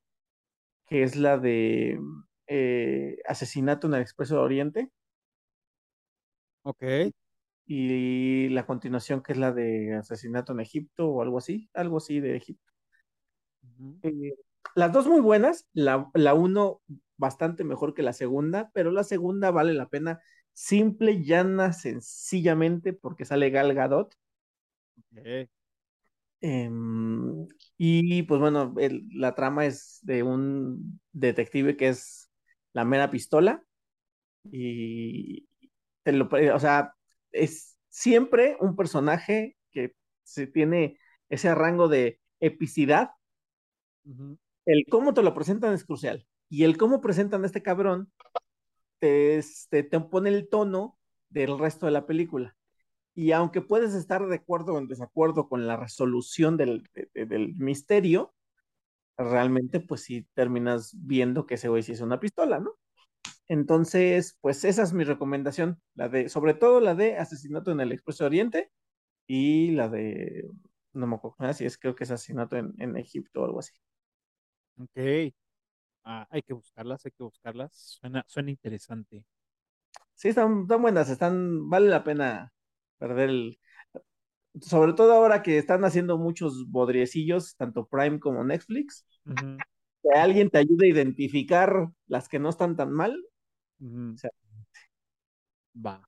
[0.88, 1.98] que es la de
[2.48, 4.90] eh, Asesinato en el Expreso de Oriente
[6.62, 7.12] Ok.
[7.66, 12.20] y la continuación que es la de Asesinato en Egipto o algo así, algo así
[12.20, 12.72] de Egipto.
[14.02, 14.34] Eh,
[14.74, 16.80] las dos muy buenas, la, la uno
[17.16, 20.20] bastante mejor que la segunda, pero la segunda vale la pena
[20.52, 24.14] simple, llana, sencillamente porque sale Gal Gadot.
[25.12, 25.48] Ok.
[26.42, 27.46] Em,
[27.76, 32.30] y pues bueno, el- la trama es de un detective que es
[32.72, 33.62] la mera pistola
[34.52, 35.48] y
[36.02, 36.94] te lo, o sea,
[37.32, 39.94] es siempre un personaje que
[40.24, 40.98] se tiene
[41.28, 43.10] ese rango de epicidad
[44.66, 46.26] el cómo te lo presentan es crucial.
[46.48, 48.12] Y el cómo presentan a este cabrón
[48.98, 50.98] te, este, te pone el tono
[51.30, 52.56] del resto de la película.
[53.14, 57.26] Y aunque puedes estar de acuerdo o en desacuerdo con la resolución del, de- de-
[57.26, 58.34] del misterio,
[59.18, 62.76] realmente pues sí terminas viendo que ese güey sí es una pistola, ¿no?
[63.50, 67.90] Entonces, pues esa es mi recomendación, la de, sobre todo la de Asesinato en el
[67.90, 68.70] Expreso Oriente
[69.26, 70.48] y la de,
[70.92, 73.72] no me acuerdo si es, creo que es Asesinato en, en Egipto o algo así.
[74.78, 75.34] Ok.
[76.04, 77.72] Ah, hay que buscarlas, hay que buscarlas.
[77.74, 79.24] Suena, suena interesante.
[80.14, 82.52] Sí, están, están buenas, están, vale la pena
[82.98, 83.58] perder el,
[84.60, 89.04] sobre todo ahora que están haciendo muchos bodriecillos, tanto Prime como Netflix,
[90.04, 93.20] que alguien te ayude a identificar las que no están tan mal.
[94.14, 94.30] O sea,
[95.74, 96.02] Va.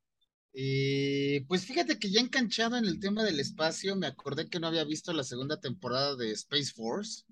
[0.52, 4.66] Y pues fíjate que ya enganchado en el tema del espacio, me acordé que no
[4.68, 7.24] había visto la segunda temporada de Space Force,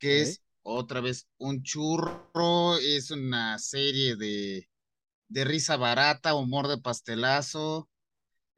[0.00, 4.68] que es otra vez un churro, es una serie de,
[5.28, 7.90] de risa barata, humor de pastelazo.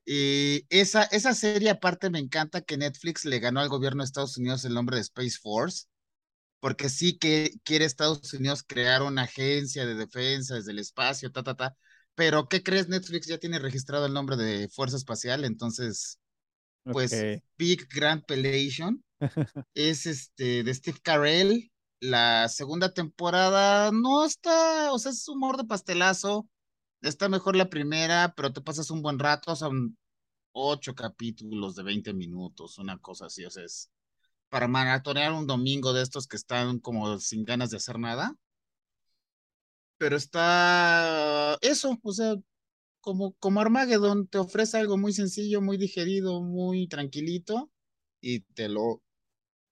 [0.07, 4.39] Y esa, esa serie aparte me encanta que Netflix le ganó al gobierno de Estados
[4.39, 5.87] Unidos el nombre de Space Force,
[6.63, 11.43] porque sí que quiere Estados Unidos crear una agencia de defensa desde el espacio, ta,
[11.43, 11.77] ta, ta.
[12.15, 12.89] Pero, ¿qué crees?
[12.89, 16.21] Netflix ya tiene registrado el nombre de Fuerza Espacial, entonces,
[16.85, 17.11] pues.
[17.59, 19.05] Big Grand Pelation
[19.75, 25.65] es este de Steve Carell, la segunda temporada no está, o sea, es humor de
[25.65, 26.49] pastelazo.
[27.01, 29.99] Está mejor la primera, pero te pasas un buen rato, son
[30.53, 33.91] ocho capítulos de 20 minutos, una cosa así, o sea, es
[34.53, 38.37] para maratonear un domingo de estos que están como sin ganas de hacer nada.
[39.99, 42.35] Pero está eso, o sea,
[43.01, 47.71] como, como Armageddon, te ofrece algo muy sencillo, muy digerido, muy tranquilito,
[48.21, 49.03] y te lo,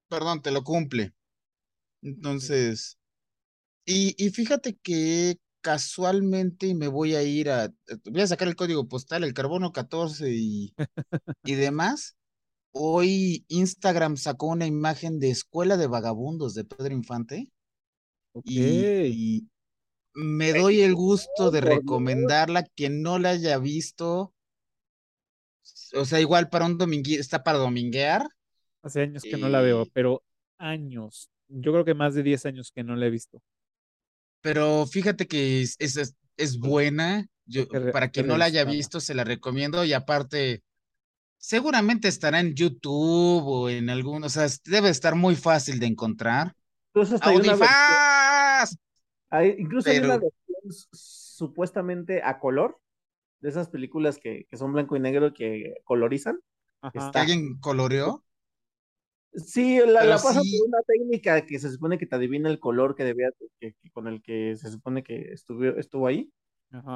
[0.08, 1.14] perdón, te lo cumple.
[2.02, 2.98] Entonces,
[3.86, 7.72] y, y fíjate que casualmente y me voy a ir a,
[8.06, 10.74] voy a sacar el código postal, el carbono 14 y,
[11.44, 12.16] y demás.
[12.72, 17.48] Hoy Instagram sacó una imagen de Escuela de Vagabundos de Pedro Infante.
[18.44, 19.48] Y,
[20.14, 24.34] me doy el gusto de recomendarla quien no la haya visto.
[25.94, 28.28] O sea, igual para un está para dominguear.
[28.82, 30.22] Hace años que no la veo, pero
[30.58, 31.30] años.
[31.48, 33.42] Yo creo que más de 10 años que no la he visto.
[34.40, 37.26] Pero fíjate que es, es, es buena.
[37.44, 39.84] Yo, para quien no la haya visto, se la recomiendo.
[39.84, 40.62] Y aparte,
[41.40, 46.54] seguramente estará en YouTube o en algún, o sea, debe estar muy fácil de encontrar.
[46.94, 48.64] Incluso hay una
[49.30, 52.78] hay, incluso hay una versión supuestamente a color
[53.40, 56.38] de esas películas que, que son blanco y negro que colorizan.
[57.14, 58.24] ¿Alguien coloreó?
[59.32, 62.96] Sí, la, la pasan por una técnica que se supone que te adivina el color
[62.96, 63.30] que debía,
[63.60, 66.30] que, con el que se supone que estuvo, estuvo ahí.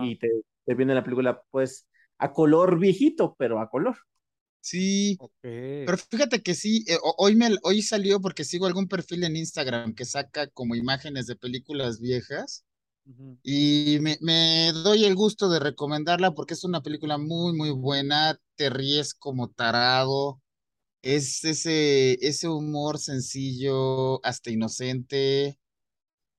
[0.03, 0.29] Y te,
[0.65, 1.89] te, viene la película, pues,
[2.19, 3.97] a color viejito, pero a color.
[4.65, 9.37] Sí, pero fíjate que sí, eh, hoy, me, hoy salió porque sigo algún perfil en
[9.37, 12.65] Instagram que saca como imágenes de películas viejas
[13.43, 18.41] y me, me, doy el gusto de recomendarla porque es una película muy, muy buena,
[18.57, 20.41] te ríes como tarado,
[21.03, 25.59] es ese, ese humor sencillo, hasta inocente.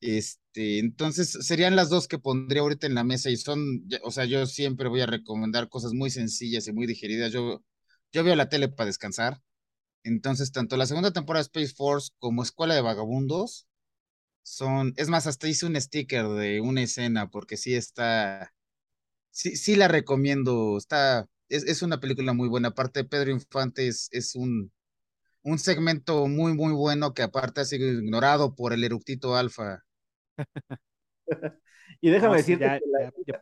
[0.02, 4.26] Este, entonces serían las dos que pondría ahorita en la mesa y son, o sea,
[4.26, 7.32] yo siempre voy a recomendar cosas muy sencillas y muy digeridas.
[7.32, 7.64] Yo,
[8.16, 9.42] yo veo la tele para descansar.
[10.04, 13.68] Entonces, tanto la segunda temporada de Space Force como Escuela de Vagabundos
[14.42, 18.54] son, es más, hasta hice un sticker de una escena porque sí está,
[19.32, 22.70] sí, sí la recomiendo, está, es, una película muy buena.
[22.70, 24.72] Aparte, Pedro Infante es, un,
[25.44, 29.84] un segmento muy, muy bueno que aparte ha sido ignorado por el eructito alfa.
[32.00, 32.80] y déjame decirte
[33.26, 33.34] que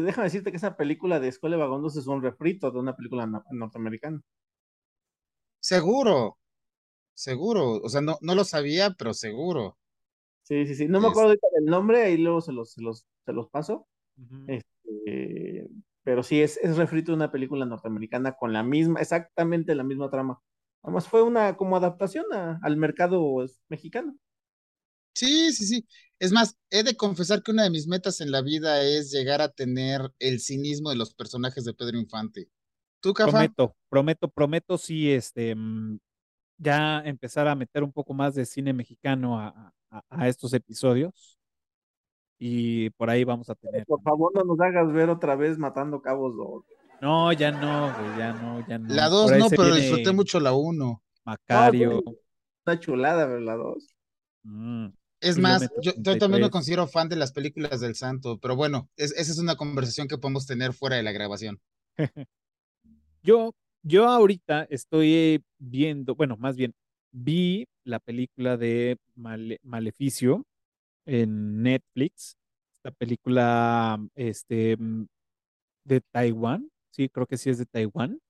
[0.00, 3.26] déjame decirte que esa película de Escuela de Vagondos es un refrito de una película
[3.50, 4.20] norteamericana.
[5.60, 6.38] Seguro,
[7.14, 7.80] seguro.
[7.82, 9.76] O sea, no, no lo sabía, pero seguro.
[10.42, 10.88] Sí, sí, sí.
[10.88, 13.86] No me acuerdo del nombre, ahí luego se los, se los, se los paso.
[14.48, 15.68] este,
[16.02, 20.10] pero sí, es, es refrito de una película norteamericana con la misma, exactamente la misma
[20.10, 20.40] trama.
[20.82, 23.36] Además fue una como adaptación al mercado
[23.68, 24.16] mexicano.
[25.14, 25.86] Sí, sí, sí.
[26.18, 29.40] Es más, he de confesar que una de mis metas en la vida es llegar
[29.40, 32.48] a tener el cinismo de los personajes de Pedro Infante.
[33.00, 33.30] ¿Tú, Cafa?
[33.30, 35.98] Prometo, prometo, prometo, sí, este, mm,
[36.58, 39.74] ya empezar a meter un poco más de cine mexicano a,
[40.08, 41.38] a estos episodios
[42.44, 43.86] y por ahí vamos a tener.
[43.86, 46.34] Por favor, no nos hagas ver otra vez matando cabos.
[47.00, 47.86] No, ya no,
[48.18, 48.92] ya no, ya no.
[48.92, 51.00] La 2 no, pero disfruté mucho la 1.
[51.24, 52.02] Macario.
[52.58, 53.86] Está chulada ver la 2.
[54.42, 54.86] Mm,
[55.22, 59.20] es más, yo, también me considero fan de las películas del santo, pero bueno, esa
[59.20, 61.60] es una conversación que podemos tener fuera de la grabación.
[63.22, 66.74] yo, yo ahorita estoy viendo, bueno, más bien,
[67.12, 70.44] vi la película de Maleficio,
[71.06, 72.36] en Netflix,
[72.74, 74.76] esta película este,
[75.84, 78.20] de Taiwán, sí, creo que sí es de Taiwán.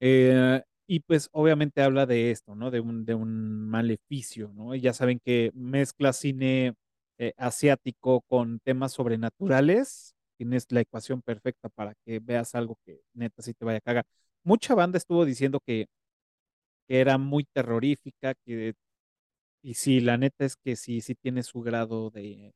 [0.00, 2.70] Eh, y pues obviamente habla de esto, ¿no?
[2.70, 4.74] De un, de un maleficio, ¿no?
[4.74, 6.74] Y ya saben que mezcla cine
[7.18, 10.14] eh, asiático con temas sobrenaturales.
[10.38, 14.06] Tienes la ecuación perfecta para que veas algo que neta sí te vaya a cagar.
[14.44, 15.86] Mucha banda estuvo diciendo que,
[16.88, 18.34] era muy terrorífica,
[19.62, 22.54] y sí, la neta es que sí, sí tiene su grado de,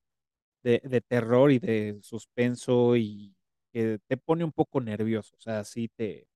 [0.63, 3.37] de, terror y de suspenso y
[3.73, 6.27] que te pone un poco nervioso, o sea, sí te,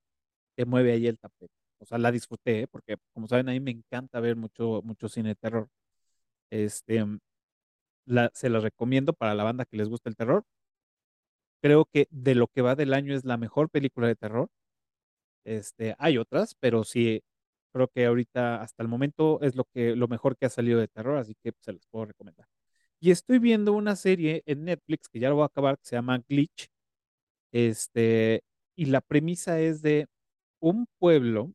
[0.55, 1.56] te mueve ahí el tapete.
[1.79, 2.67] O sea, la disfruté, ¿eh?
[2.67, 5.69] porque como saben, a mí me encanta ver mucho, mucho cine de terror.
[6.49, 7.05] Este,
[8.05, 10.45] la, se la recomiendo para la banda que les gusta el terror.
[11.61, 14.49] Creo que de lo que va del año es la mejor película de terror.
[15.45, 17.23] Este, hay otras, pero sí
[17.77, 20.87] Creo que ahorita, hasta el momento, es lo que lo mejor que ha salido de
[20.87, 22.47] terror, así que se los puedo recomendar.
[22.99, 25.95] Y estoy viendo una serie en Netflix que ya lo voy a acabar, que se
[25.95, 26.69] llama Glitch.
[27.51, 28.43] Este,
[28.75, 30.07] y la premisa es de
[30.59, 31.53] un pueblo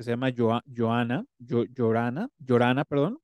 [0.00, 3.18] que se llama Joana, Llorana, Llorana, perdón,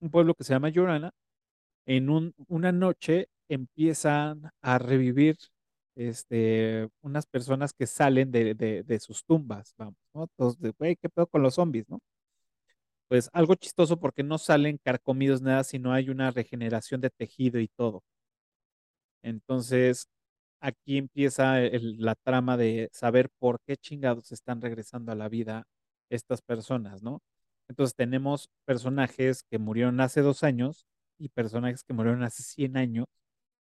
[0.00, 1.12] un pueblo que se llama Llorana,
[1.86, 5.38] en un, una noche empiezan a revivir
[5.96, 10.24] este, unas personas que salen de, de, sus tumbas, vamos, ¿no?
[10.24, 12.00] Entonces, güey, ¿qué pedo con los zombies, no?
[13.08, 17.68] Pues algo chistoso porque no salen carcomidos nada, sino hay una regeneración de tejido y
[17.68, 18.02] todo.
[19.22, 20.06] Entonces,
[20.60, 25.64] aquí empieza la trama de saber por qué chingados están regresando a la vida
[26.10, 27.22] estas personas, ¿no?
[27.68, 30.86] Entonces tenemos personajes que murieron hace dos años
[31.18, 33.06] y personajes que murieron hace 100 años,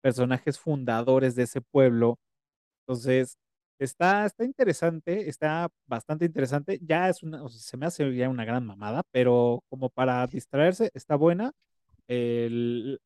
[0.01, 2.19] personajes fundadores de ese pueblo.
[2.81, 3.37] Entonces,
[3.79, 6.79] está, está interesante, está bastante interesante.
[6.83, 10.27] Ya es una, o sea, se me hace ya una gran mamada, pero como para
[10.27, 11.51] distraerse, está buena.
[12.07, 12.99] El,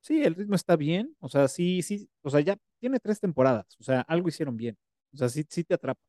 [0.00, 3.66] Sí, el ritmo está bien, o sea, sí, sí, o sea, ya tiene tres temporadas,
[3.80, 4.76] o sea, algo hicieron bien,
[5.12, 6.00] o sea, sí, sí te atrapa,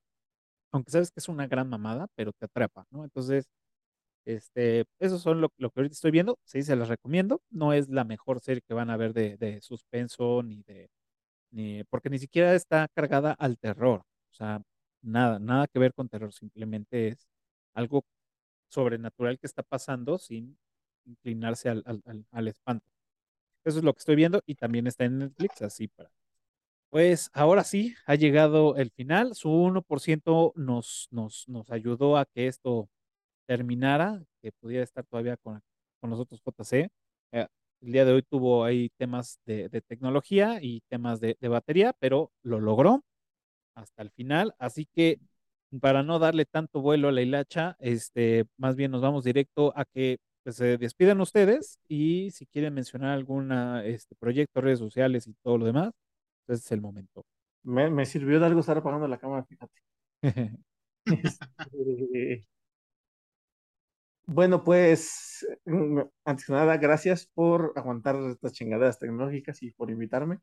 [0.71, 3.03] aunque sabes que es una gran mamada, pero te atrapa, ¿no?
[3.03, 3.47] Entonces,
[4.25, 7.89] este, eso son lo, lo que ahorita estoy viendo, sí, se las recomiendo, no es
[7.89, 10.89] la mejor serie que van a ver de, de suspenso, ni de,
[11.51, 14.61] ni, porque ni siquiera está cargada al terror, o sea,
[15.01, 17.27] nada, nada que ver con terror, simplemente es
[17.75, 18.03] algo
[18.69, 20.57] sobrenatural que está pasando sin
[21.05, 22.85] inclinarse al, al, al al espanto.
[23.65, 26.11] Eso es lo que estoy viendo y también está en Netflix, así para.
[26.89, 29.35] Pues ahora sí, ha llegado el final.
[29.35, 32.89] Su 1% nos, nos, nos ayudó a que esto
[33.47, 35.61] terminara, que pudiera estar todavía con,
[36.01, 36.89] con nosotros JC.
[37.33, 37.47] Eh,
[37.81, 41.93] el día de hoy tuvo ahí temas de, de tecnología y temas de, de batería,
[41.99, 43.03] pero lo logró
[43.75, 44.55] hasta el final.
[44.59, 45.19] Así que
[45.81, 49.85] para no darle tanto vuelo a la hilacha, este, más bien nos vamos directo a
[49.85, 53.51] que pues, se despidan ustedes y si quieren mencionar algún
[53.85, 55.91] este, proyecto, redes sociales y todo lo demás,
[56.47, 57.25] pues es el momento.
[57.63, 59.81] Me, me sirvió de algo estar apagando la cámara, fíjate.
[61.09, 62.45] Este,
[64.25, 70.37] bueno, pues, mm, antes que nada, gracias por aguantar estas chingaderas tecnológicas y por invitarme.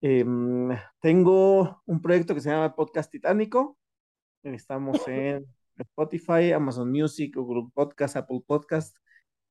[0.00, 3.78] Em, tengo un proyecto que se llama Podcast Titánico.
[4.42, 5.46] Estamos en
[5.76, 8.96] Spotify, Amazon Music, Google Podcast, Apple Podcast,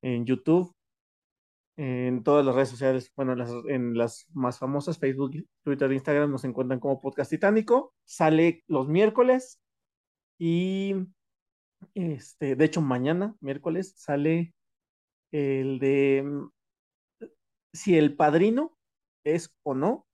[0.01, 0.73] en YouTube,
[1.77, 5.31] en todas las redes sociales, bueno, las, en las más famosas, Facebook,
[5.63, 7.93] Twitter, Instagram, nos encuentran como Podcast Titánico.
[8.03, 9.61] Sale los miércoles
[10.39, 10.95] y,
[11.93, 14.55] este, de hecho, mañana, miércoles, sale
[15.31, 16.49] el de mm,
[17.73, 18.75] si el padrino
[19.23, 20.07] es o no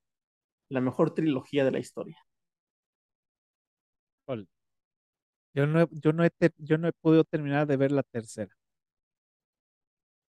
[0.68, 2.18] la mejor trilogía de la historia.
[5.54, 8.54] Yo no, yo, no he yo no he podido terminar de ver la tercera.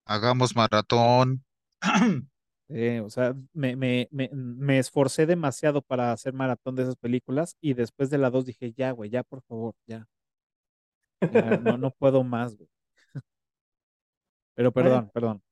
[0.08, 1.44] Hagamos maratón.
[2.70, 7.56] Eh, o sea, me, me, me, me, esforcé demasiado para hacer maratón de esas películas
[7.62, 10.06] y después de la dos dije, ya, güey, ya, por favor, ya.
[11.32, 12.70] ya no, no puedo más, güey.
[14.56, 15.44] Pero perdón, bueno, perdón.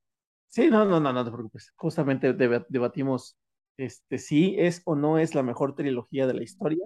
[0.50, 1.72] Sí, no, no, no, no te preocupes.
[1.78, 3.38] Justamente debatimos
[3.78, 6.84] este, si es o no es la mejor trilogía de la historia.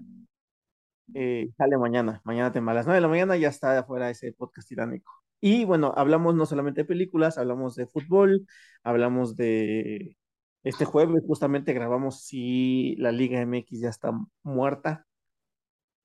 [1.16, 4.68] Eh, sale mañana, mañana a las 9 de la mañana ya está afuera ese podcast
[4.68, 5.12] tiránico.
[5.42, 8.46] Y bueno, hablamos no solamente de películas, hablamos de fútbol,
[8.84, 10.18] hablamos de
[10.64, 14.12] este jueves, justamente grabamos si la Liga MX ya está
[14.44, 15.06] muerta.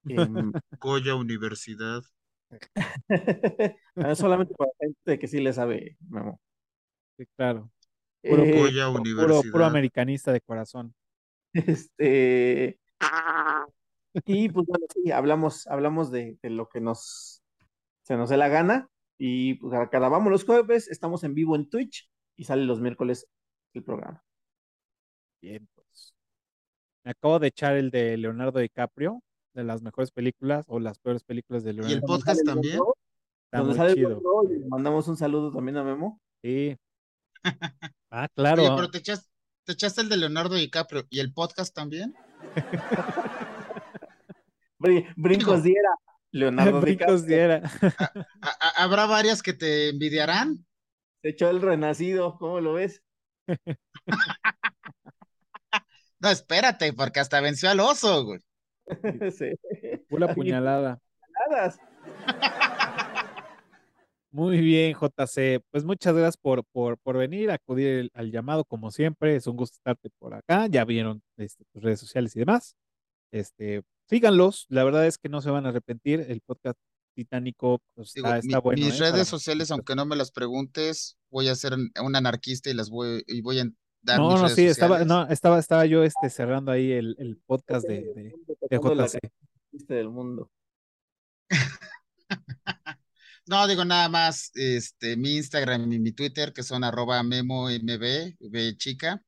[0.09, 0.17] Eh,
[0.81, 2.03] Goya Universidad.
[4.15, 6.41] solamente para gente que sí le sabe, Memo.
[7.17, 7.71] Sí, claro.
[8.23, 9.41] Puro, eh, Goya Universidad.
[9.41, 10.95] Puro, puro americanista de corazón.
[11.53, 12.79] Este.
[14.25, 17.43] Y pues bueno, sí, hablamos, hablamos de, de, lo que nos
[18.03, 18.89] se nos dé la gana.
[19.19, 23.29] Y pues grabamos los jueves, estamos en vivo en Twitch y sale los miércoles
[23.75, 24.25] el programa.
[25.41, 26.15] Bien, pues.
[27.05, 29.23] Me acabo de echar el de Leonardo DiCaprio,
[29.53, 31.95] de las mejores películas o las peores películas de Leonardo.
[31.95, 32.81] ¿Y el podcast también?
[33.45, 34.21] Está donde sale chido.
[34.51, 36.21] Y mandamos un saludo también a Memo.
[36.43, 36.77] Sí.
[38.11, 38.63] ah, claro.
[38.63, 39.29] Oye, pero te echaste,
[39.65, 42.15] te echaste el de Leonardo DiCaprio y el podcast también.
[45.17, 45.91] Brincos diera.
[46.35, 47.63] Leonardo Brincos diera.
[48.77, 50.67] ¿Habrá varias que te envidiarán?
[51.23, 53.03] Se echó el renacido, ¿cómo lo ves?
[56.19, 58.41] no, espérate, porque hasta venció al oso, güey.
[59.33, 59.53] sí.
[60.11, 60.99] Una puñalada.
[61.47, 61.79] Puñaladas.
[64.33, 65.63] Muy bien, JC.
[65.71, 69.37] Pues muchas gracias por, por, por venir, acudir al llamado como siempre.
[69.37, 70.67] Es un gusto estarte por acá.
[70.67, 72.77] Ya vieron este, tus redes sociales y demás.
[73.35, 76.79] Este, síganlos, la verdad es que no se van a arrepentir, el podcast
[77.17, 78.87] titánico pues, Digo, está, está, bueno.
[78.87, 79.11] Mis ¿eh?
[79.11, 83.25] redes sociales, aunque no me las preguntes, voy a ser un anarquista y las voy,
[83.27, 83.65] y voy a
[84.03, 84.71] dar no, mis no, redes sí, sociales.
[84.71, 88.35] estaba, no, estaba, estaba yo este, cerrando ahí el, el podcast de, de,
[88.71, 89.19] de JC.
[89.89, 90.49] del mundo.
[93.47, 98.77] No, digo nada más, este, mi Instagram y mi Twitter, que son arroba memo mb,
[98.79, 99.23] chica.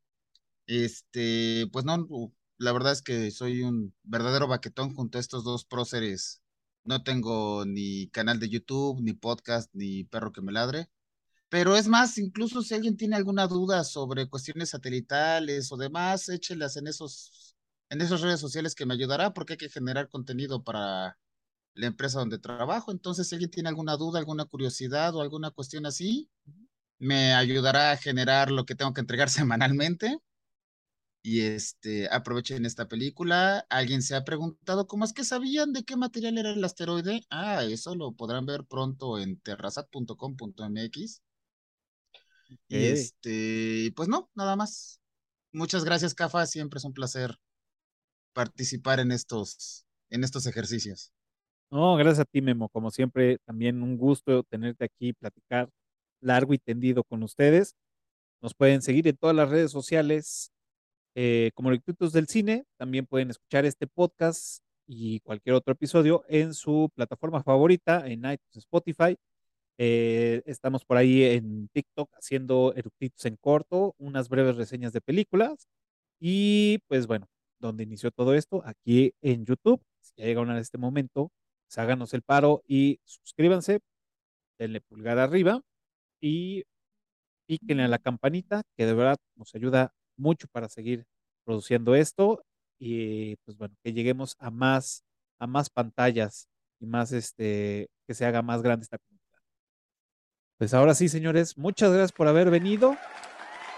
[0.66, 5.64] Este, pues no, la verdad es que soy un verdadero baquetón junto a estos dos
[5.64, 6.42] próceres.
[6.84, 10.88] No tengo ni canal de YouTube, ni podcast, ni perro que me ladre.
[11.48, 16.76] Pero es más, incluso si alguien tiene alguna duda sobre cuestiones satelitales o demás, échelas
[16.76, 17.56] en esos,
[17.90, 21.18] en esas redes sociales que me ayudará, porque hay que generar contenido para
[21.74, 22.92] la empresa donde trabajo.
[22.92, 26.30] Entonces, si alguien tiene alguna duda, alguna curiosidad o alguna cuestión así,
[26.98, 30.18] me ayudará a generar lo que tengo que entregar semanalmente.
[31.28, 33.66] Y este, aprovechen esta película.
[33.69, 37.23] ¿Alguien se ha preguntado cómo es que sabían de qué material era el asteroide?
[37.31, 41.23] Ah, eso lo podrán ver pronto en terrasat.com.mx.
[42.69, 45.01] Y este, pues no, nada más.
[45.51, 46.47] Muchas gracias, Cafa.
[46.47, 47.36] Siempre es un placer
[48.32, 51.12] participar en estos, en estos ejercicios.
[51.73, 52.69] No, gracias a ti, Memo.
[52.69, 55.70] Como siempre, también un gusto tenerte aquí, platicar
[56.20, 57.74] largo y tendido con ustedes.
[58.40, 60.53] Nos pueden seguir en todas las redes sociales
[61.16, 62.66] eh, como Lectutos del Cine.
[62.76, 68.56] También pueden escuchar este podcast y cualquier otro episodio en su plataforma favorita, en iTunes,
[68.56, 69.16] Spotify.
[69.78, 75.68] Eh, estamos por ahí en TikTok haciendo eructitos en corto, unas breves reseñas de películas.
[76.20, 77.28] Y pues bueno,
[77.60, 79.80] donde inició todo esto, aquí en YouTube.
[80.02, 81.32] Si ya llegaron a este momento,
[81.74, 83.80] pues el paro y suscríbanse,
[84.59, 85.62] denle pulgar arriba
[86.20, 86.64] y
[87.47, 91.06] píquenle a la campanita, que de verdad nos ayuda mucho para seguir
[91.44, 92.43] produciendo esto
[92.78, 95.05] y pues bueno, que lleguemos a más,
[95.38, 96.48] a más pantallas
[96.80, 99.16] y más este, que se haga más grande esta comunidad.
[100.59, 102.97] Pues ahora sí, señores, muchas gracias por haber venido,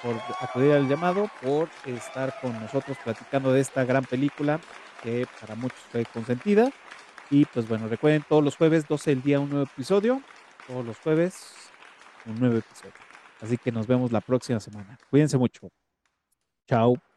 [0.02, 4.60] por acudir al llamado, por estar con nosotros platicando de esta gran película
[5.02, 6.70] que para muchos fue consentida.
[7.30, 10.22] Y pues bueno, recuerden todos los jueves, 12 del día, un nuevo episodio.
[10.66, 11.54] Todos los jueves,
[12.26, 12.94] un nuevo episodio.
[13.40, 14.98] Así que nos vemos la próxima semana.
[15.10, 15.70] Cuídense mucho.
[16.68, 17.07] Ciao.